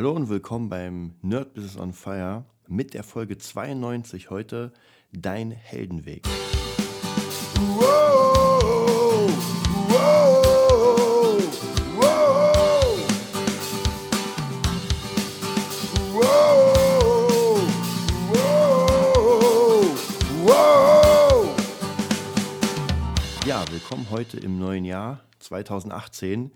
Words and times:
Hallo 0.00 0.12
und 0.12 0.30
willkommen 0.30 0.70
beim 0.70 1.12
Nerd 1.20 1.52
Business 1.52 1.76
on 1.76 1.92
Fire 1.92 2.46
mit 2.66 2.94
der 2.94 3.02
Folge 3.02 3.36
92 3.36 4.30
heute 4.30 4.72
Dein 5.12 5.50
Heldenweg. 5.50 6.26
Ja, 23.44 23.70
willkommen 23.70 24.06
heute 24.10 24.40
im 24.40 24.58
neuen 24.58 24.86
Jahr 24.86 25.20
2018 25.40 26.52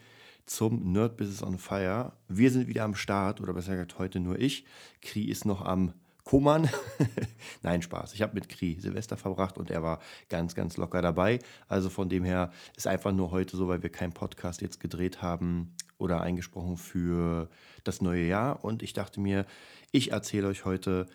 zum 0.46 0.92
Nerd 0.92 1.16
Business 1.16 1.42
on 1.42 1.58
Fire. 1.58 2.12
Wir 2.28 2.50
sind 2.50 2.68
wieder 2.68 2.84
am 2.84 2.94
Start, 2.94 3.40
oder 3.40 3.52
besser 3.52 3.72
gesagt 3.72 3.98
heute 3.98 4.20
nur 4.20 4.38
ich. 4.38 4.64
Kri 5.00 5.24
ist 5.24 5.44
noch 5.44 5.62
am 5.62 5.94
Kummern. 6.24 6.70
Nein, 7.62 7.82
Spaß. 7.82 8.14
Ich 8.14 8.22
habe 8.22 8.34
mit 8.34 8.48
Kri 8.48 8.78
Silvester 8.80 9.16
verbracht 9.16 9.58
und 9.58 9.70
er 9.70 9.82
war 9.82 10.00
ganz, 10.28 10.54
ganz 10.54 10.76
locker 10.76 11.02
dabei. 11.02 11.38
Also 11.68 11.90
von 11.90 12.08
dem 12.08 12.24
her 12.24 12.50
ist 12.76 12.86
einfach 12.86 13.12
nur 13.12 13.30
heute 13.30 13.56
so, 13.56 13.68
weil 13.68 13.82
wir 13.82 13.90
keinen 13.90 14.12
Podcast 14.12 14.62
jetzt 14.62 14.80
gedreht 14.80 15.22
haben 15.22 15.74
oder 15.98 16.22
eingesprochen 16.22 16.76
für 16.76 17.48
das 17.84 18.00
neue 18.00 18.26
Jahr. 18.26 18.64
Und 18.64 18.82
ich 18.82 18.94
dachte 18.94 19.20
mir, 19.20 19.44
ich 19.92 20.12
erzähle 20.12 20.48
euch 20.48 20.64
heute, 20.64 21.06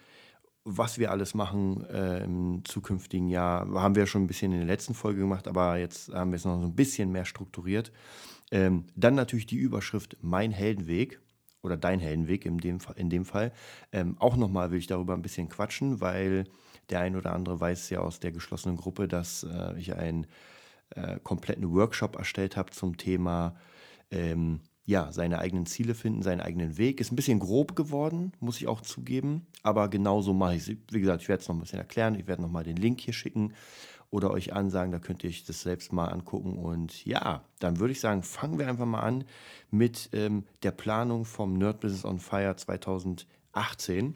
was 0.63 0.99
wir 0.99 1.11
alles 1.11 1.33
machen 1.33 1.85
äh, 1.85 2.23
im 2.23 2.63
zukünftigen 2.65 3.29
Jahr. 3.29 3.67
Haben 3.73 3.95
wir 3.95 4.05
schon 4.05 4.23
ein 4.23 4.27
bisschen 4.27 4.51
in 4.51 4.59
der 4.59 4.67
letzten 4.67 4.93
Folge 4.93 5.21
gemacht, 5.21 5.47
aber 5.47 5.77
jetzt 5.77 6.13
haben 6.13 6.31
wir 6.31 6.35
es 6.35 6.45
noch 6.45 6.59
so 6.59 6.67
ein 6.67 6.75
bisschen 6.75 7.11
mehr 7.11 7.25
strukturiert. 7.25 7.91
Ähm, 8.51 8.85
dann 8.95 9.15
natürlich 9.15 9.45
die 9.45 9.57
Überschrift 9.57 10.17
Mein 10.21 10.51
Heldenweg 10.51 11.19
oder 11.61 11.77
Dein 11.77 11.99
Heldenweg 11.99 12.45
in 12.45 12.57
dem, 12.57 12.79
in 12.95 13.09
dem 13.09 13.25
Fall. 13.25 13.51
Ähm, 13.91 14.15
auch 14.19 14.37
nochmal 14.37 14.71
will 14.71 14.79
ich 14.79 14.87
darüber 14.87 15.13
ein 15.13 15.21
bisschen 15.21 15.49
quatschen, 15.49 16.01
weil 16.01 16.45
der 16.89 17.01
ein 17.01 17.15
oder 17.15 17.33
andere 17.33 17.59
weiß 17.59 17.89
ja 17.89 17.99
aus 17.99 18.19
der 18.19 18.31
geschlossenen 18.31 18.77
Gruppe, 18.77 19.07
dass 19.07 19.43
äh, 19.43 19.77
ich 19.77 19.93
einen 19.93 20.27
äh, 20.95 21.19
kompletten 21.21 21.71
Workshop 21.71 22.15
erstellt 22.15 22.57
habe 22.57 22.71
zum 22.71 22.97
Thema 22.97 23.55
ähm, 24.11 24.61
ja, 24.85 25.11
seine 25.11 25.37
eigenen 25.37 25.67
Ziele 25.67 25.93
finden, 25.93 26.23
seinen 26.23 26.41
eigenen 26.41 26.79
Weg. 26.79 26.99
Ist 26.99 27.11
ein 27.11 27.15
bisschen 27.15 27.37
grob 27.39 27.75
geworden, 27.75 28.31
muss 28.39 28.57
ich 28.57 28.67
auch 28.67 28.81
zugeben, 28.81 29.45
aber 29.61 29.87
genau 29.87 30.21
so 30.21 30.33
mache 30.33 30.55
ich 30.55 30.67
es. 30.67 30.75
Wie 30.91 30.99
gesagt, 30.99 31.21
ich 31.21 31.29
werde 31.29 31.41
es 31.41 31.47
noch 31.47 31.55
ein 31.55 31.59
bisschen 31.61 31.77
erklären. 31.77 32.15
Ich 32.15 32.25
werde 32.25 32.41
nochmal 32.41 32.63
den 32.63 32.77
Link 32.77 32.99
hier 32.99 33.13
schicken 33.13 33.53
oder 34.11 34.31
euch 34.31 34.53
ansagen. 34.53 34.91
Da 34.91 34.99
könnt 34.99 35.23
ihr 35.23 35.29
euch 35.29 35.45
das 35.45 35.61
selbst 35.61 35.93
mal 35.93 36.07
angucken. 36.07 36.57
Und 36.57 37.05
ja, 37.05 37.43
dann 37.59 37.79
würde 37.79 37.91
ich 37.91 37.99
sagen, 37.99 38.23
fangen 38.23 38.59
wir 38.59 38.67
einfach 38.67 38.85
mal 38.85 39.01
an 39.01 39.23
mit 39.71 40.09
ähm, 40.13 40.45
der 40.63 40.71
Planung 40.71 41.25
vom 41.25 41.53
Nerd 41.57 41.79
Business 41.79 42.05
on 42.05 42.19
Fire 42.19 42.55
2018. 42.55 44.15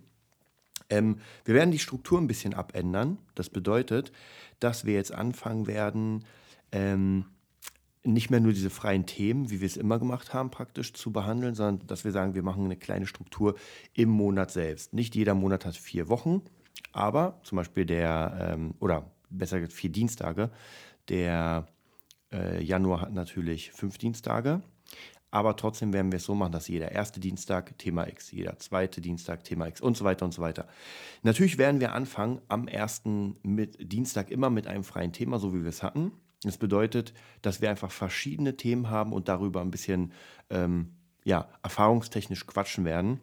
Ähm, 0.89 1.17
wir 1.45 1.55
werden 1.55 1.71
die 1.71 1.79
Struktur 1.79 2.19
ein 2.19 2.27
bisschen 2.27 2.53
abändern. 2.53 3.17
Das 3.35 3.49
bedeutet, 3.49 4.11
dass 4.59 4.85
wir 4.85 4.93
jetzt 4.93 5.13
anfangen 5.13 5.67
werden, 5.67 6.25
ähm, 6.71 7.25
nicht 8.05 8.29
mehr 8.29 8.41
nur 8.41 8.51
diese 8.51 8.69
freien 8.69 9.05
Themen, 9.05 9.49
wie 9.49 9.61
wir 9.61 9.65
es 9.65 9.77
immer 9.77 9.97
gemacht 9.97 10.33
haben, 10.33 10.51
praktisch 10.51 10.93
zu 10.93 11.11
behandeln, 11.13 11.55
sondern 11.55 11.87
dass 11.87 12.03
wir 12.03 12.11
sagen, 12.11 12.35
wir 12.35 12.43
machen 12.43 12.65
eine 12.65 12.75
kleine 12.75 13.07
Struktur 13.07 13.55
im 13.93 14.09
Monat 14.09 14.51
selbst. 14.51 14.93
Nicht 14.93 15.15
jeder 15.15 15.35
Monat 15.35 15.65
hat 15.65 15.77
vier 15.77 16.09
Wochen, 16.09 16.41
aber 16.91 17.39
zum 17.43 17.57
Beispiel 17.57 17.85
der, 17.85 18.51
ähm, 18.53 18.73
oder 18.79 19.09
besser 19.37 19.59
gesagt 19.59 19.73
vier 19.73 19.91
Dienstage. 19.91 20.49
Der 21.09 21.67
äh, 22.31 22.63
Januar 22.63 23.01
hat 23.01 23.13
natürlich 23.13 23.71
fünf 23.71 23.97
Dienstage. 23.97 24.61
Aber 25.31 25.55
trotzdem 25.55 25.93
werden 25.93 26.11
wir 26.11 26.17
es 26.17 26.25
so 26.25 26.35
machen, 26.35 26.51
dass 26.51 26.67
jeder 26.67 26.91
erste 26.91 27.19
Dienstag 27.19 27.75
Thema 27.79 28.07
X, 28.07 28.31
jeder 28.31 28.59
zweite 28.59 29.01
Dienstag 29.01 29.43
Thema 29.43 29.67
X 29.67 29.81
und 29.81 29.97
so 29.97 30.05
weiter 30.05 30.25
und 30.25 30.31
so 30.31 30.43
weiter. 30.43 30.67
Natürlich 31.23 31.57
werden 31.57 31.79
wir 31.81 31.93
anfangen 31.93 32.39
am 32.49 32.67
ersten 32.67 33.37
mit 33.41 33.91
Dienstag 33.91 34.29
immer 34.29 34.51
mit 34.51 34.67
einem 34.67 34.83
freien 34.83 35.11
Thema, 35.11 35.39
so 35.39 35.51
wie 35.55 35.63
wir 35.63 35.69
es 35.69 35.81
hatten. 35.81 36.11
Das 36.43 36.57
bedeutet, 36.57 37.15
dass 37.41 37.61
wir 37.61 37.71
einfach 37.71 37.89
verschiedene 37.89 38.57
Themen 38.57 38.91
haben 38.91 39.11
und 39.11 39.27
darüber 39.27 39.61
ein 39.61 39.71
bisschen 39.71 40.11
ähm, 40.51 40.93
ja, 41.23 41.49
erfahrungstechnisch 41.63 42.45
quatschen 42.45 42.85
werden. 42.85 43.19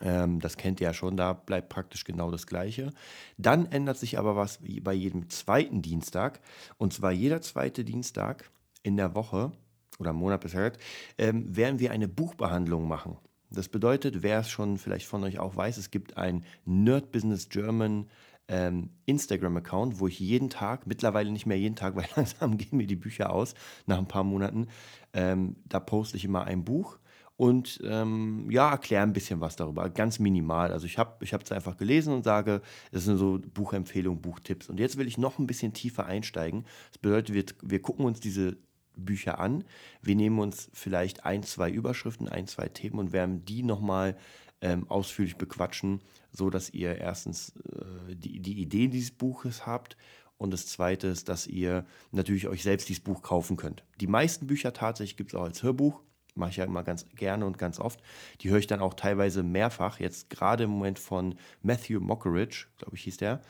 Ähm, 0.00 0.40
das 0.40 0.56
kennt 0.56 0.80
ihr 0.80 0.88
ja 0.88 0.94
schon, 0.94 1.16
da 1.16 1.32
bleibt 1.32 1.68
praktisch 1.68 2.04
genau 2.04 2.30
das 2.30 2.46
Gleiche. 2.46 2.92
Dann 3.38 3.66
ändert 3.66 3.96
sich 3.96 4.18
aber 4.18 4.36
was 4.36 4.60
bei 4.82 4.92
jedem 4.92 5.28
zweiten 5.30 5.82
Dienstag. 5.82 6.40
Und 6.78 6.92
zwar 6.92 7.12
jeder 7.12 7.40
zweite 7.40 7.84
Dienstag 7.84 8.50
in 8.82 8.96
der 8.96 9.14
Woche 9.14 9.52
oder 9.98 10.12
Monat 10.12 10.42
gesagt, 10.42 10.80
ähm, 11.18 11.56
werden 11.56 11.78
wir 11.78 11.92
eine 11.92 12.08
Buchbehandlung 12.08 12.88
machen. 12.88 13.16
Das 13.50 13.68
bedeutet, 13.68 14.22
wer 14.22 14.40
es 14.40 14.48
schon 14.48 14.78
vielleicht 14.78 15.06
von 15.06 15.22
euch 15.22 15.38
auch 15.38 15.54
weiß, 15.54 15.76
es 15.76 15.90
gibt 15.90 16.16
ein 16.16 16.44
Nerd 16.64 17.12
Business 17.12 17.48
German 17.48 18.08
ähm, 18.48 18.90
Instagram-Account, 19.06 20.00
wo 20.00 20.08
ich 20.08 20.18
jeden 20.18 20.50
Tag, 20.50 20.86
mittlerweile 20.86 21.30
nicht 21.30 21.46
mehr 21.46 21.58
jeden 21.58 21.76
Tag, 21.76 21.96
weil 21.96 22.06
langsam 22.16 22.58
gehen 22.58 22.76
mir 22.76 22.86
die 22.86 22.96
Bücher 22.96 23.30
aus 23.30 23.54
nach 23.86 23.98
ein 23.98 24.08
paar 24.08 24.24
Monaten, 24.24 24.66
ähm, 25.12 25.56
da 25.66 25.80
poste 25.80 26.16
ich 26.16 26.24
immer 26.24 26.44
ein 26.44 26.64
Buch 26.64 26.98
und 27.36 27.80
ähm, 27.84 28.48
ja, 28.50 28.70
erkläre 28.70 29.02
ein 29.02 29.12
bisschen 29.12 29.40
was 29.40 29.56
darüber, 29.56 29.88
ganz 29.90 30.18
minimal. 30.18 30.72
Also 30.72 30.86
ich 30.86 30.98
habe 30.98 31.16
es 31.20 31.52
einfach 31.52 31.76
gelesen 31.76 32.14
und 32.14 32.22
sage, 32.22 32.62
es 32.92 33.04
sind 33.04 33.16
so 33.16 33.40
Buchempfehlungen, 33.54 34.20
Buchtipps. 34.20 34.68
Und 34.68 34.78
jetzt 34.78 34.96
will 34.98 35.08
ich 35.08 35.18
noch 35.18 35.38
ein 35.38 35.46
bisschen 35.46 35.72
tiefer 35.72 36.06
einsteigen. 36.06 36.64
Das 36.92 36.98
bedeutet, 36.98 37.34
wir, 37.34 37.44
wir 37.62 37.82
gucken 37.82 38.04
uns 38.04 38.20
diese 38.20 38.56
Bücher 38.96 39.40
an, 39.40 39.64
wir 40.02 40.14
nehmen 40.14 40.38
uns 40.38 40.70
vielleicht 40.72 41.24
ein, 41.24 41.42
zwei 41.42 41.70
Überschriften, 41.70 42.28
ein, 42.28 42.46
zwei 42.46 42.68
Themen 42.68 43.00
und 43.00 43.12
werden 43.12 43.44
die 43.44 43.64
nochmal 43.64 44.16
ähm, 44.60 44.88
ausführlich 44.88 45.36
bequatschen, 45.36 46.00
so 46.30 46.48
dass 46.48 46.70
ihr 46.70 46.96
erstens 46.96 47.54
äh, 47.56 48.14
die, 48.14 48.38
die 48.38 48.60
Idee 48.60 48.86
dieses 48.86 49.10
Buches 49.10 49.66
habt 49.66 49.96
und 50.38 50.52
das 50.52 50.66
zweite 50.66 51.08
ist, 51.08 51.28
dass 51.28 51.48
ihr 51.48 51.84
natürlich 52.12 52.46
euch 52.46 52.62
selbst 52.62 52.88
dieses 52.88 53.02
Buch 53.02 53.22
kaufen 53.22 53.56
könnt. 53.56 53.84
Die 54.00 54.06
meisten 54.06 54.46
Bücher 54.46 54.72
tatsächlich 54.72 55.16
gibt 55.16 55.32
es 55.32 55.34
auch 55.34 55.44
als 55.44 55.62
Hörbuch 55.64 56.00
mache 56.34 56.50
ich 56.50 56.56
ja 56.56 56.64
immer 56.64 56.82
ganz 56.82 57.06
gerne 57.14 57.46
und 57.46 57.58
ganz 57.58 57.78
oft. 57.78 58.00
Die 58.40 58.50
höre 58.50 58.58
ich 58.58 58.66
dann 58.66 58.80
auch 58.80 58.94
teilweise 58.94 59.42
mehrfach. 59.42 60.00
Jetzt 60.00 60.30
gerade 60.30 60.64
im 60.64 60.70
Moment 60.70 60.98
von 60.98 61.36
Matthew 61.62 62.00
Mockeridge, 62.00 62.66
glaube 62.78 62.96
ich, 62.96 63.02
hieß 63.04 63.18
der. 63.18 63.40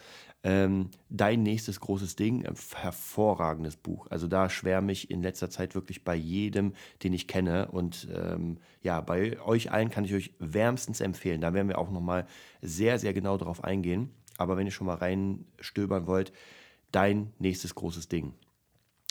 Ähm, 0.42 0.90
Dein 1.08 1.42
nächstes 1.42 1.80
großes 1.80 2.16
Ding, 2.16 2.46
ein 2.46 2.54
hervorragendes 2.74 3.76
Buch. 3.76 4.06
Also 4.10 4.28
da 4.28 4.50
schwärme 4.50 4.92
ich 4.92 5.10
in 5.10 5.22
letzter 5.22 5.48
Zeit 5.48 5.74
wirklich 5.74 6.04
bei 6.04 6.14
jedem, 6.14 6.74
den 7.02 7.14
ich 7.14 7.26
kenne. 7.26 7.68
Und 7.68 8.08
ähm, 8.14 8.58
ja, 8.82 9.00
bei 9.00 9.40
euch 9.40 9.72
allen 9.72 9.90
kann 9.90 10.04
ich 10.04 10.14
euch 10.14 10.34
wärmstens 10.38 11.00
empfehlen. 11.00 11.40
Da 11.40 11.54
werden 11.54 11.68
wir 11.68 11.78
auch 11.78 11.90
nochmal 11.90 12.26
sehr, 12.60 12.98
sehr 12.98 13.14
genau 13.14 13.38
darauf 13.38 13.64
eingehen. 13.64 14.10
Aber 14.36 14.56
wenn 14.56 14.66
ihr 14.66 14.72
schon 14.72 14.86
mal 14.86 14.96
reinstöbern 14.96 16.06
wollt, 16.06 16.32
dein 16.92 17.32
nächstes 17.38 17.74
großes 17.74 18.08
Ding. 18.08 18.34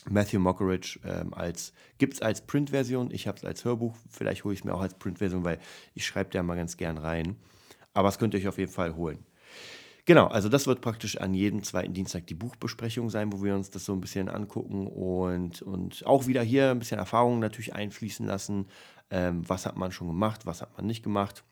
Matthew 0.10 0.40
Mockeridge 0.40 1.00
ähm, 1.06 1.34
als 1.34 1.74
gibt 1.98 2.16
es 2.16 2.22
als 2.22 2.42
Printversion. 2.42 3.12
Ich 3.12 3.28
habe 3.28 3.38
es 3.38 3.46
als 3.46 3.64
Hörbuch. 3.66 3.96
Vielleicht 4.10 4.44
hole 4.44 4.54
ich 4.54 4.62
es 4.62 4.64
mir 4.66 4.74
auch 4.74 4.82
als 4.82 4.96
Printversion, 4.96 5.44
weil 5.44 5.60
ich 5.94 6.06
schreibe 6.06 6.30
da 6.32 6.44
mal 6.44 6.56
ganz 6.56 6.78
gern 6.78 6.98
rein. 6.98 7.38
Aber 7.94 8.10
es 8.10 8.18
könnt 8.18 8.34
ihr 8.34 8.40
euch 8.40 8.48
auf 8.48 8.58
jeden 8.58 8.72
Fall 8.72 8.96
holen. 8.96 9.26
Genau, 10.06 10.28
also 10.28 10.50
das 10.50 10.68
wird 10.68 10.82
praktisch 10.82 11.18
an 11.18 11.34
jedem 11.34 11.64
zweiten 11.64 11.94
Dienstag 11.94 12.28
die 12.28 12.34
Buchbesprechung 12.34 13.10
sein, 13.10 13.32
wo 13.32 13.42
wir 13.42 13.56
uns 13.56 13.70
das 13.70 13.86
so 13.86 13.94
ein 13.94 14.02
bisschen 14.02 14.28
angucken 14.28 14.86
und, 14.88 15.62
und 15.62 16.06
auch 16.06 16.28
wieder 16.28 16.44
hier 16.44 16.72
ein 16.72 16.80
bisschen 16.80 17.00
Erfahrung 17.00 17.40
natürlich 17.40 17.74
einfließen 17.74 18.26
lassen. 18.26 18.68
Ähm, 19.10 19.48
was 19.48 19.66
hat 19.66 19.78
man 19.78 19.94
schon 19.94 20.08
gemacht, 20.08 20.46
was 20.46 20.62
hat 20.62 20.76
man 20.76 20.88
nicht 20.88 21.04
gemacht. 21.04 21.46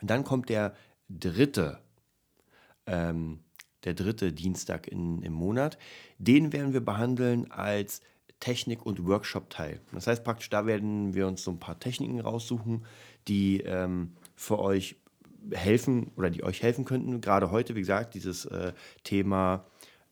Dann 0.00 0.24
kommt 0.24 0.48
der 0.48 0.74
dritte 1.10 1.80
ähm, 2.86 3.40
der 3.84 3.94
dritte 3.94 4.32
Dienstag 4.32 4.88
in, 4.88 5.22
im 5.22 5.32
Monat. 5.32 5.78
Den 6.18 6.52
werden 6.52 6.72
wir 6.72 6.84
behandeln 6.84 7.50
als 7.50 8.00
Technik- 8.40 8.84
und 8.84 9.06
Workshop-Teil. 9.06 9.80
Das 9.92 10.06
heißt 10.06 10.24
praktisch, 10.24 10.50
da 10.50 10.66
werden 10.66 11.14
wir 11.14 11.26
uns 11.26 11.44
so 11.44 11.50
ein 11.50 11.60
paar 11.60 11.78
Techniken 11.78 12.20
raussuchen, 12.20 12.84
die 13.28 13.60
ähm, 13.60 14.12
für 14.34 14.58
euch 14.58 14.96
helfen 15.52 16.10
oder 16.16 16.30
die 16.30 16.42
euch 16.42 16.62
helfen 16.62 16.84
könnten. 16.84 17.20
Gerade 17.20 17.50
heute, 17.50 17.74
wie 17.74 17.80
gesagt, 17.80 18.14
dieses 18.14 18.44
äh, 18.46 18.72
Thema 19.04 19.66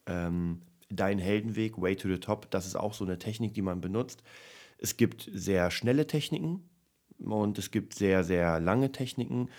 ähm, 0.05 0.61
Dein 0.89 1.19
Heldenweg, 1.19 1.81
Way 1.81 1.95
to 1.95 2.09
the 2.09 2.19
Top, 2.19 2.51
das 2.51 2.65
ist 2.65 2.75
auch 2.75 2.93
so 2.93 3.05
eine 3.05 3.17
Technik, 3.17 3.53
die 3.53 3.61
man 3.61 3.79
benutzt. 3.79 4.23
Es 4.77 4.97
gibt 4.97 5.29
sehr 5.33 5.71
schnelle 5.71 6.05
Techniken 6.05 6.69
und 7.19 7.57
es 7.57 7.71
gibt 7.71 7.93
sehr, 7.93 8.23
sehr 8.23 8.59
lange 8.59 8.91
Techniken. 8.91 9.49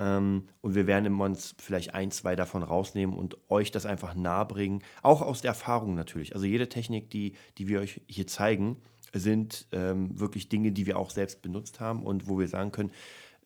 Ähm, 0.00 0.48
und 0.62 0.74
wir 0.74 0.86
werden 0.86 1.20
uns 1.20 1.54
vielleicht 1.58 1.94
ein, 1.94 2.10
zwei 2.10 2.34
davon 2.34 2.62
rausnehmen 2.62 3.14
und 3.14 3.36
euch 3.50 3.70
das 3.70 3.84
einfach 3.84 4.14
nahebringen. 4.14 4.82
Auch 5.02 5.20
aus 5.20 5.42
der 5.42 5.50
Erfahrung 5.50 5.94
natürlich. 5.94 6.34
Also 6.34 6.46
jede 6.46 6.70
Technik, 6.70 7.10
die, 7.10 7.34
die 7.58 7.68
wir 7.68 7.80
euch 7.80 8.00
hier 8.08 8.26
zeigen, 8.26 8.78
sind 9.12 9.66
ähm, 9.72 10.18
wirklich 10.18 10.48
Dinge, 10.48 10.72
die 10.72 10.86
wir 10.86 10.98
auch 10.98 11.10
selbst 11.10 11.42
benutzt 11.42 11.80
haben 11.80 12.02
und 12.02 12.28
wo 12.28 12.38
wir 12.38 12.48
sagen 12.48 12.72
können, 12.72 12.92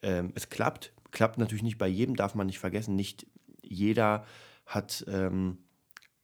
ähm, 0.03 0.31
es 0.37 0.49
klappt. 0.49 0.93
Klappt 1.11 1.39
natürlich 1.39 1.65
nicht 1.65 1.79
bei 1.79 1.89
jedem, 1.89 2.15
darf 2.15 2.35
man 2.35 2.47
nicht 2.47 2.59
vergessen. 2.61 2.95
Nicht 2.95 3.27
jeder 3.63 4.25
hat, 4.67 5.05
ähm, 5.09 5.59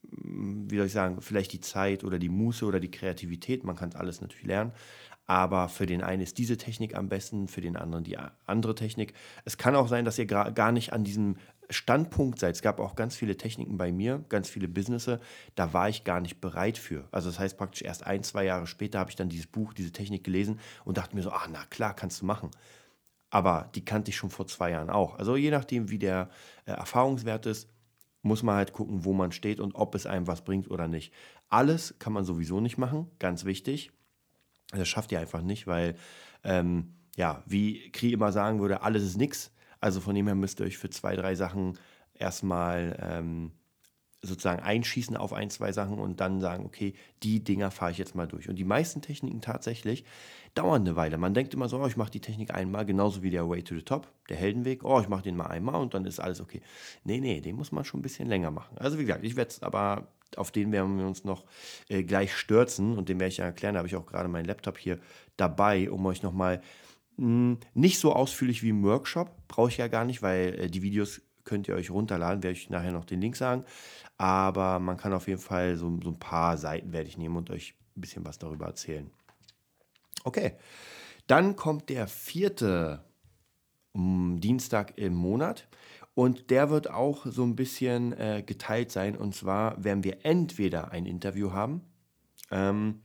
wie 0.03 0.77
soll 0.77 0.87
ich 0.87 0.93
sagen, 0.93 1.21
vielleicht 1.21 1.53
die 1.53 1.61
Zeit 1.61 2.05
oder 2.05 2.19
die 2.19 2.29
Muße 2.29 2.65
oder 2.65 2.79
die 2.79 2.91
Kreativität. 2.91 3.65
Man 3.65 3.77
kann 3.77 3.93
alles 3.95 4.21
natürlich 4.21 4.47
lernen. 4.47 4.73
Aber 5.31 5.69
für 5.69 5.87
den 5.87 6.03
einen 6.03 6.23
ist 6.23 6.39
diese 6.39 6.57
Technik 6.57 6.97
am 6.97 7.09
besten, 7.09 7.47
für 7.47 7.61
den 7.61 7.77
anderen 7.77 8.03
die 8.03 8.19
andere 8.47 8.75
Technik. 8.75 9.15
Es 9.45 9.59
kann 9.59 9.77
auch 9.77 9.87
sein, 9.87 10.05
dass 10.05 10.19
ihr 10.19 10.27
gar 10.27 10.73
nicht 10.73 10.93
an 10.93 11.05
diesem 11.05 11.37
Standpunkt 11.69 12.41
seid. 12.41 12.57
Es 12.57 12.63
gab 12.63 12.81
auch 12.81 12.97
ganz 12.97 13.15
viele 13.15 13.37
Techniken 13.37 13.79
bei 13.79 13.93
mir, 13.93 14.25
ganz 14.29 14.51
viele 14.51 14.67
Businesse, 14.67 15.21
da 15.55 15.73
war 15.73 15.89
ich 15.89 16.03
gar 16.03 16.21
nicht 16.21 16.41
bereit 16.41 16.79
für. 16.79 17.07
Also 17.13 17.29
das 17.29 17.39
heißt 17.39 17.57
praktisch 17.57 17.83
erst 17.83 18.05
ein, 18.05 18.25
zwei 18.25 18.43
Jahre 18.43 18.67
später 18.67 18.99
habe 18.99 19.11
ich 19.11 19.15
dann 19.15 19.29
dieses 19.29 19.47
Buch, 19.47 19.73
diese 19.73 19.93
Technik 19.93 20.25
gelesen 20.25 20.59
und 20.85 20.99
dachte 20.99 21.15
mir 21.15 21.23
so, 21.23 21.31
ach 21.31 21.47
na 21.49 21.65
klar, 21.67 21.95
kannst 21.95 22.23
du 22.23 22.27
machen. 22.27 22.51
Aber 23.31 23.71
die 23.77 23.85
kannte 23.85 24.11
ich 24.11 24.17
schon 24.17 24.31
vor 24.31 24.49
zwei 24.49 24.73
Jahren 24.73 24.91
auch. 24.91 25.17
Also 25.17 25.37
je 25.37 25.53
nachdem, 25.53 25.91
wie 25.91 26.01
der 26.01 26.29
äh, 26.65 26.73
Erfahrungswert 26.73 27.47
ist, 27.47 27.69
muss 28.23 28.43
man 28.43 28.57
halt 28.57 28.73
gucken, 28.73 29.05
wo 29.05 29.13
man 29.13 29.31
steht 29.31 29.61
und 29.61 29.77
ob 29.77 29.95
es 29.95 30.07
einem 30.07 30.27
was 30.27 30.43
bringt 30.43 30.69
oder 30.69 30.89
nicht. 30.89 31.13
Alles 31.49 31.95
kann 32.01 32.13
man 32.13 32.25
sowieso 32.25 32.61
nicht 32.61 32.79
machen, 32.79 33.09
ganz 33.21 33.45
wichtig. 33.45 33.93
Das 34.73 34.89
schafft 34.89 35.13
ihr 35.13 35.21
einfach 35.21 35.43
nicht, 35.43 35.67
weil, 35.67 35.97
ähm, 36.45 36.95
ja, 37.17 37.43
wie 37.47 37.91
Kri 37.91 38.13
immer 38.13 38.33
sagen 38.33 38.61
würde, 38.61 38.83
alles 38.83 39.03
ist 39.03 39.17
nichts. 39.17 39.53
Also 39.81 40.01
von 40.01 40.15
dem 40.15 40.27
her 40.27 40.35
müsst 40.35 40.61
ihr 40.61 40.67
euch 40.67 40.79
für 40.79 40.91
zwei, 40.91 41.17
drei 41.17 41.35
Sachen 41.35 41.79
erstmal 42.15 42.97
ähm, 43.03 43.53
sozusagen 44.23 44.63
einschießen 44.63 45.17
auf 45.17 45.33
ein, 45.33 45.49
zwei 45.51 45.73
Sachen 45.73 45.99
und 45.99 46.21
dann 46.21 46.41
sagen, 46.41 46.67
okay, 46.67 46.95
die 47.23 47.43
Dinger 47.43 47.71
fahre 47.71 47.91
ich 47.93 47.99
jetzt 47.99 48.15
mal 48.15 48.27
durch. 48.27 48.49
Und 48.49 48.57
die 48.57 48.65
meisten 48.65 49.01
Techniken 49.01 49.41
tatsächlich 49.41 50.05
dauern 50.55 50.83
eine 50.83 50.97
Weile. 50.97 51.17
Man 51.17 51.33
denkt 51.33 51.55
immer 51.55 51.69
so, 51.69 51.79
oh, 51.79 51.87
ich 51.87 51.97
mache 51.97 52.11
die 52.11 52.21
Technik 52.21 52.53
einmal, 52.53 52.85
genauso 52.85 53.23
wie 53.23 53.31
der 53.31 53.49
Way 53.49 53.63
to 53.63 53.75
the 53.75 53.83
Top, 53.83 54.13
der 54.29 54.37
Heldenweg, 54.37 54.85
oh, 54.85 55.01
ich 55.01 55.09
mache 55.09 55.23
den 55.23 55.37
mal 55.37 55.47
einmal 55.47 55.81
und 55.81 55.95
dann 55.95 56.05
ist 56.05 56.21
alles 56.21 56.41
okay. 56.41 56.61
Nee, 57.05 57.21
nee, 57.21 57.41
den 57.41 57.57
muss 57.57 57.73
man 57.73 57.85
schon 57.85 58.01
ein 58.01 58.03
bisschen 58.03 58.29
länger 58.29 58.51
machen. 58.51 58.77
Also 58.77 58.99
wie 58.99 59.05
gesagt, 59.05 59.25
ich 59.25 59.37
werde 59.37 59.51
es 59.51 59.63
aber, 59.63 60.09
auf 60.37 60.51
den 60.51 60.73
werden 60.73 60.99
wir 60.99 61.07
uns 61.07 61.25
noch 61.25 61.45
äh, 61.89 62.03
gleich 62.03 62.35
stürzen 62.35 62.97
und 62.97 63.09
den 63.09 63.21
werde 63.21 63.31
ich 63.31 63.39
ja 63.39 63.45
erklären. 63.45 63.75
Da 63.75 63.79
habe 63.79 63.89
ich 63.89 63.97
auch 63.97 64.07
gerade 64.07 64.29
meinen 64.29 64.45
Laptop 64.45 64.79
hier 64.79 64.99
dabei, 65.37 65.91
um 65.91 66.05
euch 66.07 66.23
nochmal 66.23 66.61
hm, 67.17 67.59
nicht 67.75 67.99
so 67.99 68.13
ausführlich 68.13 68.63
wie 68.63 68.71
im 68.71 68.83
Workshop, 68.83 69.31
brauche 69.49 69.69
ich 69.69 69.77
ja 69.77 69.89
gar 69.89 70.05
nicht, 70.05 70.23
weil 70.23 70.55
äh, 70.59 70.71
die 70.71 70.83
Videos 70.83 71.21
könnt 71.45 71.69
ihr 71.69 71.75
euch 71.75 71.91
runterladen, 71.91 72.43
werde 72.43 72.57
ich 72.57 72.71
nachher 72.71 72.93
noch 72.93 73.05
den 73.05 73.21
Link 73.21 73.37
sagen. 73.37 73.65
Aber 74.19 74.79
man 74.79 74.97
kann 74.97 75.13
auf 75.13 75.27
jeden 75.27 75.41
Fall 75.41 75.77
so, 75.77 75.99
so 76.03 76.11
ein 76.11 76.19
paar 76.19 76.57
Seiten 76.57 76.93
werde 76.93 77.09
ich 77.09 77.19
nehmen 77.19 77.37
und 77.37 77.51
euch 77.51 77.75
ein 77.97 78.01
bisschen 78.01 78.25
was 78.25 78.39
darüber 78.39 78.67
erzählen. 78.67 79.11
Okay, 80.25 80.55
dann 81.27 81.57
kommt 81.57 81.89
der 81.89 82.07
vierte 82.07 83.05
um, 83.93 84.41
Dienstag 84.41 84.97
im 84.99 85.15
Monat 85.15 85.69
und 86.15 86.51
der 86.51 86.71
wird 86.71 86.91
auch 86.91 87.27
so 87.27 87.45
ein 87.45 87.57
bisschen 87.57 88.13
äh, 88.13 88.43
geteilt 88.45 88.91
sein. 88.91 89.17
Und 89.17 89.35
zwar 89.35 89.83
werden 89.83 90.05
wir 90.05 90.25
entweder 90.25 90.91
ein 90.91 91.07
Interview 91.07 91.53
haben. 91.53 91.83
Ähm, 92.51 93.03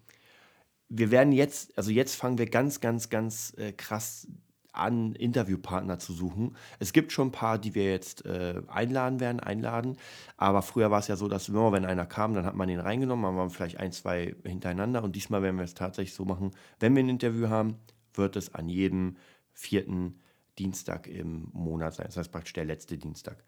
wir 0.90 1.12
werden 1.12 1.32
jetzt, 1.32 1.78
also 1.78 1.92
jetzt 1.92 2.16
fangen 2.16 2.38
wir 2.38 2.50
ganz, 2.50 2.80
ganz, 2.80 3.10
ganz 3.10 3.54
äh, 3.58 3.72
krass 3.72 4.28
an, 4.76 5.14
Interviewpartner 5.16 6.00
zu 6.00 6.14
suchen. 6.14 6.56
Es 6.80 6.94
gibt 6.94 7.12
schon 7.12 7.30
ein 7.30 7.32
paar, 7.32 7.58
die 7.58 7.76
wir 7.76 7.92
jetzt 7.92 8.26
äh, 8.26 8.62
einladen 8.68 9.20
werden, 9.20 9.40
einladen. 9.40 9.98
Aber 10.38 10.62
früher 10.62 10.92
war 10.92 11.00
es 11.00 11.08
ja 11.08 11.16
so, 11.16 11.28
dass 11.28 11.50
immer, 11.50 11.72
wenn 11.72 11.86
einer 11.86 12.06
kam, 12.06 12.34
dann 12.34 12.46
hat 12.46 12.56
man 12.56 12.68
den 12.68 12.80
reingenommen, 12.80 13.24
dann 13.24 13.38
waren 13.38 13.50
vielleicht 13.50 13.80
ein, 13.80 13.92
zwei 13.92 14.36
hintereinander. 14.44 15.04
Und 15.04 15.16
diesmal 15.16 15.42
werden 15.42 15.58
wir 15.58 15.64
es 15.64 15.74
tatsächlich 15.74 16.14
so 16.14 16.26
machen, 16.26 16.52
wenn 16.80 16.96
wir 16.96 17.04
ein 17.04 17.10
Interview 17.10 17.50
haben, 17.50 17.76
wird 18.14 18.36
es 18.36 18.54
an 18.54 18.70
jedem 18.70 19.18
vierten 19.54 20.20
Dienstag 20.60 21.08
im 21.08 21.50
Monat 21.54 21.96
sein. 21.96 22.08
Das 22.08 22.18
heißt 22.18 22.32
praktisch 22.32 22.54
der 22.54 22.66
letzte 22.66 22.98
Dienstag. 22.98 23.44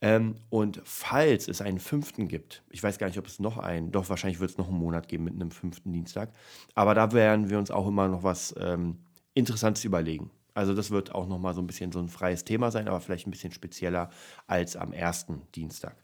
Ähm, 0.00 0.36
und 0.50 0.82
falls 0.84 1.48
es 1.48 1.60
einen 1.60 1.78
fünften 1.78 2.28
gibt, 2.28 2.62
ich 2.70 2.82
weiß 2.82 2.98
gar 2.98 3.06
nicht, 3.06 3.18
ob 3.18 3.26
es 3.26 3.38
noch 3.38 3.58
einen, 3.58 3.92
doch 3.92 4.08
wahrscheinlich 4.08 4.40
wird 4.40 4.50
es 4.50 4.58
noch 4.58 4.68
einen 4.68 4.78
Monat 4.78 5.08
geben 5.08 5.24
mit 5.24 5.34
einem 5.34 5.50
fünften 5.50 5.92
Dienstag, 5.92 6.32
aber 6.74 6.94
da 6.94 7.12
werden 7.12 7.48
wir 7.48 7.58
uns 7.58 7.70
auch 7.70 7.86
immer 7.86 8.08
noch 8.08 8.22
was 8.22 8.54
ähm, 8.58 8.98
Interessantes 9.34 9.84
überlegen. 9.84 10.30
Also 10.52 10.74
das 10.74 10.90
wird 10.90 11.14
auch 11.14 11.26
nochmal 11.26 11.54
so 11.54 11.60
ein 11.60 11.66
bisschen 11.66 11.90
so 11.90 11.98
ein 11.98 12.08
freies 12.08 12.44
Thema 12.44 12.70
sein, 12.70 12.88
aber 12.88 13.00
vielleicht 13.00 13.26
ein 13.26 13.32
bisschen 13.32 13.52
spezieller 13.52 14.10
als 14.46 14.76
am 14.76 14.92
ersten 14.92 15.42
Dienstag. 15.54 15.96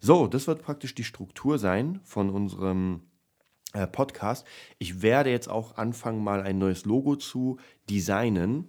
So, 0.00 0.28
das 0.28 0.46
wird 0.46 0.62
praktisch 0.62 0.94
die 0.94 1.04
Struktur 1.04 1.58
sein 1.58 2.00
von 2.04 2.30
unserem 2.30 3.02
äh, 3.72 3.86
Podcast. 3.86 4.46
Ich 4.78 5.02
werde 5.02 5.30
jetzt 5.30 5.48
auch 5.48 5.76
anfangen, 5.76 6.22
mal 6.22 6.42
ein 6.42 6.58
neues 6.58 6.84
Logo 6.84 7.16
zu 7.16 7.58
designen. 7.90 8.68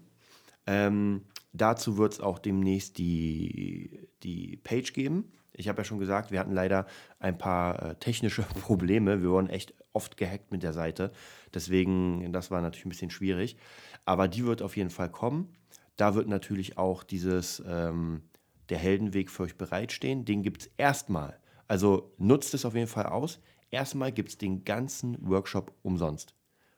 Ähm, 0.69 1.25
dazu 1.51 1.97
wird 1.97 2.13
es 2.13 2.19
auch 2.19 2.37
demnächst 2.37 2.99
die, 2.99 4.07
die 4.21 4.57
Page 4.57 4.93
geben. 4.93 5.31
Ich 5.51 5.67
habe 5.67 5.79
ja 5.79 5.83
schon 5.83 5.97
gesagt, 5.97 6.29
wir 6.29 6.39
hatten 6.39 6.53
leider 6.53 6.85
ein 7.17 7.39
paar 7.39 7.81
äh, 7.81 7.95
technische 7.95 8.43
Probleme. 8.61 9.23
Wir 9.23 9.31
wurden 9.31 9.49
echt 9.49 9.73
oft 9.93 10.15
gehackt 10.15 10.51
mit 10.51 10.61
der 10.61 10.73
Seite. 10.73 11.11
Deswegen, 11.55 12.31
das 12.31 12.51
war 12.51 12.61
natürlich 12.61 12.85
ein 12.85 12.89
bisschen 12.89 13.09
schwierig. 13.09 13.57
Aber 14.05 14.27
die 14.27 14.45
wird 14.45 14.61
auf 14.61 14.77
jeden 14.77 14.91
Fall 14.91 15.09
kommen. 15.09 15.49
Da 15.97 16.13
wird 16.13 16.27
natürlich 16.27 16.77
auch 16.77 17.03
dieses, 17.03 17.63
ähm, 17.65 18.21
der 18.69 18.77
Heldenweg 18.77 19.31
für 19.31 19.43
euch 19.43 19.57
bereitstehen. 19.57 20.23
Den 20.23 20.43
gibt 20.43 20.61
es 20.61 20.71
erstmal. 20.77 21.39
Also 21.67 22.13
nutzt 22.19 22.53
es 22.53 22.63
auf 22.63 22.75
jeden 22.75 22.87
Fall 22.87 23.07
aus. 23.07 23.39
Erstmal 23.71 24.11
gibt 24.11 24.29
es 24.29 24.37
den 24.37 24.65
ganzen 24.65 25.17
Workshop 25.27 25.73
umsonst. 25.81 26.35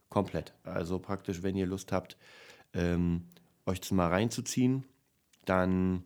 Komplett. 0.08 0.54
Also 0.64 0.98
praktisch, 0.98 1.44
wenn 1.44 1.58
ihr 1.58 1.66
Lust 1.66 1.92
habt, 1.92 2.18
ähm, 2.74 3.28
euch 3.66 3.80
das 3.80 3.92
mal 3.92 4.08
reinzuziehen, 4.08 4.84
dann 5.46 6.04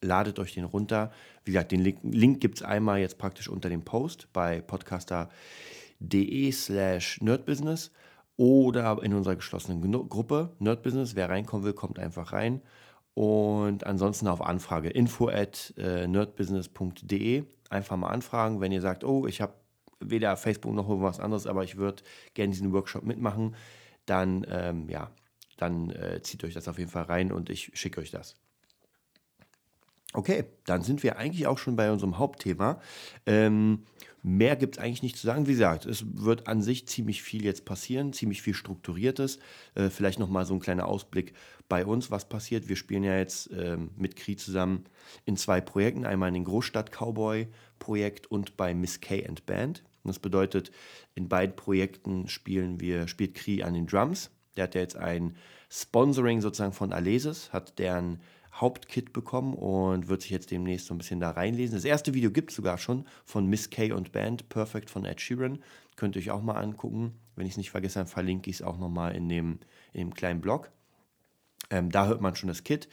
ladet 0.00 0.38
euch 0.38 0.54
den 0.54 0.64
runter. 0.64 1.10
Wie 1.44 1.52
gesagt, 1.52 1.72
den 1.72 1.80
Link, 1.80 1.98
Link 2.02 2.40
gibt 2.40 2.58
es 2.58 2.62
einmal 2.62 3.00
jetzt 3.00 3.18
praktisch 3.18 3.48
unter 3.48 3.68
dem 3.68 3.82
Post 3.84 4.28
bei 4.32 4.60
podcaster.de 4.60 6.52
slash 6.52 7.20
nerdbusiness 7.20 7.90
oder 8.36 9.02
in 9.02 9.14
unserer 9.14 9.36
geschlossenen 9.36 10.08
Gruppe 10.08 10.54
Nerdbusiness. 10.60 11.16
Wer 11.16 11.28
reinkommen 11.28 11.64
will, 11.64 11.72
kommt 11.72 11.98
einfach 11.98 12.32
rein. 12.32 12.62
Und 13.14 13.84
ansonsten 13.84 14.28
auf 14.28 14.40
Anfrage 14.40 14.90
info 14.90 15.28
at 15.28 15.74
äh, 15.76 16.06
nerdbusiness.de. 16.06 17.44
Einfach 17.68 17.96
mal 17.96 18.10
anfragen, 18.10 18.60
wenn 18.60 18.70
ihr 18.70 18.80
sagt, 18.80 19.02
oh, 19.02 19.26
ich 19.26 19.40
habe 19.40 19.54
weder 19.98 20.36
Facebook 20.36 20.72
noch 20.72 20.88
irgendwas 20.88 21.18
anderes, 21.18 21.48
aber 21.48 21.64
ich 21.64 21.76
würde 21.76 22.04
gerne 22.34 22.52
diesen 22.52 22.72
Workshop 22.72 23.02
mitmachen, 23.02 23.56
dann, 24.06 24.46
ähm, 24.48 24.88
ja, 24.88 25.10
dann 25.58 25.90
äh, 25.90 26.22
zieht 26.22 26.44
euch 26.44 26.54
das 26.54 26.68
auf 26.68 26.78
jeden 26.78 26.90
Fall 26.90 27.04
rein 27.04 27.32
und 27.32 27.50
ich 27.50 27.70
schicke 27.74 28.00
euch 28.00 28.10
das. 28.10 28.36
Okay, 30.14 30.44
dann 30.64 30.82
sind 30.82 31.02
wir 31.02 31.18
eigentlich 31.18 31.46
auch 31.46 31.58
schon 31.58 31.76
bei 31.76 31.92
unserem 31.92 32.16
Hauptthema. 32.16 32.80
Ähm, 33.26 33.84
mehr 34.22 34.56
gibt 34.56 34.76
es 34.76 34.82
eigentlich 34.82 35.02
nicht 35.02 35.18
zu 35.18 35.26
sagen. 35.26 35.46
Wie 35.46 35.52
gesagt, 35.52 35.84
es 35.84 36.02
wird 36.14 36.48
an 36.48 36.62
sich 36.62 36.88
ziemlich 36.88 37.22
viel 37.22 37.44
jetzt 37.44 37.66
passieren, 37.66 38.14
ziemlich 38.14 38.40
viel 38.40 38.54
Strukturiertes. 38.54 39.38
Äh, 39.74 39.90
vielleicht 39.90 40.18
nochmal 40.18 40.46
so 40.46 40.54
ein 40.54 40.60
kleiner 40.60 40.88
Ausblick 40.88 41.34
bei 41.68 41.84
uns, 41.84 42.10
was 42.10 42.26
passiert. 42.26 42.70
Wir 42.70 42.76
spielen 42.76 43.04
ja 43.04 43.18
jetzt 43.18 43.50
ähm, 43.52 43.90
mit 43.96 44.16
Kri 44.16 44.36
zusammen 44.36 44.84
in 45.26 45.36
zwei 45.36 45.60
Projekten. 45.60 46.06
Einmal 46.06 46.28
in 46.28 46.34
den 46.34 46.44
Großstadt-Cowboy-Projekt 46.44 48.28
und 48.30 48.56
bei 48.56 48.72
Miss 48.72 49.02
K 49.02 49.26
and 49.26 49.44
Band. 49.44 49.84
das 50.04 50.18
bedeutet, 50.18 50.70
in 51.16 51.28
beiden 51.28 51.54
Projekten 51.54 52.28
spielen 52.28 52.80
wir, 52.80 53.08
spielt 53.08 53.34
Kri 53.34 53.62
an 53.62 53.74
den 53.74 53.86
Drums. 53.86 54.30
Der 54.58 54.64
hat 54.64 54.74
ja 54.74 54.80
jetzt 54.80 54.96
ein 54.96 55.36
Sponsoring 55.70 56.40
sozusagen 56.40 56.72
von 56.72 56.92
Alesis, 56.92 57.52
hat 57.52 57.78
deren 57.78 58.20
Hauptkit 58.52 59.12
bekommen 59.12 59.54
und 59.54 60.08
wird 60.08 60.22
sich 60.22 60.32
jetzt 60.32 60.50
demnächst 60.50 60.86
so 60.86 60.94
ein 60.94 60.98
bisschen 60.98 61.20
da 61.20 61.30
reinlesen. 61.30 61.76
Das 61.76 61.84
erste 61.84 62.12
Video 62.12 62.32
gibt 62.32 62.50
es 62.50 62.56
sogar 62.56 62.76
schon 62.76 63.06
von 63.24 63.46
Miss 63.46 63.70
K 63.70 63.92
und 63.92 64.10
Band, 64.10 64.48
Perfect 64.48 64.90
von 64.90 65.04
Ed 65.04 65.20
Sheeran. 65.20 65.60
Könnt 65.94 66.16
ihr 66.16 66.22
euch 66.22 66.32
auch 66.32 66.42
mal 66.42 66.56
angucken. 66.56 67.12
Wenn 67.36 67.46
ich 67.46 67.52
es 67.52 67.56
nicht 67.56 67.70
vergesse, 67.70 68.00
dann 68.00 68.08
verlinke 68.08 68.50
ich 68.50 68.56
es 68.56 68.62
auch 68.62 68.78
nochmal 68.78 69.14
in 69.14 69.28
dem, 69.28 69.60
in 69.92 70.00
dem 70.00 70.14
kleinen 70.14 70.40
Blog. 70.40 70.72
Ähm, 71.70 71.90
da 71.90 72.06
hört 72.06 72.20
man 72.20 72.34
schon 72.34 72.48
das 72.48 72.64
Kit. 72.64 72.88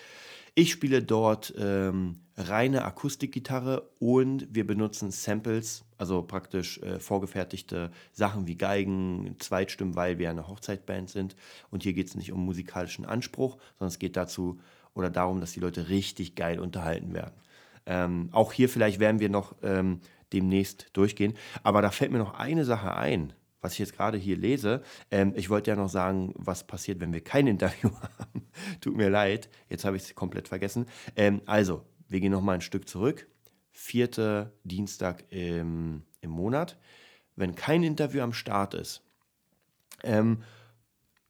Ich 0.53 0.71
spiele 0.71 1.01
dort 1.01 1.53
ähm, 1.57 2.19
reine 2.37 2.85
Akustikgitarre 2.85 3.89
und 3.99 4.47
wir 4.53 4.67
benutzen 4.67 5.09
Samples, 5.09 5.83
also 5.97 6.21
praktisch 6.23 6.79
äh, 6.79 6.99
vorgefertigte 6.99 7.91
Sachen 8.11 8.47
wie 8.47 8.57
Geigen, 8.57 9.35
Zweitstimmen, 9.39 9.95
weil 9.95 10.17
wir 10.17 10.29
eine 10.29 10.47
Hochzeitband 10.47 11.09
sind. 11.09 11.35
Und 11.71 11.83
hier 11.83 11.93
geht 11.93 12.07
es 12.07 12.15
nicht 12.15 12.31
um 12.31 12.43
musikalischen 12.45 13.05
Anspruch, 13.05 13.57
sondern 13.77 13.89
es 13.89 13.99
geht 13.99 14.15
dazu 14.15 14.59
oder 14.93 15.09
darum, 15.09 15.41
dass 15.41 15.53
die 15.53 15.59
Leute 15.59 15.89
richtig 15.89 16.35
geil 16.35 16.59
unterhalten 16.59 17.13
werden. 17.13 17.35
Ähm, 17.85 18.29
auch 18.31 18.53
hier 18.53 18.69
vielleicht 18.69 18.99
werden 18.99 19.19
wir 19.19 19.29
noch 19.29 19.55
ähm, 19.61 19.99
demnächst 20.33 20.89
durchgehen. 20.93 21.35
Aber 21.63 21.81
da 21.81 21.91
fällt 21.91 22.11
mir 22.11 22.17
noch 22.17 22.33
eine 22.33 22.65
Sache 22.65 22.95
ein, 22.95 23.33
was 23.61 23.73
ich 23.73 23.79
jetzt 23.79 23.95
gerade 23.95 24.17
hier 24.17 24.37
lese. 24.37 24.81
Ähm, 25.11 25.33
ich 25.35 25.49
wollte 25.49 25.71
ja 25.71 25.77
noch 25.77 25.89
sagen, 25.89 26.33
was 26.35 26.65
passiert, 26.65 26.99
wenn 26.99 27.13
wir 27.13 27.23
kein 27.23 27.47
Interview 27.55 27.91
haben. 27.91 28.47
Tut 28.81 28.95
mir 28.95 29.09
leid, 29.09 29.49
jetzt 29.69 29.85
habe 29.85 29.97
ich 29.97 30.03
es 30.03 30.15
komplett 30.15 30.47
vergessen. 30.47 30.87
Ähm, 31.15 31.41
also, 31.45 31.83
wir 32.07 32.19
gehen 32.19 32.31
noch 32.31 32.41
mal 32.41 32.53
ein 32.53 32.61
Stück 32.61 32.87
zurück. 32.87 33.27
Vierte 33.77 34.53
Dienstag 34.63 35.25
im, 35.31 36.03
im 36.21 36.29
Monat. 36.29 36.77
Wenn 37.35 37.55
kein 37.55 37.83
Interview 37.83 38.21
am 38.21 38.31
Start 38.31 38.73
ist, 38.73 39.01
ähm, 40.01 40.43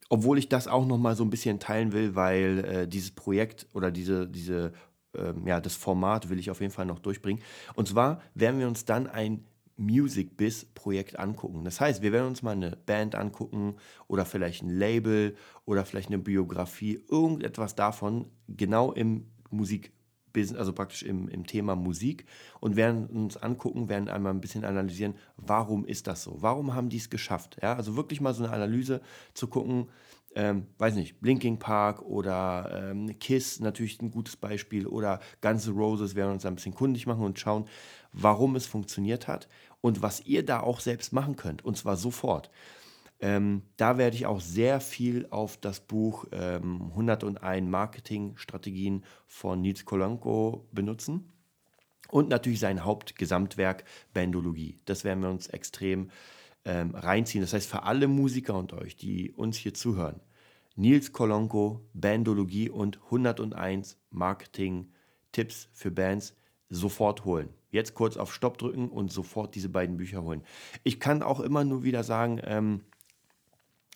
obwohl 0.09 0.37
ich 0.37 0.47
das 0.47 0.67
auch 0.67 0.85
noch 0.85 0.99
mal 0.99 1.15
so 1.15 1.23
ein 1.23 1.31
bisschen 1.31 1.59
teilen 1.59 1.91
will, 1.91 2.13
weil 2.13 2.59
äh, 2.59 2.87
dieses 2.87 3.09
Projekt 3.09 3.65
oder 3.73 3.89
diese, 3.89 4.27
diese, 4.27 4.73
ähm, 5.15 5.47
ja, 5.47 5.59
das 5.59 5.75
Format 5.75 6.29
will 6.29 6.37
ich 6.37 6.51
auf 6.51 6.61
jeden 6.61 6.71
Fall 6.71 6.85
noch 6.85 6.99
durchbringen. 6.99 7.41
Und 7.73 7.87
zwar 7.87 8.21
werden 8.35 8.59
wir 8.59 8.67
uns 8.67 8.85
dann 8.85 9.07
ein 9.07 9.43
Music 9.75 10.37
Biz 10.37 10.65
Projekt 10.75 11.17
angucken. 11.17 11.65
Das 11.65 11.81
heißt, 11.81 12.03
wir 12.03 12.11
werden 12.11 12.27
uns 12.27 12.43
mal 12.43 12.51
eine 12.51 12.77
Band 12.85 13.15
angucken 13.15 13.77
oder 14.07 14.23
vielleicht 14.23 14.61
ein 14.61 14.69
Label 14.69 15.35
oder 15.65 15.83
vielleicht 15.83 16.09
eine 16.09 16.19
Biografie, 16.19 17.03
irgendetwas 17.09 17.75
davon 17.75 18.29
genau 18.47 18.91
im 18.91 19.25
Musik 19.49 19.94
Business, 20.35 20.59
also 20.59 20.73
praktisch 20.73 21.01
im, 21.03 21.27
im 21.29 21.47
Thema 21.47 21.75
Musik 21.75 22.25
und 22.59 22.75
werden 22.75 23.07
uns 23.07 23.37
angucken, 23.37 23.89
werden 23.89 24.09
einmal 24.09 24.33
ein 24.33 24.41
bisschen 24.41 24.65
analysieren, 24.65 25.15
warum 25.37 25.85
ist 25.85 26.07
das 26.07 26.23
so? 26.23 26.37
Warum 26.41 26.75
haben 26.75 26.89
die 26.89 26.97
es 26.97 27.09
geschafft? 27.09 27.57
Ja, 27.63 27.75
also 27.75 27.95
wirklich 27.95 28.21
mal 28.21 28.33
so 28.33 28.43
eine 28.43 28.53
Analyse 28.53 29.01
zu 29.33 29.47
gucken, 29.47 29.87
ähm, 30.35 30.67
weiß 30.77 30.95
nicht, 30.95 31.21
Blinking 31.21 31.59
Park 31.59 32.01
oder 32.01 32.91
ähm, 32.91 33.17
Kiss 33.19 33.61
natürlich 33.61 34.01
ein 34.01 34.11
gutes 34.11 34.35
Beispiel 34.35 34.85
oder 34.85 35.21
N' 35.41 35.59
Roses 35.69 36.13
werden 36.13 36.33
uns 36.33 36.45
ein 36.45 36.55
bisschen 36.55 36.75
kundig 36.75 37.07
machen 37.07 37.23
und 37.23 37.39
schauen, 37.39 37.65
warum 38.11 38.57
es 38.57 38.65
funktioniert 38.65 39.29
hat 39.29 39.47
und 39.79 40.01
was 40.01 40.25
ihr 40.25 40.45
da 40.45 40.59
auch 40.59 40.81
selbst 40.81 41.13
machen 41.13 41.37
könnt 41.37 41.63
und 41.63 41.77
zwar 41.77 41.95
sofort. 41.95 42.51
Ähm, 43.19 43.63
da 43.77 43.97
werde 43.97 44.15
ich 44.15 44.25
auch 44.25 44.41
sehr 44.41 44.79
viel 44.81 45.27
auf 45.29 45.57
das 45.57 45.79
Buch 45.79 46.25
ähm, 46.31 46.91
101 46.91 47.69
Marketingstrategien 47.69 49.03
von 49.25 49.61
Nils 49.61 49.85
Kolanko 49.85 50.67
benutzen. 50.71 51.31
Und 52.09 52.29
natürlich 52.29 52.59
sein 52.59 52.83
Hauptgesamtwerk 52.83 53.83
Bandologie. 54.13 54.79
Das 54.85 55.03
werden 55.03 55.23
wir 55.23 55.29
uns 55.29 55.47
extrem 55.47 56.11
ähm, 56.65 56.93
reinziehen. 56.93 57.41
Das 57.41 57.53
heißt, 57.53 57.69
für 57.69 57.83
alle 57.83 58.07
Musiker 58.07 58.55
unter 58.55 58.79
euch, 58.79 58.95
die 58.95 59.31
uns 59.31 59.57
hier 59.57 59.73
zuhören, 59.73 60.19
Nils 60.75 61.13
Kolonko, 61.13 61.87
Bandologie 61.93 62.69
und 62.69 62.99
101 63.05 63.97
Marketing-Tipps 64.09 65.69
für 65.71 65.89
Bands 65.89 66.35
sofort 66.69 67.23
holen. 67.23 67.49
Jetzt 67.71 67.93
kurz 67.93 68.17
auf 68.17 68.33
Stopp 68.33 68.57
drücken 68.57 68.89
und 68.89 69.11
sofort 69.11 69.55
diese 69.55 69.69
beiden 69.69 69.97
Bücher 69.97 70.23
holen. 70.23 70.43
Ich 70.83 70.99
kann 70.99 71.23
auch 71.23 71.39
immer 71.39 71.63
nur 71.63 71.83
wieder 71.83 72.03
sagen, 72.03 72.41
ähm, 72.43 72.81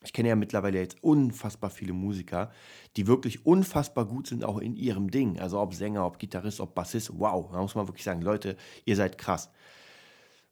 ich 0.03 0.13
kenne 0.13 0.29
ja 0.29 0.35
mittlerweile 0.35 0.79
jetzt 0.79 1.03
unfassbar 1.03 1.69
viele 1.69 1.93
Musiker, 1.93 2.51
die 2.95 3.07
wirklich 3.07 3.45
unfassbar 3.45 4.05
gut 4.05 4.27
sind, 4.27 4.45
auch 4.45 4.59
in 4.59 4.75
ihrem 4.75 5.11
Ding. 5.11 5.39
Also 5.39 5.59
ob 5.59 5.73
Sänger, 5.73 6.05
ob 6.05 6.19
Gitarrist, 6.19 6.61
ob 6.61 6.73
Bassist. 6.73 7.11
Wow, 7.19 7.51
da 7.51 7.61
muss 7.61 7.75
man 7.75 7.87
wirklich 7.87 8.05
sagen, 8.05 8.21
Leute, 8.21 8.55
ihr 8.85 8.95
seid 8.95 9.17
krass. 9.17 9.51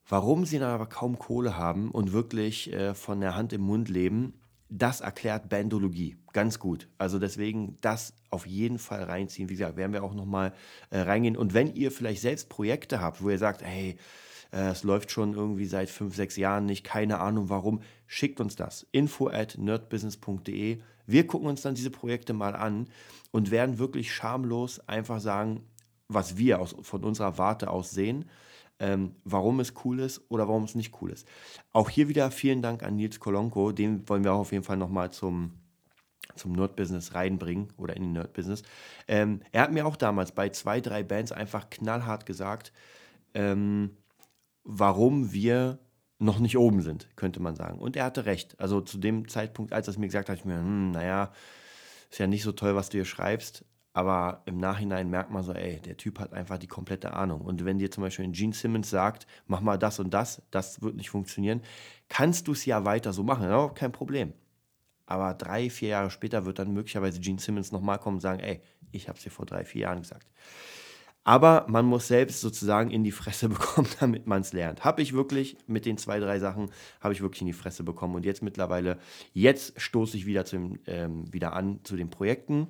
Warum 0.06 0.44
sie 0.44 0.58
dann 0.58 0.70
aber 0.70 0.86
kaum 0.86 1.18
Kohle 1.18 1.56
haben 1.56 1.90
und 1.90 2.12
wirklich 2.12 2.72
äh, 2.72 2.94
von 2.94 3.20
der 3.20 3.36
Hand 3.36 3.52
im 3.52 3.62
Mund 3.62 3.88
leben, 3.88 4.34
das 4.70 5.00
erklärt 5.00 5.48
Bandologie 5.48 6.16
ganz 6.32 6.58
gut. 6.58 6.88
Also 6.98 7.18
deswegen 7.18 7.78
das 7.80 8.14
auf 8.30 8.46
jeden 8.46 8.78
Fall 8.78 9.04
reinziehen. 9.04 9.48
Wie 9.48 9.54
gesagt, 9.54 9.76
werden 9.76 9.92
wir 9.92 10.04
auch 10.04 10.14
nochmal 10.14 10.52
äh, 10.90 11.00
reingehen. 11.00 11.36
Und 11.36 11.54
wenn 11.54 11.74
ihr 11.74 11.90
vielleicht 11.90 12.20
selbst 12.20 12.50
Projekte 12.50 13.00
habt, 13.00 13.22
wo 13.22 13.30
ihr 13.30 13.38
sagt, 13.38 13.62
hey, 13.62 13.96
es 14.50 14.82
läuft 14.82 15.10
schon 15.10 15.34
irgendwie 15.34 15.66
seit 15.66 15.90
fünf, 15.90 16.16
sechs 16.16 16.36
Jahren 16.36 16.66
nicht, 16.66 16.84
keine 16.84 17.20
Ahnung 17.20 17.48
warum, 17.48 17.80
schickt 18.06 18.40
uns 18.40 18.56
das. 18.56 18.86
Info 18.92 19.28
at 19.28 19.58
nerdbusiness.de. 19.58 20.78
Wir 21.06 21.26
gucken 21.26 21.48
uns 21.48 21.62
dann 21.62 21.74
diese 21.74 21.90
Projekte 21.90 22.32
mal 22.32 22.54
an 22.54 22.88
und 23.30 23.50
werden 23.50 23.78
wirklich 23.78 24.12
schamlos 24.12 24.80
einfach 24.88 25.20
sagen, 25.20 25.62
was 26.08 26.38
wir 26.38 26.60
aus, 26.60 26.74
von 26.82 27.04
unserer 27.04 27.36
Warte 27.36 27.70
aus 27.70 27.90
sehen, 27.90 28.24
ähm, 28.78 29.16
warum 29.24 29.60
es 29.60 29.74
cool 29.84 30.00
ist 30.00 30.22
oder 30.30 30.48
warum 30.48 30.64
es 30.64 30.74
nicht 30.74 30.94
cool 31.02 31.10
ist. 31.10 31.26
Auch 31.72 31.90
hier 31.90 32.08
wieder 32.08 32.30
vielen 32.30 32.62
Dank 32.62 32.82
an 32.82 32.96
Nils 32.96 33.20
Kolonko, 33.20 33.72
den 33.72 34.08
wollen 34.08 34.24
wir 34.24 34.32
auch 34.32 34.40
auf 34.40 34.52
jeden 34.52 34.64
Fall 34.64 34.76
nochmal 34.76 35.10
zum 35.10 35.52
zum 36.38 36.52
Nerd-Business 36.52 37.14
reinbringen 37.14 37.68
oder 37.76 37.96
in 37.96 38.02
den 38.04 38.12
Nerd-Business. 38.12 38.62
Ähm, 39.08 39.40
er 39.50 39.62
hat 39.62 39.72
mir 39.72 39.86
auch 39.86 39.96
damals 39.96 40.32
bei 40.32 40.48
zwei, 40.50 40.80
drei 40.80 41.02
Bands 41.02 41.32
einfach 41.32 41.68
knallhart 41.68 42.26
gesagt, 42.26 42.72
ähm, 43.34 43.96
warum 44.68 45.32
wir 45.32 45.78
noch 46.18 46.38
nicht 46.38 46.58
oben 46.58 46.82
sind, 46.82 47.08
könnte 47.16 47.40
man 47.40 47.56
sagen. 47.56 47.78
Und 47.78 47.96
er 47.96 48.04
hatte 48.04 48.26
recht. 48.26 48.60
Also 48.60 48.80
zu 48.80 48.98
dem 48.98 49.28
Zeitpunkt, 49.28 49.72
als 49.72 49.88
er 49.88 49.92
es 49.92 49.98
mir 49.98 50.06
gesagt 50.06 50.28
hat, 50.28 50.38
ich 50.38 50.44
mir, 50.44 50.58
hm, 50.58 50.90
naja, 50.90 51.32
ist 52.10 52.18
ja 52.18 52.26
nicht 52.26 52.42
so 52.42 52.52
toll, 52.52 52.76
was 52.76 52.90
du 52.90 52.98
hier 52.98 53.04
schreibst. 53.04 53.64
Aber 53.94 54.42
im 54.44 54.58
Nachhinein 54.58 55.08
merkt 55.08 55.30
man 55.30 55.42
so, 55.42 55.52
ey, 55.52 55.80
der 55.80 55.96
Typ 55.96 56.18
hat 56.18 56.32
einfach 56.34 56.58
die 56.58 56.66
komplette 56.66 57.14
Ahnung. 57.14 57.40
Und 57.40 57.64
wenn 57.64 57.78
dir 57.78 57.90
zum 57.90 58.02
Beispiel 58.02 58.30
Gene 58.30 58.52
Simmons 58.52 58.90
sagt, 58.90 59.26
mach 59.46 59.60
mal 59.60 59.78
das 59.78 59.98
und 60.00 60.12
das, 60.12 60.42
das 60.50 60.82
wird 60.82 60.96
nicht 60.96 61.10
funktionieren, 61.10 61.62
kannst 62.08 62.46
du 62.46 62.52
es 62.52 62.64
ja 62.66 62.84
weiter 62.84 63.12
so 63.12 63.22
machen, 63.22 63.48
ja, 63.48 63.68
kein 63.70 63.90
Problem. 63.90 64.34
Aber 65.06 65.32
drei, 65.32 65.70
vier 65.70 65.88
Jahre 65.88 66.10
später 66.10 66.44
wird 66.44 66.58
dann 66.58 66.74
möglicherweise 66.74 67.20
Gene 67.20 67.40
Simmons 67.40 67.72
nochmal 67.72 67.98
kommen 67.98 68.18
und 68.18 68.20
sagen, 68.20 68.40
ey, 68.40 68.60
ich 68.92 69.08
habe 69.08 69.16
es 69.16 69.24
dir 69.24 69.30
vor 69.30 69.46
drei, 69.46 69.64
vier 69.64 69.82
Jahren 69.82 70.02
gesagt. 70.02 70.28
Aber 71.24 71.66
man 71.68 71.84
muss 71.84 72.08
selbst 72.08 72.40
sozusagen 72.40 72.90
in 72.90 73.04
die 73.04 73.12
Fresse 73.12 73.48
bekommen, 73.50 73.88
damit 74.00 74.26
man 74.26 74.40
es 74.40 74.52
lernt. 74.52 74.84
Habe 74.84 75.02
ich 75.02 75.12
wirklich 75.12 75.56
mit 75.66 75.84
den 75.84 75.98
zwei, 75.98 76.20
drei 76.20 76.38
Sachen, 76.38 76.70
habe 77.00 77.12
ich 77.12 77.20
wirklich 77.20 77.42
in 77.42 77.46
die 77.46 77.52
Fresse 77.52 77.82
bekommen. 77.82 78.14
Und 78.14 78.24
jetzt 78.24 78.42
mittlerweile, 78.42 78.98
jetzt 79.34 79.80
stoße 79.80 80.16
ich 80.16 80.26
wieder, 80.26 80.44
zum, 80.44 80.78
ähm, 80.86 81.32
wieder 81.32 81.52
an 81.52 81.80
zu 81.84 81.96
den 81.96 82.10
Projekten. 82.10 82.68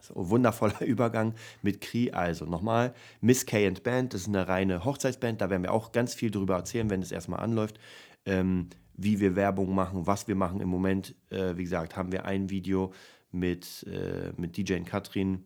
So, 0.00 0.30
wundervoller 0.30 0.80
Übergang 0.84 1.34
mit 1.62 1.80
Cree. 1.80 2.10
Also 2.10 2.44
nochmal, 2.44 2.94
Miss 3.20 3.46
K 3.46 3.66
and 3.66 3.82
Band, 3.82 4.14
das 4.14 4.22
ist 4.22 4.28
eine 4.28 4.48
reine 4.48 4.84
Hochzeitsband. 4.84 5.40
Da 5.40 5.50
werden 5.50 5.62
wir 5.62 5.72
auch 5.72 5.92
ganz 5.92 6.14
viel 6.14 6.30
darüber 6.30 6.56
erzählen, 6.56 6.90
wenn 6.90 7.02
es 7.02 7.12
erstmal 7.12 7.40
anläuft. 7.40 7.78
Ähm, 8.24 8.68
wie 8.94 9.20
wir 9.20 9.36
Werbung 9.36 9.74
machen, 9.74 10.06
was 10.06 10.28
wir 10.28 10.34
machen. 10.34 10.60
Im 10.60 10.68
Moment, 10.68 11.14
äh, 11.30 11.56
wie 11.56 11.64
gesagt, 11.64 11.96
haben 11.96 12.12
wir 12.12 12.24
ein 12.24 12.50
Video 12.50 12.92
mit, 13.30 13.84
äh, 13.84 14.32
mit 14.36 14.56
DJ 14.56 14.80
Katrin 14.80 15.44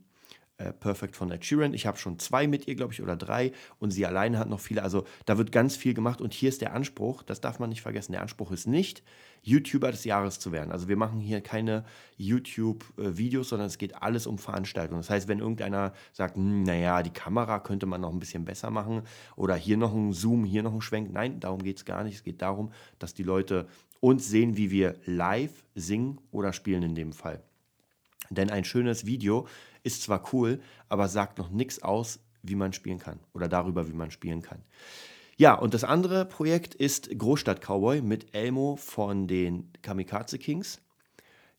äh, 0.59 0.73
Perfect 0.73 1.17
von 1.17 1.31
Ed 1.31 1.45
Sheeran. 1.45 1.75
Ich 1.75 1.87
habe 1.87 1.99
schon 1.99 2.19
zwei 2.19 2.47
mit 2.47 2.67
ihr, 2.67 2.75
glaube 2.77 2.93
ich, 2.95 3.03
oder 3.03 3.17
drei. 3.17 3.53
Und 3.79 3.91
sie 3.91 4.07
alleine 4.07 4.39
hat 4.39 4.49
noch 4.49 4.61
viele. 4.61 4.83
Also 4.83 5.05
da 5.27 5.37
wird 5.37 5.53
ganz 5.53 5.77
viel 5.77 5.93
gemacht. 5.93 6.21
Und 6.21 6.33
hier 6.33 6.49
ist 6.49 6.63
der 6.63 6.73
Anspruch, 6.73 7.23
das 7.23 7.43
darf 7.43 7.59
man 7.59 7.69
nicht 7.69 7.83
vergessen. 7.83 8.13
Der 8.13 8.23
Anspruch 8.23 8.53
ist 8.53 8.67
nicht, 8.67 9.03
YouTuber 9.43 9.91
des 9.91 10.05
Jahres 10.05 10.39
zu 10.39 10.53
werden. 10.53 10.73
Also 10.73 10.89
wir 10.89 10.97
machen 10.97 11.21
hier 11.21 11.43
keine 11.43 11.85
YouTube-Videos, 12.17 13.51
sondern 13.51 13.67
es 13.67 13.77
geht 13.77 14.03
alles 14.03 14.27
um 14.27 14.39
Veranstaltungen. 14.39 15.01
Das 15.01 15.11
heißt, 15.11 15.29
wenn 15.29 15.41
irgendeiner 15.41 15.93
sagt, 16.13 16.37
hm, 16.37 16.63
naja, 16.63 17.03
die 17.03 17.11
Kamera 17.11 17.61
könnte 17.61 17.87
man 17.87 18.01
noch 18.01 18.13
ein 18.13 18.19
bisschen 18.19 18.45
besser 18.45 18.71
machen 18.71 19.03
oder 19.37 19.57
hier 19.57 19.77
noch 19.77 19.95
ein 19.95 20.13
Zoom, 20.13 20.45
hier 20.45 20.63
noch 20.63 20.73
ein 20.73 20.81
Schwenk. 20.81 21.13
Nein, 21.13 21.39
darum 21.39 21.63
geht 21.63 21.77
es 21.77 21.85
gar 21.85 22.03
nicht. 22.03 22.15
Es 22.15 22.25
geht 22.25 22.41
darum, 22.41 22.73
dass 22.99 23.15
die 23.15 23.23
Leute 23.23 23.69
uns 24.01 24.29
sehen, 24.29 24.57
wie 24.57 24.71
wir 24.71 24.97
live 25.05 25.65
singen 25.75 26.19
oder 26.31 26.53
spielen 26.53 26.83
in 26.83 26.95
dem 26.95 27.13
Fall. 27.13 27.43
Denn 28.31 28.51
ein 28.51 28.65
schönes 28.65 29.07
Video 29.07 29.47
ist 29.87 30.03
zwar 30.03 30.33
cool, 30.33 30.61
aber 30.89 31.09
sagt 31.09 31.39
noch 31.39 31.49
nichts 31.49 31.83
aus, 31.83 32.19
wie 32.43 32.57
man 32.57 32.73
spielen 32.73 32.99
kann 32.99 33.21
oder 33.33 33.49
darüber, 33.49 33.89
wie 33.89 33.95
man 33.95 34.11
spielen 34.11 34.43
kann. 34.43 34.63
Ja, 35.37 35.55
und 35.55 35.75
das 35.75 35.85
andere 35.85 36.25
Projekt 36.25 36.75
ist 36.75 37.17
Großstadt 37.17 37.61
Cowboy 37.61 38.03
mit 38.03 38.35
Elmo 38.35 38.77
von 38.77 39.29
den 39.29 39.71
Kamikaze 39.83 40.39
Kings. 40.39 40.81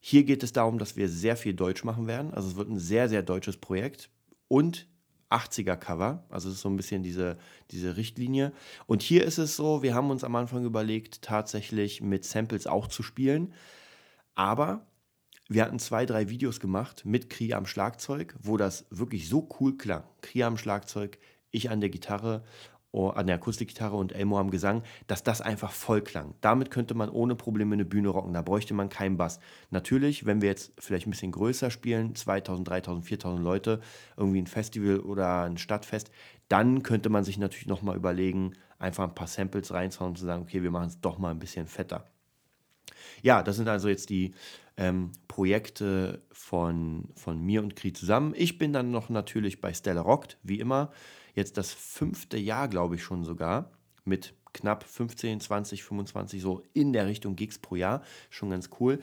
Hier 0.00 0.24
geht 0.24 0.42
es 0.42 0.52
darum, 0.52 0.78
dass 0.78 0.96
wir 0.96 1.08
sehr 1.08 1.36
viel 1.36 1.54
Deutsch 1.54 1.84
machen 1.84 2.06
werden. 2.06 2.34
Also 2.34 2.48
es 2.48 2.56
wird 2.56 2.68
ein 2.68 2.78
sehr, 2.78 3.08
sehr 3.08 3.22
deutsches 3.22 3.56
Projekt 3.56 4.10
und 4.48 4.86
80er 5.30 5.76
Cover. 5.76 6.24
Also 6.28 6.48
es 6.48 6.56
ist 6.56 6.62
so 6.62 6.68
ein 6.68 6.76
bisschen 6.76 7.02
diese, 7.02 7.38
diese 7.70 7.96
Richtlinie. 7.96 8.52
Und 8.86 9.02
hier 9.02 9.24
ist 9.24 9.38
es 9.38 9.56
so, 9.56 9.82
wir 9.82 9.94
haben 9.94 10.10
uns 10.10 10.24
am 10.24 10.34
Anfang 10.36 10.64
überlegt, 10.64 11.22
tatsächlich 11.22 12.00
mit 12.00 12.24
Samples 12.24 12.66
auch 12.66 12.88
zu 12.88 13.02
spielen. 13.02 13.52
Aber 14.34 14.86
wir 15.48 15.62
hatten 15.64 15.78
zwei, 15.78 16.04
drei 16.04 16.28
Videos 16.28 16.60
gemacht 16.60 17.04
mit 17.06 17.30
Kria 17.30 17.56
am 17.56 17.66
Schlagzeug, 17.66 18.34
wo 18.40 18.58
das 18.58 18.86
wirklich 18.90 19.28
so 19.28 19.48
cool 19.58 19.76
klang. 19.76 20.04
Kria 20.20 20.46
am 20.46 20.58
Schlagzeug, 20.58 21.18
ich 21.50 21.70
an 21.70 21.80
der 21.80 21.88
Gitarre, 21.88 22.44
oh, 22.92 23.08
an 23.08 23.26
der 23.26 23.36
Akustikgitarre 23.36 23.96
und 23.96 24.12
Elmo 24.12 24.38
am 24.38 24.50
Gesang, 24.50 24.82
dass 25.06 25.22
das 25.22 25.40
einfach 25.40 25.72
voll 25.72 26.02
klang. 26.02 26.34
Damit 26.42 26.70
könnte 26.70 26.94
man 26.94 27.08
ohne 27.08 27.34
Probleme 27.34 27.74
eine 27.74 27.86
Bühne 27.86 28.08
rocken. 28.08 28.34
Da 28.34 28.42
bräuchte 28.42 28.74
man 28.74 28.90
keinen 28.90 29.16
Bass. 29.16 29.40
Natürlich, 29.70 30.26
wenn 30.26 30.42
wir 30.42 30.50
jetzt 30.50 30.72
vielleicht 30.78 31.06
ein 31.06 31.10
bisschen 31.10 31.32
größer 31.32 31.70
spielen, 31.70 32.14
2000, 32.14 32.68
3000, 32.68 33.06
4000 33.06 33.42
Leute, 33.42 33.80
irgendwie 34.18 34.42
ein 34.42 34.46
Festival 34.46 35.00
oder 35.00 35.44
ein 35.44 35.56
Stadtfest, 35.56 36.10
dann 36.48 36.82
könnte 36.82 37.08
man 37.08 37.24
sich 37.24 37.38
natürlich 37.38 37.66
nochmal 37.66 37.96
überlegen, 37.96 38.52
einfach 38.78 39.04
ein 39.04 39.14
paar 39.14 39.26
Samples 39.26 39.72
reinzuhauen 39.72 40.10
und 40.10 40.18
zu 40.18 40.26
sagen, 40.26 40.42
okay, 40.42 40.62
wir 40.62 40.70
machen 40.70 40.88
es 40.88 41.00
doch 41.00 41.18
mal 41.18 41.30
ein 41.30 41.38
bisschen 41.38 41.66
fetter. 41.66 42.06
Ja, 43.22 43.42
das 43.42 43.56
sind 43.56 43.68
also 43.68 43.88
jetzt 43.88 44.10
die 44.10 44.32
ähm, 44.76 45.10
Projekte 45.26 46.22
von, 46.32 47.08
von 47.14 47.40
mir 47.40 47.62
und 47.62 47.76
Kri 47.76 47.92
zusammen. 47.92 48.32
Ich 48.36 48.58
bin 48.58 48.72
dann 48.72 48.90
noch 48.90 49.08
natürlich 49.08 49.60
bei 49.60 49.74
Stella 49.74 50.00
Rockt, 50.00 50.38
wie 50.42 50.60
immer. 50.60 50.92
Jetzt 51.34 51.56
das 51.56 51.72
fünfte 51.72 52.38
Jahr, 52.38 52.68
glaube 52.68 52.94
ich 52.94 53.02
schon 53.02 53.24
sogar, 53.24 53.70
mit 54.04 54.34
knapp 54.52 54.84
15, 54.84 55.40
20, 55.40 55.84
25 55.84 56.40
so 56.40 56.62
in 56.72 56.92
der 56.92 57.06
Richtung 57.06 57.36
Gigs 57.36 57.58
pro 57.58 57.76
Jahr. 57.76 58.02
Schon 58.30 58.50
ganz 58.50 58.70
cool. 58.80 59.00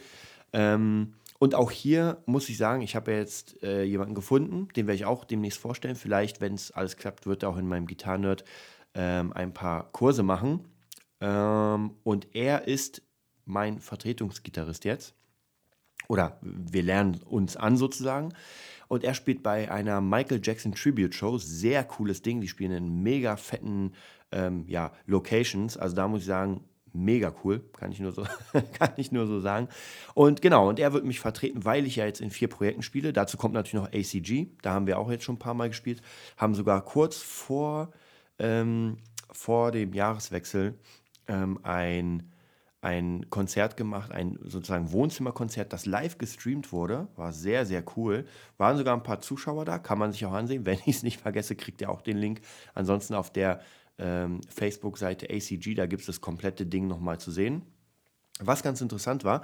Ähm, 0.53 1.13
und 1.37 1.53
auch 1.53 1.71
hier 1.71 2.23
muss 2.25 2.49
ich 2.49 2.57
sagen, 2.57 2.81
ich 2.81 2.95
habe 2.95 3.11
jetzt 3.11 3.61
äh, 3.61 3.83
jemanden 3.83 4.15
gefunden, 4.15 4.69
den 4.75 4.87
werde 4.87 4.95
ich 4.95 5.05
auch 5.05 5.25
demnächst 5.25 5.59
vorstellen. 5.59 5.95
Vielleicht, 5.95 6.39
wenn 6.39 6.53
es 6.53 6.71
alles 6.71 6.95
klappt, 6.95 7.27
wird 7.27 7.43
er 7.43 7.49
auch 7.49 7.57
in 7.57 7.67
meinem 7.67 7.87
Gitarrenerd 7.87 8.45
ähm, 8.93 9.33
ein 9.33 9.53
paar 9.53 9.91
Kurse 9.91 10.23
machen. 10.23 10.61
Ähm, 11.19 11.91
und 12.03 12.33
er 12.33 12.67
ist 12.67 13.01
mein 13.45 13.79
Vertretungsgitarrist 13.79 14.85
jetzt. 14.85 15.13
Oder 16.07 16.39
wir 16.41 16.83
lernen 16.83 17.21
uns 17.23 17.55
an 17.55 17.77
sozusagen. 17.77 18.33
Und 18.87 19.03
er 19.03 19.15
spielt 19.15 19.41
bei 19.41 19.71
einer 19.71 20.01
Michael 20.01 20.41
Jackson 20.43 20.73
Tribute 20.73 21.15
Show. 21.15 21.37
Sehr 21.37 21.83
cooles 21.83 22.21
Ding. 22.21 22.41
Die 22.41 22.47
spielen 22.47 22.71
in 22.71 23.01
mega 23.01 23.37
fetten 23.37 23.93
ähm, 24.31 24.65
ja, 24.67 24.91
Locations. 25.07 25.77
Also 25.77 25.95
da 25.95 26.07
muss 26.07 26.21
ich 26.21 26.27
sagen, 26.27 26.63
mega 26.95 27.33
cool, 27.43 27.61
kann 27.77 27.91
ich 27.91 27.99
nur 27.99 28.11
so, 28.11 28.25
kann 28.73 28.93
ich 28.97 29.11
nur 29.11 29.27
so 29.27 29.39
sagen. 29.39 29.67
Und 30.13 30.41
genau, 30.41 30.69
und 30.69 30.79
er 30.79 30.93
wird 30.93 31.05
mich 31.05 31.19
vertreten, 31.19 31.65
weil 31.65 31.85
ich 31.85 31.97
ja 31.97 32.05
jetzt 32.05 32.21
in 32.21 32.31
vier 32.31 32.47
Projekten 32.47 32.81
spiele. 32.81 33.13
Dazu 33.13 33.37
kommt 33.37 33.53
natürlich 33.53 33.73
noch 33.73 33.91
ACG, 33.93 34.47
da 34.61 34.73
haben 34.73 34.87
wir 34.87 34.97
auch 34.97 35.11
jetzt 35.11 35.23
schon 35.23 35.35
ein 35.35 35.39
paar 35.39 35.53
Mal 35.53 35.69
gespielt, 35.69 36.01
haben 36.37 36.55
sogar 36.55 36.83
kurz 36.83 37.17
vor, 37.17 37.91
ähm, 38.39 38.97
vor 39.31 39.71
dem 39.71 39.93
Jahreswechsel 39.93 40.75
ähm, 41.27 41.59
ein, 41.63 42.31
ein 42.85 43.31
Konzert 43.31 43.77
gemacht, 43.77 44.11
ein 44.11 44.37
sozusagen 44.43 44.91
Wohnzimmerkonzert, 44.91 45.73
das 45.73 45.87
live 45.87 46.19
gestreamt 46.19 46.71
wurde. 46.71 47.07
War 47.15 47.33
sehr, 47.33 47.65
sehr 47.65 47.83
cool. 47.97 48.25
Waren 48.59 48.77
sogar 48.77 48.95
ein 48.95 49.01
paar 49.01 49.21
Zuschauer 49.21 49.65
da, 49.65 49.79
kann 49.79 49.97
man 49.97 50.11
sich 50.11 50.23
auch 50.27 50.33
ansehen. 50.33 50.67
Wenn 50.67 50.77
ich 50.85 50.97
es 50.97 51.03
nicht 51.03 51.19
vergesse, 51.19 51.55
kriegt 51.55 51.81
ihr 51.81 51.89
auch 51.89 52.03
den 52.03 52.17
Link. 52.17 52.41
Ansonsten 52.75 53.15
auf 53.15 53.33
der 53.33 53.59
ähm, 53.97 54.39
Facebook-Seite 54.47 55.27
ACG, 55.31 55.73
da 55.73 55.87
gibt 55.87 56.01
es 56.01 56.05
das 56.05 56.21
komplette 56.21 56.67
Ding 56.67 56.87
nochmal 56.87 57.19
zu 57.19 57.31
sehen. 57.31 57.63
Was 58.39 58.61
ganz 58.61 58.81
interessant 58.81 59.23
war, 59.23 59.43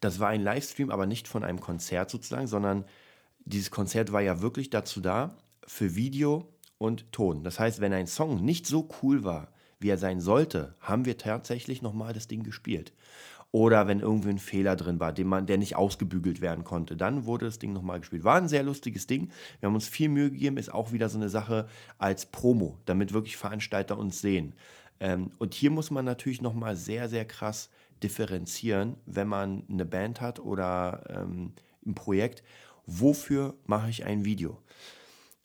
das 0.00 0.20
war 0.20 0.28
ein 0.28 0.42
Livestream, 0.42 0.90
aber 0.90 1.06
nicht 1.06 1.26
von 1.26 1.42
einem 1.42 1.60
Konzert 1.60 2.10
sozusagen, 2.10 2.48
sondern 2.48 2.84
dieses 3.46 3.70
Konzert 3.70 4.12
war 4.12 4.20
ja 4.20 4.42
wirklich 4.42 4.68
dazu 4.68 5.00
da, 5.00 5.38
für 5.66 5.94
Video 5.94 6.52
und 6.76 7.10
Ton. 7.12 7.44
Das 7.44 7.58
heißt, 7.58 7.80
wenn 7.80 7.94
ein 7.94 8.06
Song 8.06 8.44
nicht 8.44 8.66
so 8.66 8.90
cool 9.02 9.24
war, 9.24 9.53
wie 9.84 9.90
er 9.90 9.98
sein 9.98 10.18
sollte, 10.18 10.74
haben 10.80 11.04
wir 11.04 11.18
tatsächlich 11.18 11.82
nochmal 11.82 12.14
das 12.14 12.26
Ding 12.26 12.42
gespielt. 12.42 12.94
Oder 13.52 13.86
wenn 13.86 14.00
irgendwie 14.00 14.30
ein 14.30 14.38
Fehler 14.38 14.76
drin 14.76 14.98
war, 14.98 15.12
den 15.12 15.28
man, 15.28 15.46
der 15.46 15.58
nicht 15.58 15.76
ausgebügelt 15.76 16.40
werden 16.40 16.64
konnte, 16.64 16.96
dann 16.96 17.26
wurde 17.26 17.44
das 17.44 17.58
Ding 17.58 17.74
nochmal 17.74 18.00
gespielt. 18.00 18.24
War 18.24 18.36
ein 18.36 18.48
sehr 18.48 18.62
lustiges 18.62 19.06
Ding. 19.06 19.30
Wir 19.60 19.66
haben 19.66 19.74
uns 19.74 19.86
viel 19.86 20.08
Mühe 20.08 20.30
gegeben, 20.30 20.56
ist 20.56 20.72
auch 20.72 20.92
wieder 20.92 21.10
so 21.10 21.18
eine 21.18 21.28
Sache 21.28 21.68
als 21.98 22.24
Promo, 22.26 22.78
damit 22.86 23.12
wirklich 23.12 23.36
Veranstalter 23.36 23.98
uns 23.98 24.22
sehen. 24.22 24.54
Ähm, 25.00 25.30
und 25.38 25.52
hier 25.52 25.70
muss 25.70 25.90
man 25.90 26.06
natürlich 26.06 26.40
nochmal 26.40 26.76
sehr, 26.76 27.10
sehr 27.10 27.26
krass 27.26 27.68
differenzieren, 28.02 28.96
wenn 29.04 29.28
man 29.28 29.64
eine 29.68 29.84
Band 29.84 30.22
hat 30.22 30.40
oder 30.40 31.04
ähm, 31.10 31.52
ein 31.86 31.94
Projekt. 31.94 32.42
Wofür 32.86 33.54
mache 33.66 33.90
ich 33.90 34.06
ein 34.06 34.24
Video? 34.24 34.58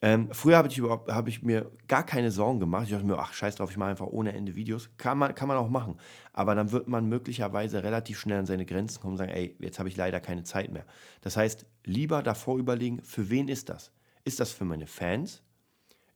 Ähm, 0.02 0.28
früher 0.32 0.56
habe 0.56 0.68
ich, 0.68 0.80
hab 0.80 1.28
ich 1.28 1.42
mir 1.42 1.70
gar 1.86 2.04
keine 2.04 2.30
Sorgen 2.30 2.58
gemacht. 2.58 2.84
Ich 2.84 2.92
dachte 2.92 3.04
mir, 3.04 3.18
ach, 3.18 3.34
scheiß 3.34 3.56
drauf, 3.56 3.70
ich 3.70 3.76
mache 3.76 3.90
einfach 3.90 4.06
ohne 4.06 4.32
Ende 4.32 4.54
Videos. 4.54 4.88
Kann 4.96 5.18
man, 5.18 5.34
kann 5.34 5.48
man 5.48 5.58
auch 5.58 5.68
machen. 5.68 5.98
Aber 6.32 6.54
dann 6.54 6.72
wird 6.72 6.88
man 6.88 7.06
möglicherweise 7.06 7.82
relativ 7.82 8.18
schnell 8.18 8.38
an 8.38 8.46
seine 8.46 8.64
Grenzen 8.64 9.00
kommen 9.00 9.12
und 9.12 9.18
sagen, 9.18 9.32
ey, 9.32 9.56
jetzt 9.58 9.78
habe 9.78 9.88
ich 9.90 9.96
leider 9.96 10.20
keine 10.20 10.42
Zeit 10.42 10.72
mehr. 10.72 10.86
Das 11.20 11.36
heißt, 11.36 11.66
lieber 11.84 12.22
davor 12.22 12.58
überlegen, 12.58 13.02
für 13.02 13.28
wen 13.28 13.48
ist 13.48 13.68
das? 13.68 13.92
Ist 14.24 14.40
das 14.40 14.52
für 14.52 14.64
meine 14.64 14.86
Fans? 14.86 15.42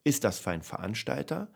Ist 0.03 0.25
das 0.25 0.39
für 0.39 0.51
einen 0.51 0.63
Veranstalter? 0.63 1.49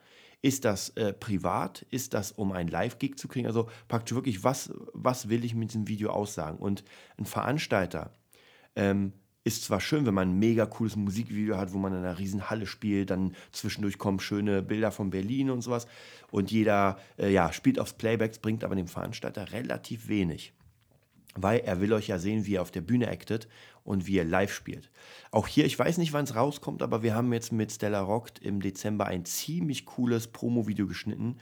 Ist 0.43 0.65
das 0.65 0.91
äh, 0.91 1.15
privat? 1.15 1.83
Ist 1.91 2.15
das, 2.15 2.33
um 2.33 2.53
einen 2.53 2.69
Live-Gig 2.69 3.17
zu 3.17 3.27
kriegen? 3.29 3.47
Also 3.47 3.69
praktisch 3.89 4.15
wirklich, 4.15 4.45
was, 4.45 4.73
was 4.93 5.29
will 5.31 5.45
ich 5.45 5.55
mit 5.55 5.71
diesem 5.71 5.89
Video 5.89 6.11
aussagen? 6.11 6.59
Und 6.59 6.85
ein 7.19 7.25
Veranstalter 7.25 8.13
ähm, 8.77 9.13
ist 9.49 9.65
zwar 9.65 9.81
schön, 9.81 10.07
wenn 10.07 10.15
man 10.15 10.31
ein 10.31 10.39
mega 10.39 10.67
cooles 10.67 10.95
Musikvideo 10.95 11.57
hat, 11.57 11.73
wo 11.73 11.79
man 11.79 11.93
in 11.93 11.99
einer 11.99 12.19
riesen 12.19 12.51
Halle 12.51 12.67
spielt, 12.67 13.11
dann 13.11 13.35
zwischendurch 13.51 13.99
kommen 13.99 14.21
schöne 14.21 14.63
Bilder 14.63 14.93
von 14.93 15.11
Berlin 15.11 15.51
und 15.51 15.63
sowas 15.63 15.87
und 16.31 16.51
jeder 16.51 16.99
äh, 17.19 17.33
ja, 17.33 17.53
spielt 17.53 17.81
aufs 17.81 17.95
Playback, 17.95 18.41
bringt 18.43 18.63
aber 18.63 18.77
dem 18.77 18.87
Veranstalter 18.87 19.53
relativ 19.53 20.09
wenig. 20.09 20.53
Weil 21.35 21.61
er 21.61 21.81
will 21.81 21.93
euch 21.93 22.09
ja 22.09 22.19
sehen, 22.19 22.47
wie 22.47 22.53
ihr 22.53 22.63
auf 22.63 22.71
der 22.71 22.81
Bühne 22.81 23.09
actet 23.09 23.49
und 23.85 24.07
wie 24.07 24.15
ihr 24.15 24.25
live 24.25 24.53
spielt. 24.53 24.91
Auch 25.31 25.47
hier, 25.47 25.65
ich 25.65 25.79
weiß 25.79 25.99
nicht, 25.99 26.13
wann 26.13 26.25
es 26.25 26.35
rauskommt, 26.35 26.83
aber 26.83 27.03
wir 27.03 27.15
haben 27.15 27.33
jetzt 27.33 27.53
mit 27.53 27.73
Stella 27.73 28.01
Rockt 28.01 28.39
im 28.41 28.61
Dezember 28.61 29.07
ein 29.07 29.25
ziemlich 29.25 29.87
cooles 29.87 30.29
Promo-Video 30.29 30.87
geschnitten 30.87 31.37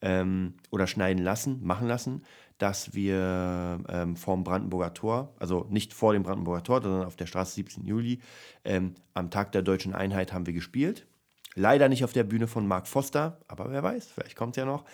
ähm, 0.00 0.54
oder 0.70 0.86
schneiden 0.86 1.22
lassen, 1.22 1.60
machen 1.62 1.88
lassen 1.88 2.22
dass 2.60 2.92
wir 2.92 3.80
ähm, 3.88 4.14
dem 4.14 4.44
Brandenburger 4.44 4.92
Tor, 4.92 5.34
also 5.38 5.66
nicht 5.70 5.94
vor 5.94 6.12
dem 6.12 6.22
Brandenburger 6.22 6.62
Tor, 6.62 6.82
sondern 6.82 7.04
auf 7.04 7.16
der 7.16 7.24
Straße 7.24 7.54
17. 7.54 7.86
Juli, 7.86 8.20
ähm, 8.64 8.94
am 9.14 9.30
Tag 9.30 9.52
der 9.52 9.62
deutschen 9.62 9.94
Einheit 9.94 10.34
haben 10.34 10.46
wir 10.46 10.52
gespielt. 10.52 11.06
Leider 11.54 11.88
nicht 11.88 12.04
auf 12.04 12.12
der 12.12 12.24
Bühne 12.24 12.46
von 12.46 12.68
Mark 12.68 12.86
Foster, 12.86 13.40
aber 13.48 13.70
wer 13.70 13.82
weiß, 13.82 14.08
vielleicht 14.08 14.36
kommt 14.36 14.56
es 14.56 14.60
ja 14.60 14.66
noch. 14.66 14.84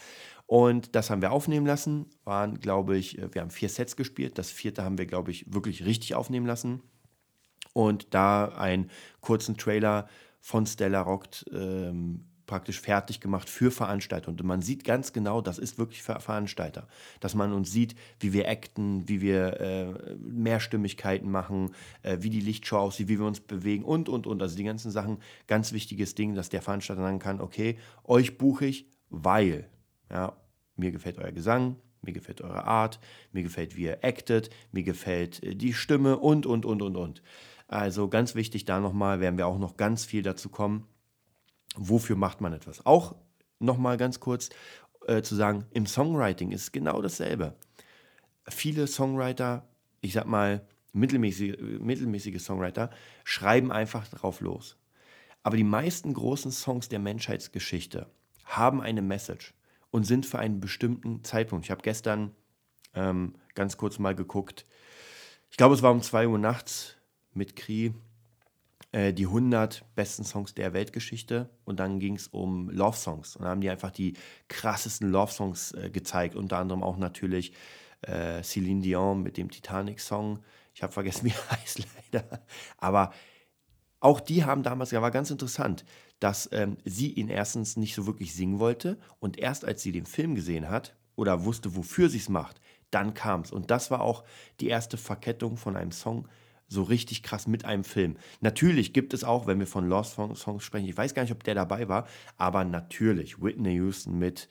Und 0.46 0.94
das 0.94 1.10
haben 1.10 1.22
wir 1.22 1.32
aufnehmen 1.32 1.66
lassen. 1.66 2.06
Waren, 2.22 2.60
glaube 2.60 2.96
ich, 2.96 3.18
äh, 3.18 3.34
wir 3.34 3.42
haben 3.42 3.50
vier 3.50 3.68
Sets 3.68 3.96
gespielt. 3.96 4.38
Das 4.38 4.52
vierte 4.52 4.84
haben 4.84 4.96
wir, 4.96 5.06
glaube 5.06 5.32
ich, 5.32 5.52
wirklich 5.52 5.84
richtig 5.84 6.14
aufnehmen 6.14 6.46
lassen. 6.46 6.82
Und 7.72 8.14
da 8.14 8.46
einen 8.46 8.90
kurzen 9.20 9.56
Trailer 9.56 10.08
von 10.40 10.66
Stella 10.66 11.00
Rockt 11.00 11.44
ähm, 11.52 12.26
praktisch 12.46 12.80
fertig 12.80 13.20
gemacht 13.20 13.50
für 13.50 13.70
Veranstalter. 13.70 14.28
Und 14.28 14.42
man 14.42 14.62
sieht 14.62 14.84
ganz 14.84 15.12
genau, 15.12 15.40
das 15.40 15.58
ist 15.58 15.78
wirklich 15.78 16.02
für 16.02 16.18
Veranstalter. 16.20 16.86
Dass 17.20 17.34
man 17.34 17.52
uns 17.52 17.70
sieht, 17.70 17.94
wie 18.20 18.32
wir 18.32 18.48
acten, 18.48 19.08
wie 19.08 19.20
wir 19.20 19.60
äh, 19.60 20.14
Mehrstimmigkeiten 20.16 21.30
machen, 21.30 21.72
äh, 22.02 22.18
wie 22.20 22.30
die 22.30 22.40
Lichtshow 22.40 22.78
aussieht, 22.78 23.08
wie 23.08 23.18
wir 23.18 23.26
uns 23.26 23.40
bewegen 23.40 23.84
und, 23.84 24.08
und, 24.08 24.26
und. 24.26 24.40
Also 24.40 24.56
die 24.56 24.64
ganzen 24.64 24.90
Sachen, 24.90 25.18
ganz 25.46 25.72
wichtiges 25.72 26.14
Ding, 26.14 26.34
dass 26.34 26.48
der 26.48 26.62
Veranstalter 26.62 27.02
sagen 27.02 27.18
kann, 27.18 27.40
okay, 27.40 27.78
euch 28.04 28.38
buche 28.38 28.66
ich, 28.66 28.88
weil, 29.10 29.68
ja, 30.10 30.36
mir 30.76 30.92
gefällt 30.92 31.18
euer 31.18 31.32
Gesang, 31.32 31.76
mir 32.02 32.12
gefällt 32.12 32.40
eure 32.40 32.64
Art, 32.64 33.00
mir 33.32 33.42
gefällt, 33.42 33.76
wie 33.76 33.84
ihr 33.84 34.04
actet, 34.04 34.50
mir 34.72 34.84
gefällt 34.84 35.42
äh, 35.42 35.54
die 35.54 35.72
Stimme 35.72 36.18
und, 36.18 36.46
und, 36.46 36.64
und, 36.64 36.82
und, 36.82 36.96
und. 36.96 37.22
Also 37.68 38.08
ganz 38.08 38.36
wichtig, 38.36 38.64
da 38.64 38.78
nochmal 38.78 39.18
werden 39.18 39.38
wir 39.38 39.48
auch 39.48 39.58
noch 39.58 39.76
ganz 39.76 40.04
viel 40.04 40.22
dazu 40.22 40.48
kommen 40.48 40.86
wofür 41.76 42.16
macht 42.16 42.40
man 42.40 42.52
etwas. 42.52 42.84
Auch 42.84 43.14
nochmal 43.58 43.96
ganz 43.96 44.20
kurz 44.20 44.50
äh, 45.06 45.22
zu 45.22 45.34
sagen, 45.34 45.66
im 45.72 45.86
Songwriting 45.86 46.52
ist 46.52 46.72
genau 46.72 47.00
dasselbe. 47.00 47.54
Viele 48.48 48.86
Songwriter, 48.86 49.66
ich 50.00 50.12
sag 50.12 50.26
mal 50.26 50.66
mittelmäßige, 50.92 51.56
mittelmäßige 51.80 52.42
Songwriter, 52.42 52.90
schreiben 53.24 53.70
einfach 53.70 54.06
drauf 54.08 54.40
los. 54.40 54.76
Aber 55.42 55.56
die 55.56 55.64
meisten 55.64 56.12
großen 56.12 56.50
Songs 56.50 56.88
der 56.88 56.98
Menschheitsgeschichte 56.98 58.08
haben 58.44 58.80
eine 58.80 59.02
Message 59.02 59.54
und 59.90 60.04
sind 60.04 60.26
für 60.26 60.38
einen 60.38 60.60
bestimmten 60.60 61.22
Zeitpunkt. 61.22 61.66
Ich 61.66 61.70
habe 61.70 61.82
gestern 61.82 62.32
ähm, 62.94 63.34
ganz 63.54 63.76
kurz 63.76 63.98
mal 63.98 64.14
geguckt. 64.14 64.66
Ich 65.50 65.56
glaube, 65.56 65.74
es 65.74 65.82
war 65.82 65.92
um 65.92 66.02
2 66.02 66.28
Uhr 66.28 66.38
nachts 66.38 66.96
mit 67.32 67.54
Kri 67.54 67.94
äh, 68.96 69.12
die 69.12 69.26
100 69.26 69.84
besten 69.94 70.24
Songs 70.24 70.54
der 70.54 70.72
Weltgeschichte 70.72 71.50
und 71.66 71.78
dann 71.80 71.98
ging 72.00 72.16
es 72.16 72.28
um 72.28 72.70
Love 72.70 72.96
Songs 72.96 73.36
und 73.36 73.42
dann 73.42 73.50
haben 73.50 73.60
die 73.60 73.68
einfach 73.68 73.90
die 73.90 74.14
krassesten 74.48 75.10
Love 75.10 75.30
Songs 75.30 75.72
äh, 75.72 75.90
gezeigt, 75.90 76.34
unter 76.34 76.56
anderem 76.56 76.82
auch 76.82 76.96
natürlich 76.96 77.52
äh, 78.00 78.42
Celine 78.42 78.80
Dion 78.80 79.22
mit 79.22 79.36
dem 79.36 79.50
Titanic-Song. 79.50 80.38
Ich 80.74 80.82
habe 80.82 80.94
vergessen, 80.94 81.24
wie 81.26 81.30
er 81.30 81.50
heißt 81.58 81.86
leider. 82.10 82.40
Aber 82.78 83.12
auch 84.00 84.18
die 84.18 84.46
haben 84.46 84.62
damals, 84.62 84.92
ja, 84.92 85.02
war 85.02 85.10
ganz 85.10 85.30
interessant, 85.30 85.84
dass 86.18 86.48
ähm, 86.52 86.78
sie 86.86 87.12
ihn 87.12 87.28
erstens 87.28 87.76
nicht 87.76 87.94
so 87.94 88.06
wirklich 88.06 88.34
singen 88.34 88.60
wollte 88.60 88.98
und 89.20 89.38
erst 89.38 89.66
als 89.66 89.82
sie 89.82 89.92
den 89.92 90.06
Film 90.06 90.34
gesehen 90.34 90.70
hat 90.70 90.96
oder 91.16 91.44
wusste, 91.44 91.76
wofür 91.76 92.08
sie 92.08 92.16
es 92.16 92.30
macht, 92.30 92.62
dann 92.90 93.12
kam 93.12 93.42
es. 93.42 93.52
Und 93.52 93.70
das 93.70 93.90
war 93.90 94.00
auch 94.00 94.24
die 94.60 94.68
erste 94.68 94.96
Verkettung 94.96 95.58
von 95.58 95.76
einem 95.76 95.92
Song, 95.92 96.28
so 96.68 96.82
richtig 96.82 97.22
krass 97.22 97.46
mit 97.46 97.64
einem 97.64 97.84
Film. 97.84 98.16
Natürlich 98.40 98.92
gibt 98.92 99.14
es 99.14 99.24
auch, 99.24 99.46
wenn 99.46 99.58
wir 99.58 99.66
von 99.66 99.88
Lost 99.88 100.14
Songs 100.14 100.64
sprechen, 100.64 100.88
ich 100.88 100.96
weiß 100.96 101.14
gar 101.14 101.22
nicht, 101.22 101.32
ob 101.32 101.44
der 101.44 101.54
dabei 101.54 101.88
war, 101.88 102.06
aber 102.36 102.64
natürlich 102.64 103.40
Whitney 103.40 103.74
Houston 103.74 104.18
mit, 104.18 104.48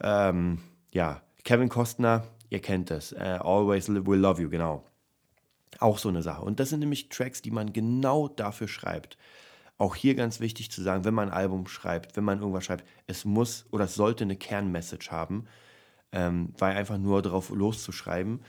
ähm, 0.00 0.58
ja, 0.92 1.22
Kevin 1.44 1.68
Costner, 1.68 2.24
ihr 2.48 2.60
kennt 2.60 2.90
es, 2.90 3.12
uh, 3.12 3.16
Always 3.18 3.88
Will 3.88 4.18
Love 4.18 4.42
You, 4.42 4.50
genau. 4.50 4.84
Auch 5.78 5.98
so 5.98 6.08
eine 6.08 6.22
Sache. 6.22 6.42
Und 6.42 6.60
das 6.60 6.68
sind 6.70 6.80
nämlich 6.80 7.08
Tracks, 7.08 7.42
die 7.42 7.52
man 7.52 7.72
genau 7.72 8.28
dafür 8.28 8.68
schreibt. 8.68 9.16
Auch 9.78 9.94
hier 9.94 10.14
ganz 10.14 10.40
wichtig 10.40 10.70
zu 10.70 10.82
sagen, 10.82 11.04
wenn 11.04 11.14
man 11.14 11.30
ein 11.30 11.34
Album 11.34 11.66
schreibt, 11.66 12.16
wenn 12.16 12.24
man 12.24 12.40
irgendwas 12.40 12.64
schreibt, 12.64 12.84
es 13.06 13.24
muss 13.24 13.64
oder 13.70 13.84
es 13.84 13.94
sollte 13.94 14.24
eine 14.24 14.36
Kernmessage 14.36 15.10
haben, 15.10 15.46
ähm, 16.12 16.52
weil 16.58 16.76
einfach 16.76 16.98
nur 16.98 17.22
darauf 17.22 17.48
loszuschreiben, 17.50 18.40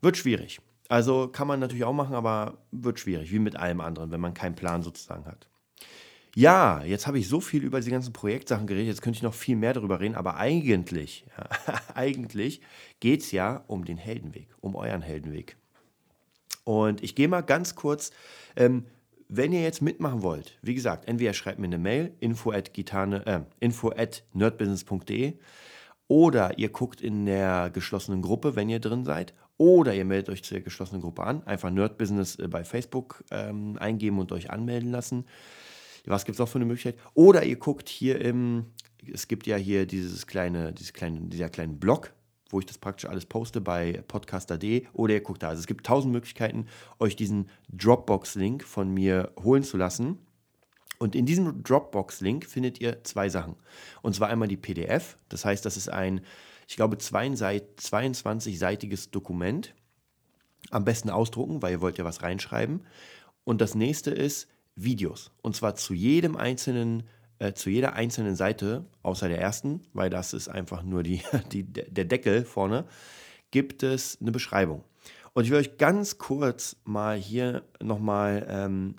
wird 0.00 0.16
schwierig. 0.16 0.60
Also 0.90 1.28
kann 1.28 1.46
man 1.46 1.60
natürlich 1.60 1.84
auch 1.84 1.92
machen, 1.92 2.16
aber 2.16 2.58
wird 2.72 2.98
schwierig, 2.98 3.30
wie 3.30 3.38
mit 3.38 3.54
allem 3.54 3.80
anderen, 3.80 4.10
wenn 4.10 4.20
man 4.20 4.34
keinen 4.34 4.56
Plan 4.56 4.82
sozusagen 4.82 5.24
hat. 5.24 5.46
Ja, 6.34 6.82
jetzt 6.82 7.06
habe 7.06 7.20
ich 7.20 7.28
so 7.28 7.40
viel 7.40 7.62
über 7.62 7.78
diese 7.78 7.92
ganzen 7.92 8.12
Projektsachen 8.12 8.66
geredet, 8.66 8.88
jetzt 8.88 9.00
könnte 9.00 9.16
ich 9.16 9.22
noch 9.22 9.34
viel 9.34 9.54
mehr 9.54 9.72
darüber 9.72 10.00
reden, 10.00 10.16
aber 10.16 10.36
eigentlich, 10.36 11.26
ja, 11.38 11.48
eigentlich 11.94 12.60
geht 12.98 13.20
es 13.20 13.30
ja 13.30 13.62
um 13.68 13.84
den 13.84 13.98
Heldenweg, 13.98 14.48
um 14.60 14.74
euren 14.74 15.00
Heldenweg. 15.00 15.56
Und 16.64 17.04
ich 17.04 17.14
gehe 17.14 17.28
mal 17.28 17.42
ganz 17.42 17.76
kurz, 17.76 18.10
ähm, 18.56 18.84
wenn 19.28 19.52
ihr 19.52 19.62
jetzt 19.62 19.82
mitmachen 19.82 20.22
wollt, 20.22 20.58
wie 20.60 20.74
gesagt, 20.74 21.06
entweder 21.06 21.34
schreibt 21.34 21.60
mir 21.60 21.66
eine 21.66 21.78
Mail, 21.78 22.14
info 22.18 22.50
at, 22.50 22.74
gitane, 22.74 23.24
äh, 23.26 23.40
info 23.60 23.90
at 23.90 24.24
nerdbusiness.de 24.32 25.34
oder 26.08 26.58
ihr 26.58 26.70
guckt 26.70 27.00
in 27.00 27.26
der 27.26 27.70
geschlossenen 27.70 28.22
Gruppe, 28.22 28.56
wenn 28.56 28.68
ihr 28.68 28.80
drin 28.80 29.04
seid, 29.04 29.34
Oder 29.60 29.94
ihr 29.94 30.06
meldet 30.06 30.30
euch 30.30 30.42
zur 30.42 30.58
geschlossenen 30.60 31.02
Gruppe 31.02 31.22
an. 31.22 31.42
Einfach 31.42 31.68
Nerd 31.68 31.98
Business 31.98 32.36
äh, 32.36 32.48
bei 32.48 32.64
Facebook 32.64 33.22
ähm, 33.30 33.76
eingeben 33.78 34.18
und 34.18 34.32
euch 34.32 34.48
anmelden 34.48 34.90
lassen. 34.90 35.26
Was 36.06 36.24
gibt 36.24 36.36
es 36.36 36.38
noch 36.38 36.48
für 36.48 36.56
eine 36.56 36.64
Möglichkeit? 36.64 36.96
Oder 37.12 37.44
ihr 37.44 37.56
guckt 37.56 37.90
hier 37.90 38.22
im, 38.22 38.64
es 39.12 39.28
gibt 39.28 39.46
ja 39.46 39.56
hier 39.56 39.84
dieses 39.84 40.26
kleine, 40.26 40.72
dieses 40.72 40.94
kleine, 40.94 41.20
dieser 41.28 41.50
kleinen 41.50 41.78
Blog, 41.78 42.14
wo 42.48 42.58
ich 42.58 42.64
das 42.64 42.78
praktisch 42.78 43.10
alles 43.10 43.26
poste 43.26 43.60
bei 43.60 44.02
podcaster.de 44.08 44.86
oder 44.94 45.12
ihr 45.12 45.20
guckt 45.20 45.42
da. 45.42 45.50
Also 45.50 45.60
es 45.60 45.66
gibt 45.66 45.84
tausend 45.84 46.10
Möglichkeiten, 46.14 46.64
euch 46.98 47.14
diesen 47.14 47.50
Dropbox-Link 47.68 48.64
von 48.64 48.88
mir 48.88 49.30
holen 49.42 49.62
zu 49.62 49.76
lassen. 49.76 50.20
Und 50.98 51.14
in 51.14 51.26
diesem 51.26 51.62
Dropbox-Link 51.62 52.46
findet 52.46 52.80
ihr 52.80 53.04
zwei 53.04 53.28
Sachen. 53.28 53.56
Und 54.00 54.14
zwar 54.14 54.28
einmal 54.28 54.48
die 54.48 54.56
PDF, 54.56 55.18
das 55.28 55.44
heißt, 55.44 55.66
das 55.66 55.76
ist 55.76 55.90
ein, 55.90 56.22
ich 56.70 56.76
glaube, 56.76 56.96
22-seitiges 56.96 59.10
Dokument. 59.10 59.74
Am 60.70 60.84
besten 60.84 61.10
ausdrucken, 61.10 61.62
weil 61.62 61.72
ihr 61.72 61.80
wollt 61.80 61.98
ja 61.98 62.04
was 62.04 62.22
reinschreiben. 62.22 62.86
Und 63.42 63.60
das 63.60 63.74
nächste 63.74 64.12
ist 64.12 64.46
Videos. 64.76 65.32
Und 65.42 65.56
zwar 65.56 65.74
zu 65.74 65.94
jedem 65.94 66.36
einzelnen 66.36 67.08
äh, 67.40 67.54
zu 67.54 67.70
jeder 67.70 67.94
einzelnen 67.94 68.36
Seite, 68.36 68.84
außer 69.02 69.28
der 69.28 69.40
ersten, 69.40 69.82
weil 69.94 70.10
das 70.10 70.32
ist 70.32 70.46
einfach 70.46 70.84
nur 70.84 71.02
die, 71.02 71.22
die, 71.52 71.64
der 71.64 72.04
Deckel 72.04 72.44
vorne, 72.44 72.84
gibt 73.50 73.82
es 73.82 74.18
eine 74.20 74.30
Beschreibung. 74.30 74.84
Und 75.32 75.44
ich 75.44 75.50
will 75.50 75.58
euch 75.58 75.76
ganz 75.76 76.18
kurz 76.18 76.76
mal 76.84 77.16
hier 77.16 77.64
nochmal 77.82 78.46
ähm, 78.48 78.94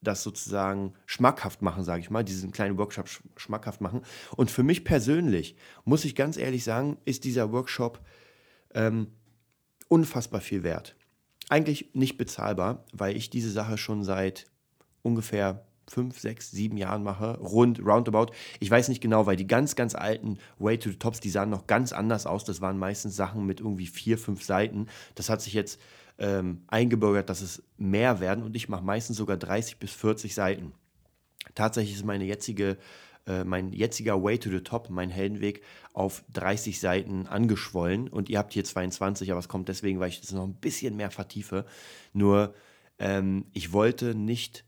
das 0.00 0.22
sozusagen 0.22 0.94
schmackhaft 1.06 1.62
machen, 1.62 1.84
sage 1.84 2.00
ich 2.00 2.10
mal, 2.10 2.24
diesen 2.24 2.52
kleinen 2.52 2.78
Workshop 2.78 3.08
sch 3.08 3.22
schmackhaft 3.36 3.80
machen. 3.80 4.02
Und 4.36 4.50
für 4.50 4.62
mich 4.62 4.84
persönlich, 4.84 5.56
muss 5.84 6.04
ich 6.04 6.14
ganz 6.14 6.36
ehrlich 6.36 6.64
sagen, 6.64 6.98
ist 7.04 7.24
dieser 7.24 7.52
Workshop 7.52 8.00
ähm, 8.74 9.08
unfassbar 9.88 10.40
viel 10.40 10.62
wert. 10.62 10.94
Eigentlich 11.48 11.90
nicht 11.94 12.18
bezahlbar, 12.18 12.84
weil 12.92 13.16
ich 13.16 13.30
diese 13.30 13.50
Sache 13.50 13.78
schon 13.78 14.04
seit 14.04 14.46
ungefähr 15.02 15.64
fünf, 15.88 16.18
sechs, 16.18 16.50
sieben 16.50 16.76
Jahren 16.76 17.02
mache, 17.02 17.38
rund, 17.38 17.80
roundabout. 17.80 18.26
Ich 18.60 18.70
weiß 18.70 18.88
nicht 18.88 19.00
genau, 19.00 19.26
weil 19.26 19.36
die 19.36 19.46
ganz, 19.46 19.74
ganz 19.74 19.94
alten 19.94 20.38
Way 20.58 20.78
to 20.78 20.90
the 20.90 20.96
Tops, 20.96 21.20
die 21.20 21.30
sahen 21.30 21.50
noch 21.50 21.66
ganz 21.66 21.92
anders 21.92 22.26
aus. 22.26 22.44
Das 22.44 22.60
waren 22.60 22.78
meistens 22.78 23.16
Sachen 23.16 23.46
mit 23.46 23.60
irgendwie 23.60 23.86
vier, 23.86 24.18
fünf 24.18 24.44
Seiten. 24.44 24.86
Das 25.14 25.30
hat 25.30 25.40
sich 25.40 25.54
jetzt 25.54 25.80
ähm, 26.18 26.62
eingebürgert, 26.66 27.30
dass 27.30 27.40
es 27.40 27.62
mehr 27.76 28.20
werden 28.20 28.44
und 28.44 28.56
ich 28.56 28.68
mache 28.68 28.84
meistens 28.84 29.16
sogar 29.16 29.36
30 29.36 29.78
bis 29.78 29.92
40 29.92 30.34
Seiten. 30.34 30.72
Tatsächlich 31.54 31.96
ist 31.96 32.04
meine 32.04 32.24
jetzige 32.24 32.76
äh, 33.26 33.44
mein 33.44 33.72
jetziger 33.72 34.22
Way 34.22 34.38
to 34.38 34.50
the 34.50 34.60
Top, 34.60 34.88
mein 34.90 35.10
Heldenweg, 35.10 35.62
auf 35.92 36.24
30 36.32 36.80
Seiten 36.80 37.26
angeschwollen 37.26 38.08
und 38.08 38.30
ihr 38.30 38.38
habt 38.38 38.54
hier 38.54 38.64
22, 38.64 39.30
aber 39.30 39.40
es 39.40 39.48
kommt 39.48 39.68
deswegen, 39.68 40.00
weil 40.00 40.08
ich 40.08 40.20
das 40.20 40.32
noch 40.32 40.44
ein 40.44 40.54
bisschen 40.54 40.96
mehr 40.96 41.10
vertiefe. 41.10 41.66
Nur 42.14 42.54
ähm, 42.98 43.44
ich 43.52 43.72
wollte 43.72 44.14
nicht 44.14 44.64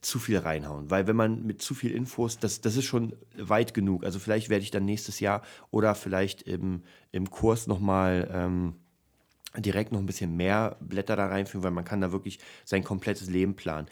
zu 0.00 0.18
viel 0.18 0.38
reinhauen. 0.38 0.90
Weil 0.90 1.06
wenn 1.06 1.16
man 1.16 1.44
mit 1.44 1.62
zu 1.62 1.74
viel 1.74 1.92
Infos, 1.92 2.38
das, 2.38 2.60
das 2.60 2.76
ist 2.76 2.86
schon 2.86 3.14
weit 3.36 3.74
genug. 3.74 4.04
Also 4.04 4.18
vielleicht 4.18 4.48
werde 4.48 4.62
ich 4.62 4.70
dann 4.70 4.84
nächstes 4.84 5.20
Jahr 5.20 5.42
oder 5.70 5.94
vielleicht 5.94 6.42
im, 6.42 6.82
im 7.12 7.30
Kurs 7.30 7.66
nochmal 7.66 8.28
ähm, 8.32 8.76
direkt 9.56 9.92
noch 9.92 9.98
ein 9.98 10.06
bisschen 10.06 10.36
mehr 10.36 10.76
Blätter 10.80 11.16
da 11.16 11.26
reinführen, 11.26 11.64
weil 11.64 11.70
man 11.70 11.84
kann 11.84 12.00
da 12.00 12.12
wirklich 12.12 12.38
sein 12.64 12.84
komplettes 12.84 13.28
Leben 13.28 13.56
planen. 13.56 13.88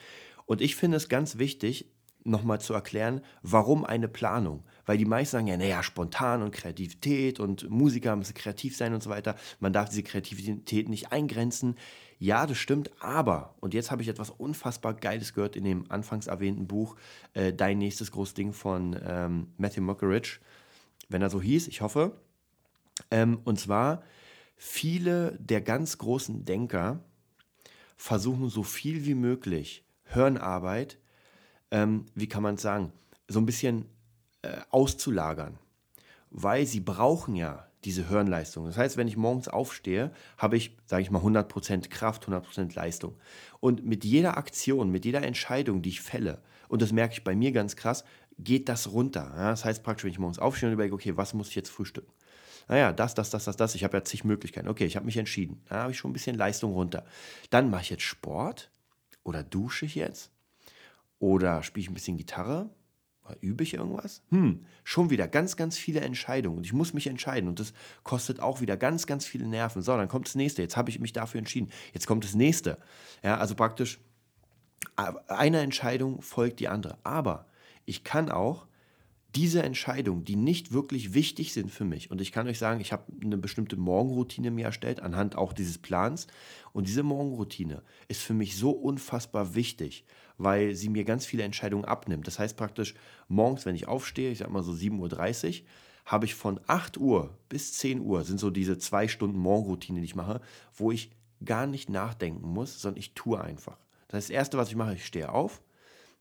Und 0.46 0.60
ich 0.60 0.76
finde 0.76 0.96
es 0.96 1.08
ganz 1.08 1.38
wichtig, 1.38 1.86
nochmal 2.24 2.60
zu 2.60 2.74
erklären, 2.74 3.22
warum 3.42 3.84
eine 3.84 4.08
Planung. 4.08 4.64
Weil 4.86 4.98
die 4.98 5.04
meisten 5.04 5.32
sagen 5.32 5.46
ja, 5.46 5.56
naja, 5.56 5.82
spontan 5.82 6.42
und 6.42 6.52
Kreativität 6.52 7.40
und 7.40 7.68
Musiker 7.68 8.16
müssen 8.16 8.34
kreativ 8.34 8.76
sein 8.76 8.94
und 8.94 9.02
so 9.02 9.10
weiter. 9.10 9.36
Man 9.60 9.72
darf 9.72 9.88
diese 9.88 10.02
Kreativität 10.02 10.88
nicht 10.88 11.12
eingrenzen. 11.12 11.76
Ja, 12.18 12.46
das 12.46 12.58
stimmt, 12.58 12.90
aber, 13.00 13.54
und 13.60 13.74
jetzt 13.74 13.90
habe 13.90 14.02
ich 14.02 14.08
etwas 14.08 14.30
unfassbar 14.30 14.94
Geiles 14.94 15.34
gehört 15.34 15.54
in 15.54 15.64
dem 15.64 15.90
anfangs 15.90 16.26
erwähnten 16.26 16.66
Buch, 16.66 16.96
äh, 17.34 17.52
Dein 17.52 17.78
nächstes 17.78 18.10
großes 18.10 18.34
Ding 18.34 18.52
von 18.52 18.98
ähm, 19.06 19.48
Matthew 19.56 19.82
Mockeridge, 19.82 20.40
wenn 21.08 21.22
er 21.22 21.30
so 21.30 21.40
hieß, 21.40 21.68
ich 21.68 21.80
hoffe. 21.80 22.20
Ähm, 23.12 23.38
und 23.44 23.60
zwar, 23.60 24.02
viele 24.58 25.38
der 25.40 25.62
ganz 25.62 25.96
großen 25.96 26.44
Denker 26.44 27.02
versuchen 27.96 28.50
so 28.50 28.62
viel 28.62 29.06
wie 29.06 29.14
möglich 29.14 29.84
Hirnarbeit, 30.04 30.98
ähm, 31.70 32.06
wie 32.14 32.28
kann 32.28 32.42
man 32.42 32.56
es 32.56 32.62
sagen, 32.62 32.92
so 33.28 33.38
ein 33.40 33.46
bisschen 33.46 33.86
äh, 34.42 34.58
auszulagern. 34.70 35.58
Weil 36.30 36.66
sie 36.66 36.80
brauchen 36.80 37.34
ja 37.34 37.68
diese 37.84 38.08
Hirnleistung. 38.08 38.66
Das 38.66 38.76
heißt, 38.76 38.96
wenn 38.96 39.08
ich 39.08 39.16
morgens 39.16 39.48
aufstehe, 39.48 40.10
habe 40.36 40.56
ich, 40.56 40.76
sage 40.86 41.02
ich 41.02 41.10
mal, 41.10 41.22
100% 41.22 41.88
Kraft, 41.88 42.26
100% 42.26 42.74
Leistung. 42.74 43.16
Und 43.60 43.84
mit 43.84 44.04
jeder 44.04 44.36
Aktion, 44.36 44.90
mit 44.90 45.04
jeder 45.04 45.22
Entscheidung, 45.22 45.82
die 45.82 45.90
ich 45.90 46.00
fälle, 46.00 46.42
und 46.68 46.82
das 46.82 46.92
merke 46.92 47.14
ich 47.14 47.24
bei 47.24 47.34
mir 47.34 47.52
ganz 47.52 47.76
krass, 47.76 48.04
geht 48.38 48.68
das 48.68 48.92
runter. 48.92 49.32
Das 49.36 49.64
heißt 49.64 49.82
praktisch, 49.82 50.04
wenn 50.04 50.12
ich 50.12 50.18
morgens 50.18 50.38
aufstehe 50.38 50.68
und 50.68 50.74
überlege, 50.74 50.94
okay, 50.94 51.16
was 51.16 51.34
muss 51.34 51.48
ich 51.48 51.54
jetzt 51.54 51.70
frühstücken? 51.70 52.12
Naja, 52.68 52.92
das, 52.92 53.14
das, 53.14 53.30
das, 53.30 53.44
das, 53.44 53.56
das. 53.56 53.74
Ich 53.74 53.84
habe 53.84 53.96
ja 53.96 54.04
zig 54.04 54.24
Möglichkeiten. 54.24 54.68
Okay, 54.68 54.84
ich 54.84 54.96
habe 54.96 55.06
mich 55.06 55.16
entschieden. 55.16 55.62
Da 55.68 55.82
habe 55.82 55.92
ich 55.92 55.98
schon 55.98 56.10
ein 56.10 56.14
bisschen 56.14 56.36
Leistung 56.36 56.72
runter. 56.72 57.04
Dann 57.50 57.70
mache 57.70 57.82
ich 57.82 57.90
jetzt 57.90 58.02
Sport 58.02 58.70
oder 59.24 59.42
dusche 59.42 59.86
ich 59.86 59.94
jetzt 59.94 60.30
oder 61.18 61.62
spiele 61.62 61.82
ich 61.82 61.90
ein 61.90 61.94
bisschen 61.94 62.16
Gitarre 62.16 62.70
Übe 63.40 63.62
ich 63.62 63.74
irgendwas? 63.74 64.22
Hm, 64.30 64.64
schon 64.84 65.10
wieder 65.10 65.28
ganz, 65.28 65.56
ganz 65.56 65.76
viele 65.76 66.00
Entscheidungen. 66.00 66.58
Und 66.58 66.64
ich 66.64 66.72
muss 66.72 66.94
mich 66.94 67.06
entscheiden. 67.06 67.48
Und 67.48 67.60
das 67.60 67.72
kostet 68.02 68.40
auch 68.40 68.60
wieder 68.60 68.76
ganz, 68.76 69.06
ganz 69.06 69.24
viele 69.26 69.46
Nerven. 69.46 69.82
So, 69.82 69.96
dann 69.96 70.08
kommt 70.08 70.26
das 70.26 70.34
nächste. 70.34 70.62
Jetzt 70.62 70.76
habe 70.76 70.90
ich 70.90 70.98
mich 70.98 71.12
dafür 71.12 71.38
entschieden. 71.38 71.70
Jetzt 71.92 72.06
kommt 72.06 72.24
das 72.24 72.34
nächste. 72.34 72.78
Ja, 73.22 73.38
also 73.38 73.54
praktisch 73.54 73.98
eine 74.96 75.60
Entscheidung 75.60 76.22
folgt 76.22 76.60
die 76.60 76.68
andere. 76.68 76.98
Aber 77.04 77.46
ich 77.84 78.04
kann 78.04 78.30
auch 78.30 78.66
diese 79.34 79.62
Entscheidungen, 79.62 80.24
die 80.24 80.36
nicht 80.36 80.72
wirklich 80.72 81.12
wichtig 81.12 81.52
sind 81.52 81.70
für 81.70 81.84
mich, 81.84 82.10
und 82.10 82.20
ich 82.20 82.32
kann 82.32 82.48
euch 82.48 82.58
sagen, 82.58 82.80
ich 82.80 82.92
habe 82.92 83.12
eine 83.22 83.36
bestimmte 83.36 83.76
Morgenroutine 83.76 84.50
mir 84.50 84.66
erstellt, 84.66 85.00
anhand 85.00 85.36
auch 85.36 85.52
dieses 85.52 85.78
Plans, 85.78 86.26
und 86.72 86.86
diese 86.86 87.02
Morgenroutine 87.02 87.82
ist 88.08 88.22
für 88.22 88.34
mich 88.34 88.56
so 88.56 88.70
unfassbar 88.70 89.54
wichtig, 89.54 90.04
weil 90.38 90.74
sie 90.74 90.88
mir 90.88 91.04
ganz 91.04 91.26
viele 91.26 91.42
Entscheidungen 91.42 91.84
abnimmt. 91.84 92.26
Das 92.26 92.38
heißt 92.38 92.56
praktisch, 92.56 92.94
morgens, 93.28 93.66
wenn 93.66 93.74
ich 93.74 93.86
aufstehe, 93.86 94.30
ich 94.30 94.38
sag 94.38 94.50
mal 94.50 94.62
so 94.62 94.72
7.30 94.72 95.60
Uhr, 95.60 95.66
habe 96.06 96.24
ich 96.24 96.34
von 96.34 96.58
8 96.66 96.96
Uhr 96.96 97.36
bis 97.50 97.74
10 97.74 98.00
Uhr, 98.00 98.24
sind 98.24 98.40
so 98.40 98.48
diese 98.48 98.78
zwei 98.78 99.08
Stunden 99.08 99.38
Morgenroutine, 99.38 100.00
die 100.00 100.06
ich 100.06 100.14
mache, 100.14 100.40
wo 100.74 100.90
ich 100.90 101.10
gar 101.44 101.66
nicht 101.66 101.90
nachdenken 101.90 102.48
muss, 102.48 102.80
sondern 102.80 102.98
ich 102.98 103.12
tue 103.12 103.38
einfach. 103.38 103.76
Das, 104.08 104.24
das 104.24 104.30
Erste, 104.30 104.56
was 104.56 104.70
ich 104.70 104.76
mache, 104.76 104.94
ich 104.94 105.04
stehe 105.04 105.30
auf 105.30 105.60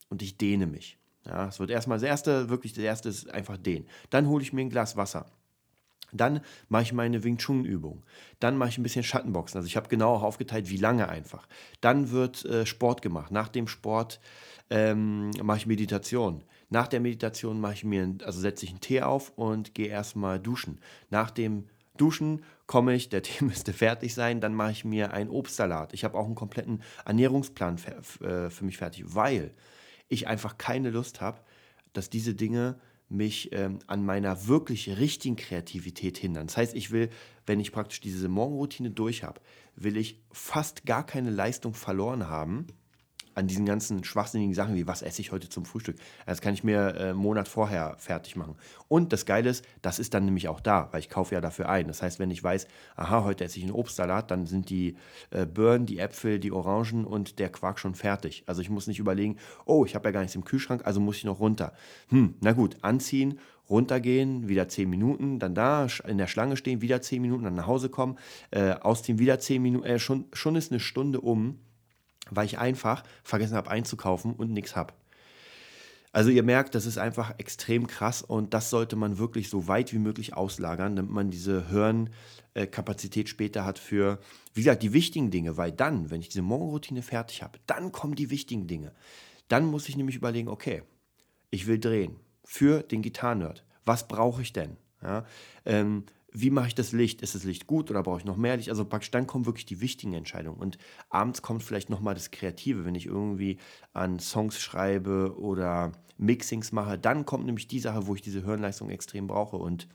und 0.10 0.22
ich 0.22 0.38
dehne 0.38 0.68
mich. 0.68 0.98
Ja, 1.28 1.48
es 1.48 1.60
wird 1.60 1.70
erstmal 1.70 1.98
das 1.98 2.08
erste, 2.08 2.50
wirklich 2.50 2.74
das 2.74 2.84
erste 2.84 3.10
ist 3.10 3.30
einfach 3.30 3.58
den. 3.58 3.86
Dann 4.10 4.28
hole 4.28 4.44
ich 4.44 4.54
mir 4.54 4.62
ein 4.62 4.70
Glas 4.70 4.96
Wasser. 4.96 5.26
Dann 6.14 6.40
mache 6.70 6.84
ich 6.84 6.94
meine 6.94 7.24
Wing 7.24 7.38
Chun 7.38 7.66
Übung. 7.66 8.06
Dann 8.40 8.58
mache 8.58 8.70
ich 8.70 8.78
ein 8.78 8.84
bisschen 8.84 9.04
Schattenboxen. 9.04 9.58
Also 9.58 9.68
ich 9.68 9.76
habe 9.76 9.90
genau 9.90 10.16
aufgeteilt, 10.16 10.70
wie 10.70 10.78
lange 10.78 11.10
einfach. 11.10 11.48
Dann 11.82 12.12
wird 12.12 12.46
äh, 12.46 12.66
Sport 12.66 13.02
gemacht. 13.02 13.32
Nach 13.32 13.50
dem 13.50 13.68
Sport 13.68 14.22
ähm, 14.70 15.32
mache 15.44 15.58
ich 15.58 15.68
Meditation. 15.68 16.44
Nach 16.70 16.88
der 16.88 17.02
Meditation 17.02 17.60
mache 17.60 17.74
ich 17.74 17.84
mir, 17.84 18.16
also 18.24 18.40
setze 18.40 18.66
ich 18.66 18.72
einen 18.72 18.82
Tee 18.82 19.02
auf 19.02 19.32
und 19.36 19.74
gehe 19.74 19.88
erstmal 19.88 20.40
duschen. 20.40 20.80
Nach 21.10 21.30
dem 21.30 21.66
Duschen 21.98 22.44
komme 22.68 22.94
ich, 22.94 23.10
der 23.10 23.22
Tee 23.24 23.44
müsste 23.44 23.74
fertig 23.74 24.14
sein, 24.14 24.40
dann 24.40 24.54
mache 24.54 24.72
ich 24.72 24.86
mir 24.86 25.14
einen 25.14 25.30
Obstsalat. 25.30 25.94
Ich 25.94 26.04
habe 26.04 26.18
auch 26.18 26.26
einen 26.26 26.36
kompletten 26.36 26.84
Ernährungsplan 27.06 27.78
äh, 28.22 28.50
für 28.50 28.66
mich 28.66 28.78
fertig, 28.78 29.04
weil 29.08 29.52
ich 30.10 30.28
einfach 30.28 30.58
keine 30.58 30.90
Lust 30.90 31.22
habe, 31.22 31.42
dass 31.94 32.10
diese 32.10 32.34
Dinge 32.34 32.80
mich 33.10 33.52
ähm, 33.54 33.80
an 33.88 34.06
meiner 34.06 34.48
wirklich 34.48 34.98
richtigen 34.98 35.38
Kreativität 35.38 36.18
hindern. 36.18 36.48
Das 36.48 36.58
heißt, 36.58 36.76
ich 36.76 36.92
will, 36.92 37.10
wenn 37.46 37.60
ich 37.60 37.72
praktisch 37.72 38.02
diese 38.02 38.28
Morgenroutine 38.28 38.92
durch 38.92 39.24
habe, 39.24 39.40
will 39.76 39.96
ich 39.96 40.22
fast 40.32 40.86
gar 40.86 41.06
keine 41.06 41.30
Leistung 41.30 41.74
verloren 41.74 42.28
haben 42.28 42.68
an 43.38 43.48
diesen 43.48 43.66
ganzen 43.66 44.04
schwachsinnigen 44.04 44.56
Sachen 44.56 44.76
wie, 44.76 44.88
was 44.88 45.04
esse 45.04 45.22
ich 45.22 45.32
heute 45.32 45.48
zum 45.48 45.64
Frühstück? 45.64 45.98
Das 46.26 46.42
kann 46.42 46.56
ich 46.56 46.64
mir 46.64 46.96
äh, 46.96 47.10
einen 47.10 47.20
Monat 47.20 47.48
vorher 47.48 47.96
fertig 48.00 48.36
machen. 48.36 48.56
Und 48.88 49.14
das 49.14 49.28
Geile 49.28 49.52
ist, 49.52 49.64
das 49.84 50.00
ist 50.00 50.16
dann 50.16 50.26
nämlich 50.26 50.48
auch 50.48 50.60
da, 50.60 50.90
weil 50.92 51.02
ich 51.02 51.10
kaufe 51.10 51.36
ja 51.36 51.42
dafür 51.42 51.70
ein. 51.70 51.88
Das 51.88 52.02
heißt, 52.02 52.18
wenn 52.18 52.32
ich 52.32 52.44
weiß, 52.44 52.68
aha, 52.96 53.24
heute 53.24 53.44
esse 53.44 53.60
ich 53.60 53.64
einen 53.64 53.74
Obstsalat, 53.74 54.32
dann 54.32 54.48
sind 54.48 54.72
die 54.72 54.98
äh, 55.30 55.46
Birnen, 55.46 55.86
die 55.86 56.00
Äpfel, 56.00 56.40
die 56.40 56.52
Orangen 56.52 57.06
und 57.06 57.38
der 57.38 57.50
Quark 57.50 57.78
schon 57.78 57.94
fertig. 57.94 58.44
Also 58.48 58.62
ich 58.64 58.72
muss 58.72 58.88
nicht 58.88 58.98
überlegen, 58.98 59.38
oh, 59.66 59.86
ich 59.86 59.94
habe 59.94 60.08
ja 60.08 60.12
gar 60.12 60.22
nichts 60.22 60.36
im 60.36 60.44
Kühlschrank, 60.44 60.82
also 60.86 61.00
muss 61.00 61.18
ich 61.18 61.26
noch 61.26 61.40
runter. 61.40 61.74
Hm, 62.10 62.36
na 62.42 62.54
gut, 62.54 62.78
anziehen, 62.82 63.40
runtergehen, 63.70 64.48
wieder 64.48 64.68
10 64.68 64.90
Minuten, 64.90 65.38
dann 65.38 65.54
da 65.54 65.88
in 66.08 66.18
der 66.18 66.28
Schlange 66.28 66.58
stehen, 66.58 66.82
wieder 66.82 67.02
10 67.04 67.22
Minuten, 67.22 67.44
dann 67.44 67.56
nach 67.56 67.68
Hause 67.68 67.90
kommen, 67.90 68.18
äh, 68.50 68.72
ausziehen, 68.72 69.20
wieder 69.20 69.40
10 69.40 69.62
Minuten, 69.62 69.86
äh, 69.86 70.00
schon, 70.00 70.26
schon 70.34 70.56
ist 70.56 70.72
eine 70.72 70.80
Stunde 70.80 71.22
um 71.22 71.60
weil 72.32 72.46
ich 72.46 72.58
einfach 72.58 73.04
vergessen 73.24 73.56
habe 73.56 73.70
einzukaufen 73.70 74.34
und 74.34 74.52
nichts 74.52 74.76
habe. 74.76 74.94
Also 76.12 76.30
ihr 76.30 76.44
merkt, 76.44 76.74
das 76.74 76.86
ist 76.86 76.98
einfach 76.98 77.36
extrem 77.38 77.86
krass 77.86 78.22
und 78.22 78.54
das 78.54 78.70
sollte 78.70 78.96
man 78.96 79.18
wirklich 79.18 79.50
so 79.50 79.68
weit 79.68 79.94
wie 79.94 80.00
möglich 80.00 80.34
auslagern, 80.34 80.96
damit 80.96 81.12
man 81.12 81.30
diese 81.30 81.70
Hirnkapazität 81.70 83.30
später 83.30 83.66
hat 83.66 83.78
für, 83.78 84.20
wie 84.54 84.62
gesagt, 84.62 84.84
die 84.84 84.94
wichtigen 84.94 85.30
Dinge, 85.30 85.58
weil 85.58 85.72
dann, 85.72 86.10
wenn 86.10 86.22
ich 86.22 86.30
diese 86.30 86.42
Morgenroutine 86.42 87.04
fertig 87.04 87.44
habe, 87.44 87.60
dann 87.68 87.92
kommen 87.92 88.16
die 88.16 88.30
wichtigen 88.30 88.68
Dinge. 88.68 88.94
Dann 89.48 89.66
muss 89.66 89.88
ich 89.90 89.98
nämlich 89.98 90.16
überlegen, 90.16 90.48
okay, 90.48 90.82
ich 91.52 91.68
will 91.68 91.80
drehen 91.80 92.16
für 92.44 92.82
den 92.82 93.02
Gitarrenerd. 93.02 93.64
Was 93.86 94.08
brauche 94.08 94.42
ich 94.42 94.54
denn? 94.54 94.78
Ja, 95.04 95.26
ähm, 95.66 96.06
wie 96.32 96.50
mache 96.50 96.68
ich 96.68 96.76
das 96.76 96.92
Licht? 96.92 97.22
Ist 97.22 97.36
das 97.36 97.44
Licht 97.44 97.68
gut 97.68 97.90
oder 97.90 98.04
brauche 98.04 98.20
ich 98.20 98.26
noch 98.26 98.38
mehr 98.38 98.58
Licht? 98.58 98.70
Also 98.70 98.86
praktisch 98.86 99.12
dann 99.12 99.28
kommen 99.28 99.46
wirklich 99.46 99.66
die 99.66 99.82
wichtigen 99.82 100.14
Entscheidungen. 100.14 100.60
Und 100.60 100.78
abends 101.10 101.42
kommt 101.42 101.64
vielleicht 101.64 101.90
nochmal 101.90 102.16
das 102.16 102.32
Kreative, 102.32 102.86
wenn 102.86 102.96
ich 102.96 103.06
irgendwie 103.06 103.58
an 103.94 104.20
Songs 104.20 104.60
schreibe 104.60 105.38
oder 105.40 105.94
Mixings 106.18 106.72
mache. 106.72 106.98
Dann 106.98 107.26
kommt 107.26 107.46
nämlich 107.46 107.68
die 107.68 107.80
Sache, 107.80 108.08
wo 108.08 108.16
ich 108.16 108.22
diese 108.22 108.44
Hirnleistung 108.44 108.90
extrem 108.90 109.28
brauche. 109.28 109.58
Und 109.58 109.88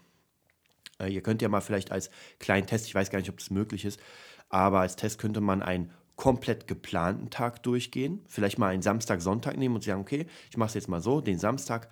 äh, 0.98 1.12
ihr 1.12 1.22
könnt 1.22 1.42
ja 1.42 1.48
mal 1.48 1.60
vielleicht 1.60 1.92
als 1.92 2.10
kleinen 2.38 2.66
Test, 2.66 2.86
ich 2.86 2.94
weiß 2.94 3.10
gar 3.10 3.18
nicht, 3.18 3.30
ob 3.30 3.38
das 3.38 3.50
möglich 3.50 3.84
ist, 3.84 4.00
aber 4.48 4.80
als 4.80 4.96
Test 4.96 5.18
könnte 5.18 5.40
man 5.40 5.62
einen 5.62 5.90
komplett 6.16 6.66
geplanten 6.66 7.30
Tag 7.30 7.62
durchgehen. 7.62 8.24
Vielleicht 8.26 8.58
mal 8.58 8.68
einen 8.68 8.82
Samstag, 8.82 9.20
Sonntag 9.20 9.56
nehmen 9.56 9.74
und 9.74 9.84
sagen, 9.84 10.00
okay, 10.00 10.26
ich 10.50 10.56
mache 10.56 10.68
es 10.68 10.74
jetzt 10.74 10.88
mal 10.88 11.00
so, 11.00 11.20
den 11.20 11.38
Samstag 11.38 11.88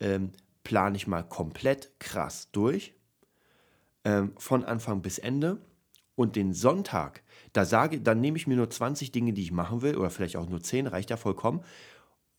ähm, 0.00 0.32
plane 0.64 0.96
ich 0.96 1.06
mal 1.06 1.22
komplett 1.22 1.92
krass 1.98 2.50
durch 2.52 2.94
ähm, 4.04 4.32
von 4.36 4.64
Anfang 4.64 5.02
bis 5.02 5.18
Ende. 5.18 5.58
Und 6.14 6.36
den 6.36 6.52
Sonntag, 6.52 7.22
da 7.54 7.64
sage, 7.64 8.00
dann 8.00 8.20
nehme 8.20 8.36
ich 8.36 8.46
mir 8.46 8.56
nur 8.56 8.68
20 8.68 9.10
Dinge, 9.10 9.32
die 9.32 9.42
ich 9.42 9.52
machen 9.52 9.80
will, 9.80 9.96
oder 9.96 10.10
vielleicht 10.10 10.36
auch 10.36 10.48
nur 10.48 10.62
10, 10.62 10.86
reicht 10.86 11.08
ja 11.08 11.16
vollkommen, 11.16 11.64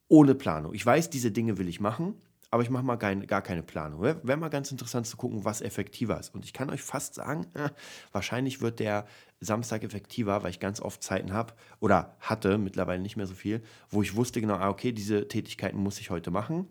ohne 0.08 0.36
Planung. 0.36 0.74
Ich 0.76 0.86
weiß, 0.86 1.10
diese 1.10 1.32
Dinge 1.32 1.58
will 1.58 1.68
ich 1.68 1.80
machen, 1.80 2.16
aber 2.52 2.64
ich 2.64 2.70
mache 2.70 2.84
mal 2.84 2.98
kein, 2.98 3.26
gar 3.26 3.42
keine 3.42 3.64
Planung. 3.64 4.02
Wäre 4.02 4.38
mal 4.38 4.50
ganz 4.50 4.72
interessant 4.72 5.08
zu 5.08 5.16
gucken, 5.16 5.46
was 5.46 5.62
effektiver 5.62 6.20
ist. 6.20 6.36
Und 6.36 6.44
ich 6.44 6.52
kann 6.52 6.70
euch 6.70 6.82
fast 6.82 7.16
sagen, 7.16 7.48
äh, 7.54 7.70
wahrscheinlich 8.12 8.62
wird 8.62 8.80
der 8.82 9.08
Samstag 9.40 9.84
effektiver, 9.84 10.44
weil 10.44 10.52
ich 10.52 10.60
ganz 10.60 10.82
oft 10.82 11.02
Zeiten 11.02 11.32
habe 11.32 11.54
oder 11.80 12.18
hatte, 12.20 12.58
mittlerweile 12.58 13.02
nicht 13.02 13.16
mehr 13.16 13.26
so 13.26 13.34
viel, 13.34 13.64
wo 13.90 14.04
ich 14.04 14.16
wusste 14.18 14.42
genau, 14.42 14.56
ah, 14.56 14.70
okay, 14.70 14.92
diese 14.92 15.30
Tätigkeiten 15.30 15.80
muss 15.80 16.00
ich 16.00 16.10
heute 16.10 16.30
machen, 16.30 16.68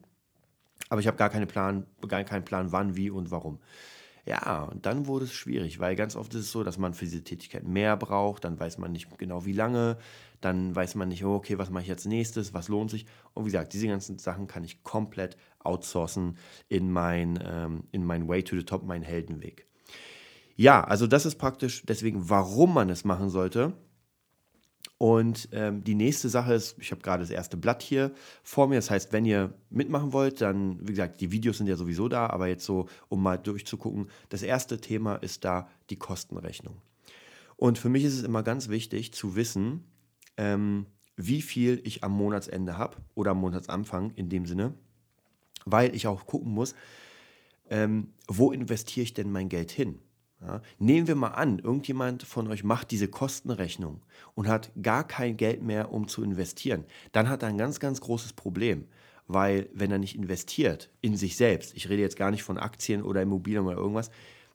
aber 0.90 1.00
ich 1.00 1.06
habe 1.06 1.16
gar, 1.16 1.30
keine 1.30 1.46
Plan, 1.46 1.86
gar 2.06 2.22
keinen 2.24 2.44
Plan, 2.44 2.72
wann, 2.72 2.94
wie 2.94 3.10
und 3.10 3.30
warum. 3.30 3.58
Ja, 4.26 4.64
und 4.64 4.86
dann 4.86 5.06
wurde 5.06 5.24
es 5.24 5.32
schwierig, 5.32 5.78
weil 5.78 5.96
ganz 5.96 6.16
oft 6.16 6.34
ist 6.34 6.40
es 6.40 6.52
so, 6.52 6.62
dass 6.62 6.78
man 6.78 6.94
für 6.94 7.04
diese 7.04 7.24
Tätigkeit 7.24 7.64
mehr 7.64 7.96
braucht, 7.96 8.44
dann 8.44 8.60
weiß 8.60 8.78
man 8.78 8.92
nicht 8.92 9.18
genau 9.18 9.44
wie 9.44 9.52
lange, 9.52 9.96
dann 10.40 10.74
weiß 10.74 10.94
man 10.94 11.08
nicht, 11.08 11.24
oh, 11.24 11.34
okay, 11.34 11.58
was 11.58 11.70
mache 11.70 11.82
ich 11.82 11.88
jetzt 11.88 12.06
nächstes, 12.06 12.54
was 12.54 12.68
lohnt 12.68 12.90
sich. 12.90 13.06
Und 13.34 13.44
wie 13.44 13.50
gesagt, 13.50 13.72
diese 13.72 13.88
ganzen 13.88 14.18
Sachen 14.18 14.46
kann 14.46 14.64
ich 14.64 14.82
komplett 14.82 15.36
outsourcen 15.58 16.36
in 16.68 16.90
mein, 16.90 17.38
ähm, 17.44 17.84
in 17.92 18.04
mein 18.04 18.28
Way 18.28 18.42
to 18.44 18.56
the 18.56 18.64
Top, 18.64 18.84
meinen 18.84 19.02
Heldenweg. 19.02 19.66
Ja, 20.56 20.84
also 20.84 21.06
das 21.06 21.24
ist 21.24 21.36
praktisch 21.36 21.82
deswegen, 21.86 22.28
warum 22.28 22.74
man 22.74 22.90
es 22.90 23.04
machen 23.04 23.30
sollte. 23.30 23.72
Und 25.02 25.48
ähm, 25.52 25.82
die 25.82 25.94
nächste 25.94 26.28
Sache 26.28 26.52
ist, 26.52 26.76
ich 26.78 26.90
habe 26.90 27.00
gerade 27.00 27.22
das 27.22 27.30
erste 27.30 27.56
Blatt 27.56 27.82
hier 27.82 28.12
vor 28.42 28.68
mir. 28.68 28.74
Das 28.74 28.90
heißt, 28.90 29.14
wenn 29.14 29.24
ihr 29.24 29.54
mitmachen 29.70 30.12
wollt, 30.12 30.42
dann, 30.42 30.78
wie 30.86 30.92
gesagt, 30.92 31.22
die 31.22 31.32
Videos 31.32 31.56
sind 31.56 31.68
ja 31.68 31.76
sowieso 31.76 32.06
da, 32.06 32.26
aber 32.26 32.48
jetzt 32.48 32.66
so, 32.66 32.86
um 33.08 33.22
mal 33.22 33.38
durchzugucken, 33.38 34.10
das 34.28 34.42
erste 34.42 34.78
Thema 34.78 35.14
ist 35.14 35.46
da 35.46 35.70
die 35.88 35.96
Kostenrechnung. 35.96 36.82
Und 37.56 37.78
für 37.78 37.88
mich 37.88 38.04
ist 38.04 38.12
es 38.12 38.24
immer 38.24 38.42
ganz 38.42 38.68
wichtig 38.68 39.14
zu 39.14 39.36
wissen, 39.36 39.84
ähm, 40.36 40.84
wie 41.16 41.40
viel 41.40 41.80
ich 41.82 42.04
am 42.04 42.12
Monatsende 42.12 42.76
habe 42.76 42.98
oder 43.14 43.30
am 43.30 43.38
Monatsanfang 43.38 44.10
in 44.16 44.28
dem 44.28 44.44
Sinne, 44.44 44.74
weil 45.64 45.94
ich 45.94 46.08
auch 46.08 46.26
gucken 46.26 46.52
muss, 46.52 46.74
ähm, 47.70 48.12
wo 48.28 48.52
investiere 48.52 49.04
ich 49.04 49.14
denn 49.14 49.32
mein 49.32 49.48
Geld 49.48 49.70
hin? 49.70 49.98
Ja, 50.40 50.62
nehmen 50.78 51.06
wir 51.06 51.16
mal 51.16 51.28
an, 51.28 51.58
irgendjemand 51.58 52.22
von 52.22 52.48
euch 52.48 52.64
macht 52.64 52.90
diese 52.92 53.08
Kostenrechnung 53.08 54.00
und 54.34 54.48
hat 54.48 54.72
gar 54.80 55.06
kein 55.06 55.36
Geld 55.36 55.62
mehr, 55.62 55.92
um 55.92 56.08
zu 56.08 56.22
investieren. 56.22 56.84
Dann 57.12 57.28
hat 57.28 57.42
er 57.42 57.50
ein 57.50 57.58
ganz, 57.58 57.78
ganz 57.78 58.00
großes 58.00 58.32
Problem, 58.32 58.86
weil 59.26 59.68
wenn 59.74 59.90
er 59.90 59.98
nicht 59.98 60.16
investiert 60.16 60.88
in 61.02 61.16
sich 61.16 61.36
selbst, 61.36 61.76
ich 61.76 61.90
rede 61.90 62.00
jetzt 62.00 62.16
gar 62.16 62.30
nicht 62.30 62.42
von 62.42 62.56
Aktien 62.56 63.02
oder 63.02 63.20
Immobilien 63.20 63.66
oder 63.66 63.76
irgendwas, 63.76 64.10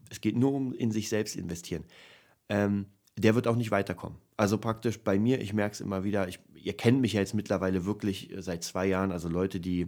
es 0.10 0.22
geht 0.22 0.36
nur 0.36 0.54
um 0.54 0.74
in 0.74 0.92
sich 0.92 1.08
selbst 1.08 1.36
investieren, 1.36 1.84
ähm, 2.50 2.88
der 3.18 3.36
wird 3.36 3.48
auch 3.48 3.56
nicht 3.56 3.72
weiterkommen. 3.72 4.18
Also 4.38 4.58
praktisch 4.58 5.00
bei 5.00 5.20
mir, 5.20 5.40
ich 5.40 5.54
merke 5.54 5.74
es 5.74 5.82
immer 5.82 6.04
wieder, 6.04 6.28
ich, 6.28 6.40
ihr 6.56 6.76
kennt 6.76 7.00
mich 7.00 7.14
ja 7.14 7.22
jetzt 7.22 7.36
mittlerweile 7.36 7.86
wirklich 7.86 8.34
seit 8.40 8.64
zwei 8.64 8.88
Jahren, 8.88 9.12
also 9.12 9.30
Leute, 9.30 9.60
die 9.60 9.88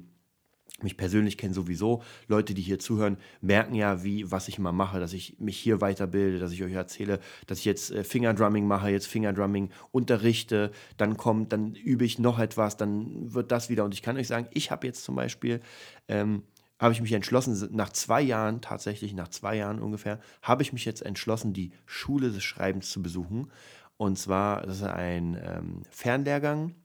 mich 0.82 0.98
persönlich 0.98 1.38
kennen 1.38 1.54
sowieso. 1.54 2.04
Leute, 2.28 2.54
die 2.54 2.62
hier 2.62 2.80
zuhören, 2.80 3.18
merken 3.42 3.74
ja, 3.74 4.04
wie, 4.04 4.30
was 4.32 4.48
ich 4.48 4.58
immer 4.58 4.72
mache, 4.72 5.00
dass 5.00 5.14
ich 5.14 5.40
mich 5.40 5.58
hier 5.58 5.82
weiterbilde, 5.82 6.40
dass 6.40 6.52
ich 6.52 6.64
euch 6.64 6.74
erzähle, 6.74 7.20
dass 7.48 7.60
ich 7.60 7.66
jetzt 7.66 7.92
äh, 7.92 8.04
Fingerdrumming 8.04 8.68
mache, 8.68 8.90
jetzt 8.90 9.08
Fingerdrumming 9.08 9.70
unterrichte, 9.92 10.72
dann 10.98 11.18
kommt, 11.18 11.52
dann 11.52 11.74
übe 11.74 12.06
ich 12.06 12.20
noch 12.20 12.40
etwas, 12.40 12.78
dann 12.78 13.34
wird 13.34 13.52
das 13.52 13.70
wieder. 13.70 13.86
Und 13.86 13.94
ich 13.94 14.02
kann 14.02 14.18
euch 14.18 14.28
sagen, 14.28 14.48
ich 14.52 14.70
habe 14.70 14.86
jetzt 14.86 15.04
zum 15.04 15.16
Beispiel, 15.16 15.62
ähm, 16.08 16.44
habe 16.80 16.94
ich 16.94 17.02
mich 17.02 17.14
entschlossen, 17.14 17.70
nach 17.76 17.90
zwei 17.90 18.22
Jahren, 18.22 18.62
tatsächlich 18.62 19.14
nach 19.14 19.30
zwei 19.30 19.56
Jahren 19.56 19.82
ungefähr, 19.82 20.20
habe 20.44 20.62
ich 20.62 20.74
mich 20.74 20.86
jetzt 20.86 21.02
entschlossen, 21.02 21.54
die 21.54 21.72
Schule 21.88 22.30
des 22.30 22.44
Schreibens 22.44 22.92
zu 22.92 23.02
besuchen. 23.02 23.50
Und 23.98 24.20
zwar, 24.20 24.62
das 24.62 24.78
ist 24.78 24.84
ein 24.84 25.42
ähm, 25.44 25.82
Fernlehrgang 25.90 26.76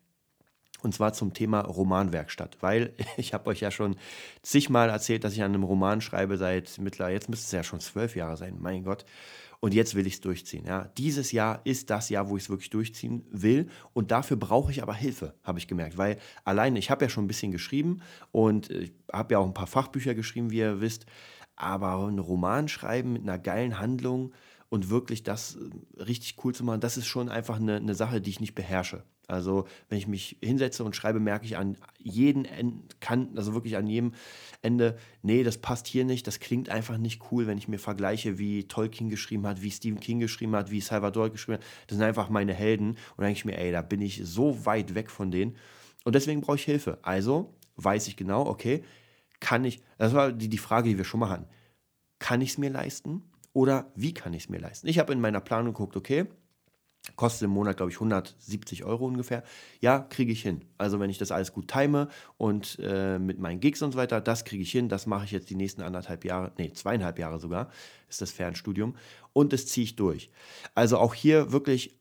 und 0.83 0.95
zwar 0.95 1.13
zum 1.13 1.33
Thema 1.33 1.61
Romanwerkstatt, 1.61 2.59
weil 2.61 2.95
ich 3.17 3.35
habe 3.35 3.49
euch 3.51 3.61
ja 3.61 3.71
schon 3.71 3.97
zigmal 4.43 4.91
erzählt, 4.91 5.25
dass 5.25 5.33
ich 5.33 5.43
an 5.43 5.55
einem 5.55 5.65
Roman 5.65 6.01
schreibe 6.01 6.37
seit 6.37 6.79
mittlerweile, 6.79 7.15
jetzt 7.15 7.29
müsste 7.29 7.47
es 7.47 7.53
ja 7.53 7.63
schon 7.63 7.81
zwölf 7.81 8.17
Jahre 8.17 8.37
sein, 8.37 8.57
mein 8.61 8.85
Gott. 8.85 9.05
Und 9.61 9.75
jetzt 9.75 9.95
will 9.95 10.09
ich 10.09 10.15
es 10.15 10.21
durchziehen. 10.21 10.67
Ja. 10.67 10.91
Dieses 10.99 11.31
Jahr 11.31 11.61
ist 11.63 11.89
das 11.89 12.09
Jahr, 12.09 12.29
wo 12.29 12.37
ich 12.37 12.43
es 12.43 12.51
wirklich 12.51 12.71
durchziehen 12.71 13.25
will. 13.31 13.69
Und 13.93 14.11
dafür 14.11 14.37
brauche 14.37 14.73
ich 14.73 14.83
aber 14.83 14.93
Hilfe, 14.93 15.35
habe 15.45 15.61
ich 15.61 15.69
gemerkt. 15.69 15.97
Weil 15.97 16.19
alleine, 16.45 16.81
ich 16.81 16.91
habe 16.91 17.05
ja 17.05 17.09
schon 17.09 17.25
ein 17.25 17.29
bisschen 17.29 17.53
geschrieben 17.53 18.03
und 18.33 18.71
ich 18.71 18.93
habe 19.13 19.35
ja 19.35 19.39
auch 19.39 19.47
ein 19.47 19.55
paar 19.55 19.69
Fachbücher 19.69 20.17
geschrieben, 20.17 20.51
wie 20.51 20.59
ihr 20.59 20.81
wisst. 20.81 21.07
Aber 21.55 22.09
ein 22.09 22.19
Roman 22.19 22.67
schreiben 22.67 23.13
mit 23.13 23.23
einer 23.23 23.39
geilen 23.39 23.79
Handlung 23.79 24.33
und 24.73 24.91
wirklich 24.91 25.23
das 25.23 25.57
äh, 25.57 26.03
richtig 26.03 26.43
cool 26.43 26.55
zu 26.55 26.65
machen, 26.65 26.81
das 26.81 26.97
ist 26.97 27.07
schon 27.07 27.29
einfach 27.29 27.61
eine, 27.61 27.77
eine 27.77 27.95
Sache, 27.95 28.21
die 28.21 28.31
ich 28.31 28.41
nicht 28.41 28.55
beherrsche. 28.55 29.05
Also 29.29 29.67
wenn 29.89 29.99
ich 29.99 30.07
mich 30.07 30.37
hinsetze 30.43 30.85
und 30.85 30.97
schreibe, 30.97 31.21
merke 31.21 31.47
ich 31.47 31.57
an 31.57 31.77
jedem 31.99 32.45
Kanten, 33.01 33.39
also 33.39 33.55
wirklich 33.55 33.77
an 33.77 33.87
jedem 33.87 34.13
Ende, 34.61 34.99
nee, 35.23 35.43
das 35.43 35.59
passt 35.59 35.87
hier 35.87 36.05
nicht, 36.05 36.27
das 36.27 36.41
klingt 36.41 36.69
einfach 36.69 36.99
nicht 36.99 37.23
cool, 37.31 37.47
wenn 37.47 37.57
ich 37.57 37.69
mir 37.69 37.79
vergleiche, 37.79 38.39
wie 38.39 38.65
Tolkien 38.65 39.09
geschrieben 39.09 39.47
hat, 39.47 39.63
wie 39.63 39.71
Stephen 39.71 40.01
King 40.01 40.21
geschrieben 40.21 40.55
hat, 40.57 40.71
wie 40.71 40.81
Salvador 40.81 41.31
geschrieben 41.31 41.59
hat. 41.59 41.65
Das 41.87 41.97
sind 41.99 42.07
einfach 42.07 42.29
meine 42.29 42.53
Helden. 42.53 42.91
Und 42.91 42.99
dann 43.19 43.27
denke 43.27 43.39
ich 43.39 43.45
mir, 43.45 43.59
ey, 43.59 43.73
da 43.73 43.83
bin 43.83 44.01
ich 44.01 44.21
so 44.25 44.67
weit 44.67 44.95
weg 44.95 45.11
von 45.11 45.31
denen. 45.31 45.57
Und 46.05 46.15
deswegen 46.15 46.41
brauche 46.41 46.57
ich 46.57 46.65
Hilfe. 46.65 46.99
Also 47.03 47.55
weiß 47.77 48.09
ich 48.09 48.17
genau, 48.17 48.47
okay, 48.47 48.83
kann 49.41 49.65
ich, 49.65 49.83
das 49.99 50.15
war 50.15 50.33
die, 50.33 50.49
die 50.49 50.59
Frage, 50.59 50.89
die 50.89 50.99
wir 50.99 51.05
schon 51.05 51.21
mal 51.21 51.31
hatten, 51.31 51.47
kann 52.19 52.41
ich 52.41 52.51
es 52.51 52.59
mir 52.59 52.71
leisten 52.71 53.23
oder 53.53 53.91
wie 53.95 54.15
kann 54.15 54.33
ich 54.35 54.45
es 54.45 54.49
mir 54.49 54.61
leisten? 54.61 54.87
Ich 54.87 54.99
habe 54.99 55.13
in 55.13 55.21
meiner 55.21 55.41
Planung 55.41 55.73
geguckt, 55.73 55.97
okay, 55.97 56.27
Kostet 57.17 57.47
im 57.47 57.51
Monat, 57.51 57.79
glaube 57.79 57.91
ich, 57.91 57.97
170 57.97 58.85
Euro 58.85 59.07
ungefähr. 59.07 59.43
Ja, 59.81 59.99
kriege 59.99 60.31
ich 60.31 60.43
hin. 60.43 60.65
Also 60.79 61.01
wenn 61.01 61.11
ich 61.11 61.19
das 61.19 61.33
alles 61.33 61.53
gut 61.53 61.67
time 61.67 62.09
und 62.39 62.79
äh, 62.81 63.19
mit 63.19 63.41
meinen 63.41 63.59
Gigs 63.59 63.83
und 63.83 63.93
so 63.93 63.99
weiter, 63.99 64.21
das 64.21 64.45
kriege 64.45 64.63
ich 64.63 64.71
hin. 64.71 64.89
Das 64.89 65.07
mache 65.07 65.25
ich 65.25 65.33
jetzt 65.33 65.51
die 65.51 65.57
nächsten 65.57 65.83
anderthalb 65.83 66.25
Jahre, 66.25 66.53
nee, 66.59 66.73
zweieinhalb 66.73 67.19
Jahre 67.19 67.41
sogar, 67.41 67.71
ist 68.09 68.21
das 68.21 68.31
Fernstudium. 68.31 68.95
Und 69.33 69.53
das 69.53 69.67
ziehe 69.67 69.83
ich 69.83 69.97
durch. 69.97 70.31
Also 70.77 70.97
auch 70.99 71.13
hier 71.13 71.51
wirklich, 71.51 71.99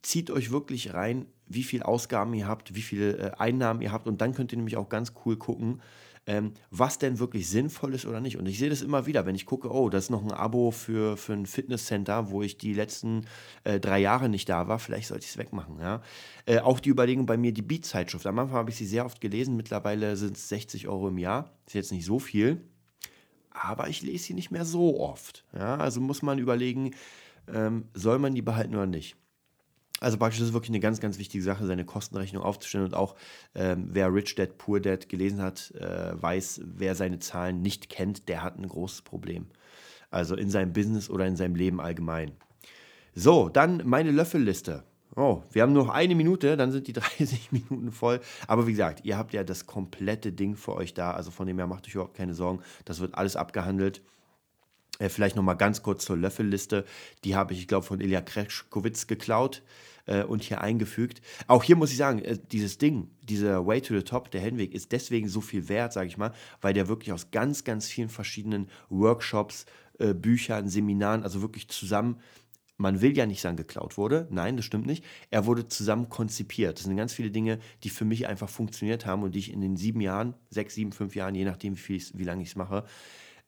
zieht 0.00 0.30
euch 0.30 0.50
wirklich 0.50 0.94
rein, 0.94 1.26
wie 1.46 1.62
viel 1.62 1.82
Ausgaben 1.82 2.32
ihr 2.32 2.48
habt, 2.48 2.74
wie 2.74 2.82
viele 2.82 3.18
äh, 3.18 3.30
Einnahmen 3.36 3.82
ihr 3.82 3.92
habt. 3.92 4.06
Und 4.06 4.22
dann 4.22 4.34
könnt 4.34 4.52
ihr 4.52 4.56
nämlich 4.56 4.78
auch 4.78 4.88
ganz 4.88 5.12
cool 5.26 5.36
gucken, 5.36 5.82
ähm, 6.28 6.52
was 6.70 6.98
denn 6.98 7.18
wirklich 7.18 7.48
sinnvoll 7.48 7.94
ist 7.94 8.04
oder 8.04 8.20
nicht. 8.20 8.36
Und 8.36 8.46
ich 8.46 8.58
sehe 8.58 8.68
das 8.68 8.82
immer 8.82 9.06
wieder, 9.06 9.24
wenn 9.24 9.34
ich 9.34 9.46
gucke, 9.46 9.72
oh, 9.72 9.88
das 9.88 10.04
ist 10.04 10.10
noch 10.10 10.22
ein 10.22 10.30
Abo 10.30 10.70
für, 10.70 11.16
für 11.16 11.32
ein 11.32 11.46
Fitnesscenter, 11.46 12.30
wo 12.30 12.42
ich 12.42 12.58
die 12.58 12.74
letzten 12.74 13.24
äh, 13.64 13.80
drei 13.80 13.98
Jahre 13.98 14.28
nicht 14.28 14.46
da 14.50 14.68
war, 14.68 14.78
vielleicht 14.78 15.08
sollte 15.08 15.24
ich 15.24 15.30
es 15.30 15.38
wegmachen. 15.38 15.80
Ja? 15.80 16.02
Äh, 16.44 16.58
auch 16.58 16.80
die 16.80 16.90
Überlegung 16.90 17.24
bei 17.24 17.38
mir, 17.38 17.52
die 17.52 17.62
Beat-Zeitschrift. 17.62 18.26
Am 18.26 18.38
Anfang 18.38 18.58
habe 18.58 18.70
ich 18.70 18.76
sie 18.76 18.84
sehr 18.84 19.06
oft 19.06 19.22
gelesen, 19.22 19.56
mittlerweile 19.56 20.16
sind 20.18 20.36
es 20.36 20.50
60 20.50 20.86
Euro 20.86 21.08
im 21.08 21.16
Jahr. 21.16 21.50
Ist 21.66 21.74
jetzt 21.74 21.92
nicht 21.92 22.04
so 22.04 22.18
viel, 22.18 22.60
aber 23.50 23.88
ich 23.88 24.02
lese 24.02 24.24
sie 24.24 24.34
nicht 24.34 24.50
mehr 24.50 24.66
so 24.66 25.00
oft. 25.00 25.46
Ja? 25.54 25.78
Also 25.78 26.02
muss 26.02 26.20
man 26.20 26.38
überlegen, 26.38 26.90
ähm, 27.50 27.86
soll 27.94 28.18
man 28.18 28.34
die 28.34 28.42
behalten 28.42 28.74
oder 28.74 28.84
nicht. 28.86 29.16
Also 30.00 30.16
praktisch 30.16 30.40
ist 30.40 30.48
es 30.48 30.52
wirklich 30.52 30.70
eine 30.70 30.80
ganz, 30.80 31.00
ganz 31.00 31.18
wichtige 31.18 31.42
Sache, 31.42 31.66
seine 31.66 31.84
Kostenrechnung 31.84 32.42
aufzustellen. 32.42 32.86
Und 32.86 32.94
auch 32.94 33.16
ähm, 33.54 33.88
wer 33.90 34.12
Rich 34.12 34.36
Dad, 34.36 34.58
Poor 34.58 34.80
Dad 34.80 35.08
gelesen 35.08 35.42
hat, 35.42 35.72
äh, 35.72 36.20
weiß, 36.20 36.60
wer 36.64 36.94
seine 36.94 37.18
Zahlen 37.18 37.62
nicht 37.62 37.88
kennt, 37.88 38.28
der 38.28 38.42
hat 38.42 38.58
ein 38.58 38.68
großes 38.68 39.02
Problem. 39.02 39.46
Also 40.10 40.36
in 40.36 40.50
seinem 40.50 40.72
Business 40.72 41.10
oder 41.10 41.26
in 41.26 41.36
seinem 41.36 41.54
Leben 41.54 41.80
allgemein. 41.80 42.32
So, 43.14 43.48
dann 43.48 43.82
meine 43.84 44.10
Löffelliste. 44.10 44.84
Oh, 45.16 45.42
wir 45.50 45.62
haben 45.62 45.72
noch 45.72 45.88
eine 45.88 46.14
Minute, 46.14 46.56
dann 46.56 46.70
sind 46.70 46.86
die 46.86 46.92
30 46.94 47.50
Minuten 47.50 47.90
voll. 47.90 48.20
Aber 48.46 48.66
wie 48.68 48.72
gesagt, 48.72 49.04
ihr 49.04 49.18
habt 49.18 49.32
ja 49.32 49.42
das 49.42 49.66
komplette 49.66 50.32
Ding 50.32 50.54
für 50.54 50.76
euch 50.76 50.94
da. 50.94 51.10
Also 51.10 51.32
von 51.32 51.46
dem 51.46 51.58
her 51.58 51.66
macht 51.66 51.86
euch 51.86 51.94
überhaupt 51.94 52.16
keine 52.16 52.34
Sorgen. 52.34 52.60
Das 52.84 53.00
wird 53.00 53.16
alles 53.16 53.34
abgehandelt. 53.34 54.00
Äh, 54.98 55.08
vielleicht 55.08 55.36
noch 55.36 55.42
mal 55.42 55.54
ganz 55.54 55.82
kurz 55.82 56.04
zur 56.04 56.16
Löffelliste. 56.16 56.84
Die 57.24 57.36
habe 57.36 57.52
ich, 57.52 57.60
ich 57.60 57.68
glaube, 57.68 57.86
von 57.86 58.00
Ilya 58.00 58.20
Kreschkowitz 58.20 59.06
geklaut 59.06 59.62
äh, 60.06 60.24
und 60.24 60.42
hier 60.42 60.60
eingefügt. 60.60 61.20
Auch 61.46 61.62
hier 61.62 61.76
muss 61.76 61.90
ich 61.90 61.96
sagen, 61.96 62.20
äh, 62.20 62.38
dieses 62.50 62.78
Ding, 62.78 63.10
dieser 63.22 63.66
Way 63.66 63.82
to 63.82 63.96
the 63.96 64.02
Top, 64.02 64.30
der 64.30 64.40
Heldenweg, 64.40 64.74
ist 64.74 64.92
deswegen 64.92 65.28
so 65.28 65.40
viel 65.40 65.68
wert, 65.68 65.92
sage 65.92 66.08
ich 66.08 66.16
mal, 66.16 66.32
weil 66.60 66.74
der 66.74 66.88
wirklich 66.88 67.12
aus 67.12 67.30
ganz, 67.30 67.64
ganz 67.64 67.86
vielen 67.86 68.08
verschiedenen 68.08 68.68
Workshops, 68.88 69.66
äh, 69.98 70.14
Büchern, 70.14 70.68
Seminaren, 70.68 71.22
also 71.22 71.42
wirklich 71.42 71.68
zusammen 71.68 72.20
man 72.80 73.00
will 73.00 73.16
ja 73.16 73.26
nicht 73.26 73.40
sagen, 73.40 73.56
geklaut 73.56 73.98
wurde. 73.98 74.28
Nein, 74.30 74.56
das 74.56 74.64
stimmt 74.64 74.86
nicht. 74.86 75.04
Er 75.30 75.46
wurde 75.46 75.66
zusammen 75.66 76.08
konzipiert. 76.08 76.78
Das 76.78 76.84
sind 76.84 76.96
ganz 76.96 77.12
viele 77.12 77.32
Dinge, 77.32 77.58
die 77.82 77.90
für 77.90 78.04
mich 78.04 78.28
einfach 78.28 78.48
funktioniert 78.48 79.04
haben 79.04 79.24
und 79.24 79.34
die 79.34 79.40
ich 79.40 79.52
in 79.52 79.60
den 79.60 79.76
sieben 79.76 80.00
Jahren, 80.00 80.34
sechs, 80.48 80.76
sieben, 80.76 80.92
fünf 80.92 81.16
Jahren, 81.16 81.34
je 81.34 81.44
nachdem, 81.44 81.76
wie, 81.76 82.02
wie 82.14 82.24
lange 82.24 82.42
ich 82.42 82.50
es 82.50 82.56
mache, 82.56 82.84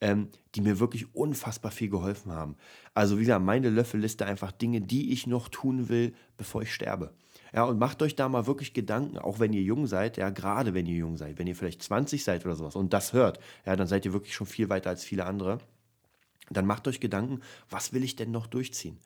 ähm, 0.00 0.28
die 0.54 0.60
mir 0.60 0.80
wirklich 0.80 1.14
unfassbar 1.14 1.70
viel 1.70 1.90
geholfen 1.90 2.32
haben. 2.32 2.56
Also 2.94 3.16
wie 3.16 3.22
gesagt, 3.22 3.44
meine 3.44 3.70
Löffelliste 3.70 4.26
einfach 4.26 4.52
Dinge, 4.52 4.80
die 4.80 5.12
ich 5.12 5.26
noch 5.26 5.48
tun 5.48 5.88
will, 5.88 6.14
bevor 6.36 6.62
ich 6.62 6.72
sterbe. 6.74 7.12
Ja, 7.52 7.64
und 7.64 7.78
macht 7.78 8.00
euch 8.02 8.14
da 8.14 8.28
mal 8.28 8.46
wirklich 8.46 8.74
Gedanken, 8.74 9.18
auch 9.18 9.40
wenn 9.40 9.52
ihr 9.52 9.62
jung 9.62 9.86
seid, 9.86 10.16
ja, 10.16 10.30
gerade 10.30 10.72
wenn 10.72 10.86
ihr 10.86 10.96
jung 10.96 11.16
seid, 11.16 11.38
wenn 11.38 11.46
ihr 11.46 11.56
vielleicht 11.56 11.82
20 11.82 12.22
seid 12.22 12.46
oder 12.46 12.54
sowas 12.54 12.76
und 12.76 12.92
das 12.92 13.12
hört, 13.12 13.40
ja, 13.66 13.74
dann 13.74 13.88
seid 13.88 14.04
ihr 14.04 14.12
wirklich 14.12 14.34
schon 14.34 14.46
viel 14.46 14.68
weiter 14.68 14.90
als 14.90 15.04
viele 15.04 15.26
andere. 15.26 15.58
Dann 16.48 16.66
macht 16.66 16.88
euch 16.88 17.00
Gedanken, 17.00 17.40
was 17.68 17.92
will 17.92 18.04
ich 18.04 18.16
denn 18.16 18.30
noch 18.30 18.46
durchziehen? 18.46 18.98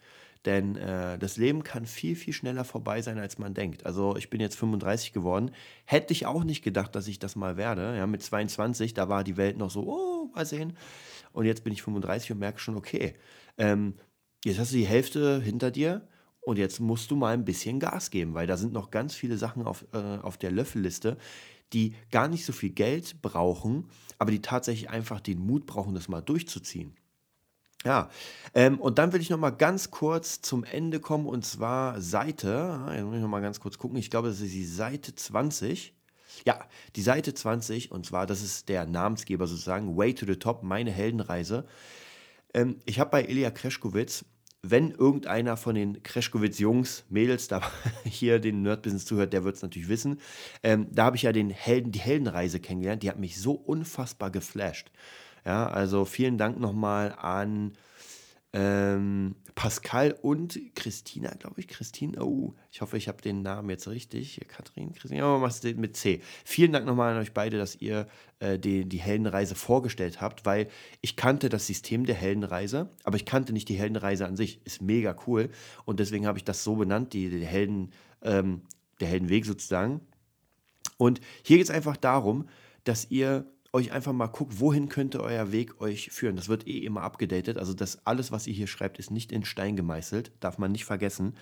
Denn 0.44 0.76
äh, 0.76 1.18
das 1.18 1.36
Leben 1.38 1.62
kann 1.62 1.86
viel, 1.86 2.16
viel 2.16 2.34
schneller 2.34 2.64
vorbei 2.64 3.00
sein, 3.00 3.18
als 3.18 3.38
man 3.38 3.54
denkt. 3.54 3.86
Also 3.86 4.16
ich 4.16 4.28
bin 4.28 4.40
jetzt 4.40 4.56
35 4.56 5.12
geworden. 5.12 5.50
Hätte 5.86 6.12
ich 6.12 6.26
auch 6.26 6.44
nicht 6.44 6.62
gedacht, 6.62 6.94
dass 6.94 7.08
ich 7.08 7.18
das 7.18 7.34
mal 7.34 7.56
werde. 7.56 7.96
Ja, 7.96 8.06
mit 8.06 8.22
22, 8.22 8.92
da 8.92 9.08
war 9.08 9.24
die 9.24 9.38
Welt 9.38 9.56
noch 9.56 9.70
so, 9.70 9.86
oh, 9.86 10.30
mal 10.34 10.44
sehen. 10.44 10.76
Und 11.32 11.46
jetzt 11.46 11.64
bin 11.64 11.72
ich 11.72 11.82
35 11.82 12.32
und 12.32 12.38
merke 12.38 12.58
schon, 12.58 12.76
okay, 12.76 13.14
ähm, 13.56 13.94
jetzt 14.44 14.58
hast 14.58 14.72
du 14.72 14.76
die 14.76 14.86
Hälfte 14.86 15.40
hinter 15.40 15.70
dir 15.70 16.06
und 16.40 16.58
jetzt 16.58 16.78
musst 16.78 17.10
du 17.10 17.16
mal 17.16 17.32
ein 17.32 17.46
bisschen 17.46 17.80
Gas 17.80 18.10
geben, 18.10 18.34
weil 18.34 18.46
da 18.46 18.56
sind 18.56 18.72
noch 18.72 18.90
ganz 18.90 19.14
viele 19.14 19.38
Sachen 19.38 19.64
auf, 19.64 19.86
äh, 19.92 20.18
auf 20.18 20.36
der 20.36 20.50
Löffelliste, 20.50 21.16
die 21.72 21.94
gar 22.10 22.28
nicht 22.28 22.44
so 22.44 22.52
viel 22.52 22.70
Geld 22.70 23.22
brauchen, 23.22 23.88
aber 24.18 24.30
die 24.30 24.42
tatsächlich 24.42 24.90
einfach 24.90 25.20
den 25.20 25.38
Mut 25.38 25.66
brauchen, 25.66 25.94
das 25.94 26.08
mal 26.08 26.20
durchzuziehen. 26.20 26.94
Ja, 27.84 28.08
ähm, 28.54 28.80
und 28.80 28.98
dann 28.98 29.12
will 29.12 29.20
ich 29.20 29.28
noch 29.28 29.38
mal 29.38 29.50
ganz 29.50 29.90
kurz 29.90 30.40
zum 30.40 30.64
Ende 30.64 31.00
kommen 31.00 31.26
und 31.26 31.44
zwar 31.44 32.00
Seite, 32.00 32.80
ah, 32.86 32.94
jetzt 32.94 33.04
muss 33.04 33.16
ich 33.16 33.22
noch 33.22 33.40
ganz 33.42 33.60
kurz 33.60 33.76
gucken, 33.76 33.98
ich 33.98 34.10
glaube, 34.10 34.28
das 34.28 34.40
ist 34.40 34.54
die 34.54 34.64
Seite 34.64 35.14
20. 35.14 35.94
Ja, 36.46 36.60
die 36.96 37.02
Seite 37.02 37.34
20 37.34 37.92
und 37.92 38.06
zwar, 38.06 38.26
das 38.26 38.42
ist 38.42 38.70
der 38.70 38.86
Namensgeber 38.86 39.46
sozusagen, 39.46 39.98
Way 39.98 40.14
to 40.14 40.24
the 40.24 40.36
Top, 40.36 40.62
meine 40.62 40.90
Heldenreise. 40.90 41.66
Ähm, 42.54 42.80
ich 42.86 43.00
habe 43.00 43.10
bei 43.10 43.26
Ilya 43.26 43.50
Kreschkowitz, 43.50 44.24
wenn 44.62 44.90
irgendeiner 44.90 45.58
von 45.58 45.74
den 45.74 46.02
Kreschkowitz-Jungs, 46.02 47.04
Mädels 47.10 47.48
da 47.48 47.60
hier 48.04 48.38
den 48.38 48.62
Nerd-Business 48.62 49.04
zuhört, 49.04 49.34
der 49.34 49.44
wird 49.44 49.56
es 49.56 49.62
natürlich 49.62 49.88
wissen. 49.88 50.20
Ähm, 50.62 50.86
da 50.90 51.04
habe 51.04 51.16
ich 51.16 51.22
ja 51.22 51.32
den 51.32 51.50
Helden, 51.50 51.92
die 51.92 52.00
Heldenreise 52.00 52.60
kennengelernt, 52.60 53.02
die 53.02 53.10
hat 53.10 53.18
mich 53.18 53.38
so 53.38 53.52
unfassbar 53.52 54.30
geflasht. 54.30 54.90
Ja, 55.44 55.66
also 55.66 56.04
vielen 56.04 56.38
Dank 56.38 56.58
nochmal 56.58 57.14
an 57.18 57.72
ähm, 58.54 59.34
Pascal 59.56 60.16
und 60.22 60.58
Christina, 60.76 61.34
glaube 61.34 61.60
ich. 61.60 61.66
Christine, 61.66 62.22
oh, 62.22 62.54
ich 62.70 62.80
hoffe, 62.80 62.96
ich 62.96 63.08
habe 63.08 63.20
den 63.20 63.42
Namen 63.42 63.68
jetzt 63.68 63.88
richtig. 63.88 64.40
Katrin, 64.48 64.92
Christine, 64.94 65.26
oh, 65.26 65.38
machst 65.38 65.64
du 65.64 65.74
mit 65.74 65.96
C. 65.96 66.20
Vielen 66.44 66.72
Dank 66.72 66.86
nochmal 66.86 67.14
an 67.14 67.20
euch 67.20 67.32
beide, 67.32 67.58
dass 67.58 67.74
ihr 67.76 68.06
äh, 68.38 68.58
die, 68.58 68.88
die 68.88 68.98
Heldenreise 68.98 69.56
vorgestellt 69.56 70.20
habt, 70.20 70.46
weil 70.46 70.68
ich 71.00 71.16
kannte 71.16 71.48
das 71.48 71.66
System 71.66 72.06
der 72.06 72.14
Heldenreise, 72.14 72.90
aber 73.02 73.16
ich 73.16 73.24
kannte 73.24 73.52
nicht 73.52 73.68
die 73.68 73.74
Heldenreise 73.74 74.24
an 74.24 74.36
sich. 74.36 74.64
Ist 74.64 74.80
mega 74.80 75.16
cool 75.26 75.50
und 75.84 75.98
deswegen 75.98 76.26
habe 76.26 76.38
ich 76.38 76.44
das 76.44 76.62
so 76.62 76.76
benannt, 76.76 77.12
die, 77.12 77.28
die 77.28 77.44
Helden, 77.44 77.90
ähm, 78.22 78.62
der 79.00 79.08
Heldenweg 79.08 79.46
sozusagen. 79.46 80.00
Und 80.96 81.20
hier 81.42 81.56
geht 81.56 81.66
es 81.66 81.74
einfach 81.74 81.96
darum, 81.96 82.48
dass 82.84 83.10
ihr 83.10 83.46
euch 83.74 83.90
einfach 83.90 84.12
mal 84.12 84.28
guckt, 84.28 84.60
wohin 84.60 84.88
könnte 84.88 85.20
euer 85.20 85.50
Weg 85.50 85.80
euch 85.80 86.10
führen. 86.10 86.36
Das 86.36 86.48
wird 86.48 86.66
eh 86.68 86.78
immer 86.78 87.02
abgedatet. 87.02 87.58
Also 87.58 87.74
das 87.74 88.06
alles, 88.06 88.30
was 88.30 88.46
ihr 88.46 88.54
hier 88.54 88.68
schreibt, 88.68 89.00
ist 89.00 89.10
nicht 89.10 89.32
in 89.32 89.44
Stein 89.44 89.74
gemeißelt, 89.74 90.30
darf 90.38 90.58
man 90.58 90.70
nicht 90.70 90.84
vergessen. 90.84 91.34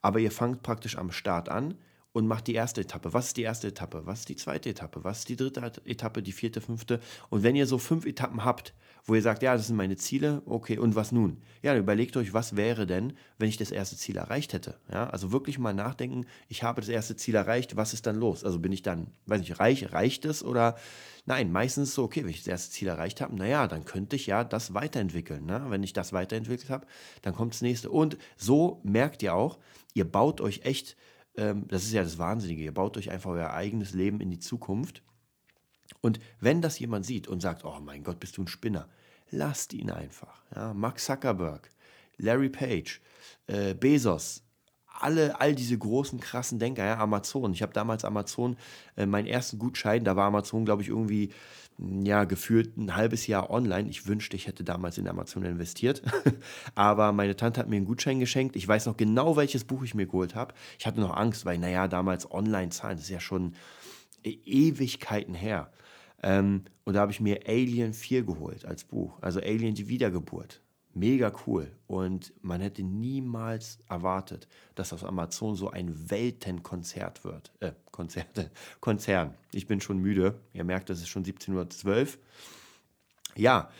Aber 0.00 0.20
ihr 0.20 0.30
fangt 0.30 0.62
praktisch 0.62 0.96
am 0.96 1.10
Start 1.10 1.48
an 1.48 1.74
und 2.12 2.28
macht 2.28 2.46
die 2.46 2.54
erste 2.54 2.82
Etappe. 2.82 3.12
Was 3.12 3.26
ist 3.28 3.36
die 3.36 3.42
erste 3.42 3.68
Etappe? 3.68 4.06
Was 4.06 4.20
ist 4.20 4.28
die 4.28 4.36
zweite 4.36 4.70
Etappe? 4.70 5.02
Was 5.02 5.20
ist 5.20 5.28
die 5.28 5.36
dritte 5.36 5.72
Etappe, 5.84 6.22
die 6.22 6.30
vierte, 6.30 6.60
fünfte? 6.60 7.00
Und 7.28 7.42
wenn 7.42 7.56
ihr 7.56 7.66
so 7.66 7.78
fünf 7.78 8.06
Etappen 8.06 8.44
habt, 8.44 8.72
wo 9.04 9.14
ihr 9.14 9.22
sagt, 9.22 9.42
ja, 9.42 9.54
das 9.54 9.66
sind 9.66 9.76
meine 9.76 9.96
Ziele, 9.96 10.42
okay, 10.46 10.78
und 10.78 10.94
was 10.94 11.12
nun? 11.12 11.42
Ja, 11.62 11.76
überlegt 11.76 12.16
euch, 12.16 12.32
was 12.32 12.56
wäre 12.56 12.86
denn, 12.86 13.12
wenn 13.38 13.48
ich 13.48 13.56
das 13.56 13.70
erste 13.70 13.96
Ziel 13.96 14.16
erreicht 14.16 14.52
hätte? 14.52 14.78
Ja, 14.90 15.08
also 15.10 15.32
wirklich 15.32 15.58
mal 15.58 15.74
nachdenken, 15.74 16.26
ich 16.48 16.62
habe 16.62 16.80
das 16.80 16.88
erste 16.88 17.16
Ziel 17.16 17.34
erreicht, 17.34 17.76
was 17.76 17.92
ist 17.92 18.06
dann 18.06 18.16
los? 18.16 18.44
Also 18.44 18.58
bin 18.58 18.72
ich 18.72 18.82
dann, 18.82 19.08
weiß 19.26 19.40
nicht, 19.40 19.60
reich, 19.60 19.92
reicht 19.92 20.24
es 20.24 20.44
oder 20.44 20.76
Nein, 21.26 21.52
meistens 21.52 21.88
ist 21.88 21.94
so, 21.94 22.02
okay, 22.04 22.22
wenn 22.22 22.28
ich 22.28 22.40
das 22.40 22.48
erste 22.48 22.70
Ziel 22.70 22.88
erreicht 22.88 23.22
habe, 23.22 23.34
naja, 23.34 23.66
dann 23.66 23.86
könnte 23.86 24.14
ich 24.14 24.26
ja 24.26 24.44
das 24.44 24.74
weiterentwickeln. 24.74 25.46
Ne? 25.46 25.64
Wenn 25.68 25.82
ich 25.82 25.94
das 25.94 26.12
weiterentwickelt 26.12 26.68
habe, 26.68 26.86
dann 27.22 27.34
kommt 27.34 27.54
das 27.54 27.62
nächste. 27.62 27.88
Und 27.90 28.18
so 28.36 28.82
merkt 28.84 29.22
ihr 29.22 29.34
auch, 29.34 29.58
ihr 29.94 30.04
baut 30.04 30.42
euch 30.42 30.66
echt 30.66 30.98
ähm, 31.36 31.66
das 31.68 31.84
ist 31.84 31.92
ja 31.92 32.02
das 32.02 32.18
Wahnsinnige, 32.18 32.62
ihr 32.62 32.74
baut 32.74 32.96
euch 32.96 33.10
einfach 33.10 33.30
euer 33.30 33.52
eigenes 33.52 33.92
Leben 33.92 34.20
in 34.20 34.30
die 34.30 34.38
Zukunft. 34.38 35.02
Und 36.00 36.20
wenn 36.40 36.62
das 36.62 36.78
jemand 36.78 37.06
sieht 37.06 37.28
und 37.28 37.40
sagt, 37.40 37.64
oh 37.64 37.78
mein 37.80 38.02
Gott, 38.02 38.20
bist 38.20 38.36
du 38.36 38.42
ein 38.42 38.48
Spinner, 38.48 38.88
lasst 39.30 39.72
ihn 39.72 39.90
einfach. 39.90 40.42
Ja, 40.54 40.74
Mark 40.74 40.98
Zuckerberg, 40.98 41.70
Larry 42.18 42.48
Page, 42.48 43.00
äh, 43.46 43.74
Bezos, 43.74 44.42
alle, 45.00 45.40
all 45.40 45.54
diese 45.54 45.76
großen, 45.76 46.20
krassen 46.20 46.58
Denker, 46.58 46.84
ja, 46.84 46.98
Amazon. 46.98 47.52
Ich 47.52 47.62
habe 47.62 47.72
damals 47.72 48.04
Amazon, 48.04 48.56
äh, 48.96 49.06
meinen 49.06 49.26
ersten 49.26 49.58
Gutschein, 49.58 50.04
da 50.04 50.14
war 50.16 50.26
Amazon, 50.26 50.64
glaube 50.64 50.82
ich, 50.82 50.88
irgendwie 50.88 51.30
ja, 51.78 52.24
gefühlt 52.24 52.76
ein 52.76 52.94
halbes 52.94 53.26
Jahr 53.26 53.50
online. 53.50 53.88
Ich 53.88 54.06
wünschte, 54.06 54.36
ich 54.36 54.46
hätte 54.46 54.62
damals 54.62 54.96
in 54.98 55.08
Amazon 55.08 55.44
investiert. 55.44 56.02
Aber 56.74 57.12
meine 57.12 57.34
Tante 57.34 57.60
hat 57.60 57.68
mir 57.68 57.76
einen 57.76 57.86
Gutschein 57.86 58.20
geschenkt. 58.20 58.54
Ich 58.54 58.66
weiß 58.66 58.86
noch 58.86 58.96
genau, 58.96 59.36
welches 59.36 59.64
Buch 59.64 59.82
ich 59.82 59.94
mir 59.94 60.06
geholt 60.06 60.34
habe. 60.34 60.54
Ich 60.78 60.86
hatte 60.86 61.00
noch 61.00 61.16
Angst, 61.16 61.44
weil, 61.44 61.58
naja, 61.58 61.88
damals 61.88 62.30
Online-Zahlen, 62.30 62.96
das 62.96 63.06
ist 63.06 63.10
ja 63.10 63.20
schon 63.20 63.54
Ewigkeiten 64.24 65.34
her. 65.34 65.70
Ähm, 66.22 66.64
und 66.84 66.94
da 66.94 67.00
habe 67.00 67.12
ich 67.12 67.20
mir 67.20 67.40
Alien 67.46 67.92
4 67.92 68.24
geholt 68.24 68.64
als 68.64 68.84
Buch. 68.84 69.18
Also 69.20 69.40
Alien 69.40 69.74
die 69.74 69.88
Wiedergeburt. 69.88 70.60
Mega 70.94 71.32
cool. 71.46 71.70
Und 71.86 72.32
man 72.40 72.60
hätte 72.60 72.82
niemals 72.82 73.80
erwartet, 73.88 74.48
dass 74.74 74.92
aus 74.92 75.04
Amazon 75.04 75.56
so 75.56 75.70
ein 75.70 76.10
Weltenkonzert 76.10 77.24
wird. 77.24 77.52
Äh, 77.60 77.72
Konzerte, 77.90 78.50
Konzern. 78.80 79.34
Ich 79.52 79.66
bin 79.66 79.80
schon 79.80 79.98
müde. 79.98 80.40
Ihr 80.52 80.64
merkt, 80.64 80.90
es 80.90 81.00
ist 81.00 81.08
schon 81.08 81.24
17.12 81.24 81.86
Uhr. 81.86 82.08
Ja, 83.36 83.70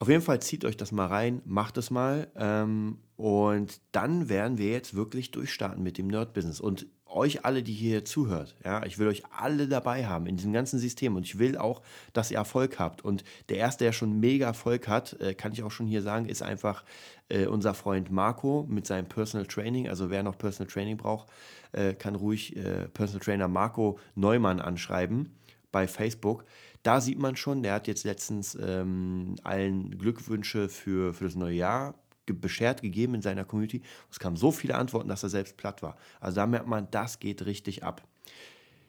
auf 0.00 0.08
jeden 0.08 0.22
Fall 0.22 0.40
zieht 0.40 0.64
euch 0.64 0.78
das 0.78 0.92
mal 0.92 1.06
rein, 1.06 1.42
macht 1.44 1.76
es 1.76 1.90
mal. 1.90 2.28
Ähm, 2.34 2.98
und 3.16 3.82
dann 3.92 4.30
werden 4.30 4.56
wir 4.56 4.70
jetzt 4.70 4.94
wirklich 4.94 5.30
durchstarten 5.30 5.82
mit 5.82 5.98
dem 5.98 6.08
Nerd-Business. 6.08 6.58
Und 6.58 6.86
euch 7.10 7.44
alle, 7.44 7.62
die 7.62 7.72
hier 7.72 8.04
zuhört, 8.04 8.56
ja, 8.64 8.84
ich 8.84 8.98
will 8.98 9.08
euch 9.08 9.22
alle 9.30 9.68
dabei 9.68 10.06
haben 10.06 10.26
in 10.26 10.36
diesem 10.36 10.52
ganzen 10.52 10.78
System 10.78 11.16
und 11.16 11.24
ich 11.24 11.38
will 11.38 11.56
auch, 11.56 11.82
dass 12.12 12.30
ihr 12.30 12.38
Erfolg 12.38 12.78
habt. 12.78 13.02
Und 13.04 13.24
der 13.48 13.58
erste, 13.58 13.84
der 13.84 13.92
schon 13.92 14.20
mega 14.20 14.46
Erfolg 14.46 14.88
hat, 14.88 15.20
äh, 15.20 15.34
kann 15.34 15.52
ich 15.52 15.62
auch 15.62 15.70
schon 15.70 15.86
hier 15.86 16.02
sagen, 16.02 16.26
ist 16.26 16.42
einfach 16.42 16.84
äh, 17.28 17.46
unser 17.46 17.74
Freund 17.74 18.10
Marco 18.10 18.66
mit 18.68 18.86
seinem 18.86 19.06
Personal 19.06 19.46
Training. 19.46 19.88
Also 19.88 20.10
wer 20.10 20.22
noch 20.22 20.38
Personal 20.38 20.70
Training 20.72 20.96
braucht, 20.96 21.28
äh, 21.72 21.94
kann 21.94 22.14
ruhig 22.14 22.56
Personal 22.94 23.24
Trainer 23.24 23.48
Marco 23.48 23.98
Neumann 24.14 24.60
anschreiben 24.60 25.30
bei 25.72 25.86
Facebook. 25.86 26.44
Da 26.82 27.00
sieht 27.00 27.18
man 27.18 27.36
schon, 27.36 27.62
der 27.62 27.74
hat 27.74 27.86
jetzt 27.86 28.04
letztens 28.04 28.56
ähm, 28.60 29.36
allen 29.44 29.98
Glückwünsche 29.98 30.68
für, 30.68 31.12
für 31.12 31.24
das 31.24 31.34
neue 31.34 31.54
Jahr 31.54 31.94
beschert 32.34 32.82
gegeben 32.82 33.14
in 33.14 33.22
seiner 33.22 33.44
Community. 33.44 33.82
Es 34.10 34.18
kamen 34.18 34.36
so 34.36 34.50
viele 34.52 34.74
Antworten, 34.74 35.08
dass 35.08 35.22
er 35.22 35.28
selbst 35.28 35.56
platt 35.56 35.82
war. 35.82 35.96
Also 36.20 36.36
da 36.36 36.46
merkt 36.46 36.66
man, 36.66 36.88
das 36.90 37.18
geht 37.18 37.46
richtig 37.46 37.84
ab. 37.84 38.02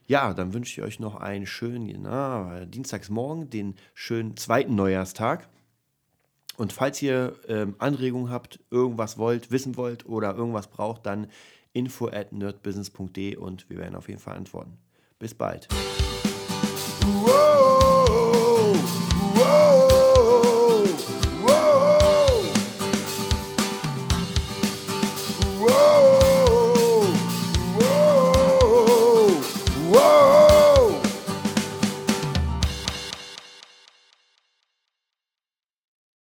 Ja, 0.08 0.34
dann 0.34 0.54
wünsche 0.54 0.82
ich 0.82 0.86
euch 0.86 1.00
noch 1.00 1.16
einen 1.16 1.46
schönen 1.46 2.02
na, 2.02 2.66
Dienstagsmorgen, 2.66 3.50
den 3.50 3.76
schönen 3.94 4.36
zweiten 4.36 4.76
Neujahrstag. 4.76 5.48
Und 6.58 6.74
falls 6.74 7.02
ihr 7.02 7.36
ähm, 7.48 7.76
Anregungen 7.80 8.30
habt, 8.30 8.60
irgendwas 8.70 9.18
wollt, 9.18 9.52
wissen 9.52 9.78
wollt 9.78 10.06
oder 10.06 10.36
irgendwas 10.36 10.68
braucht, 10.68 11.06
dann 11.06 11.28
info 11.74 12.08
at 12.08 12.34
nerdbusiness.de 12.34 13.38
und 13.38 13.70
wir 13.70 13.78
werden 13.78 13.96
auf 13.96 14.10
jeden 14.10 14.20
Fall 14.20 14.36
antworten. 14.36 14.78
Bis 15.18 15.34
bald. 15.34 15.68
Whoa. 17.04 17.51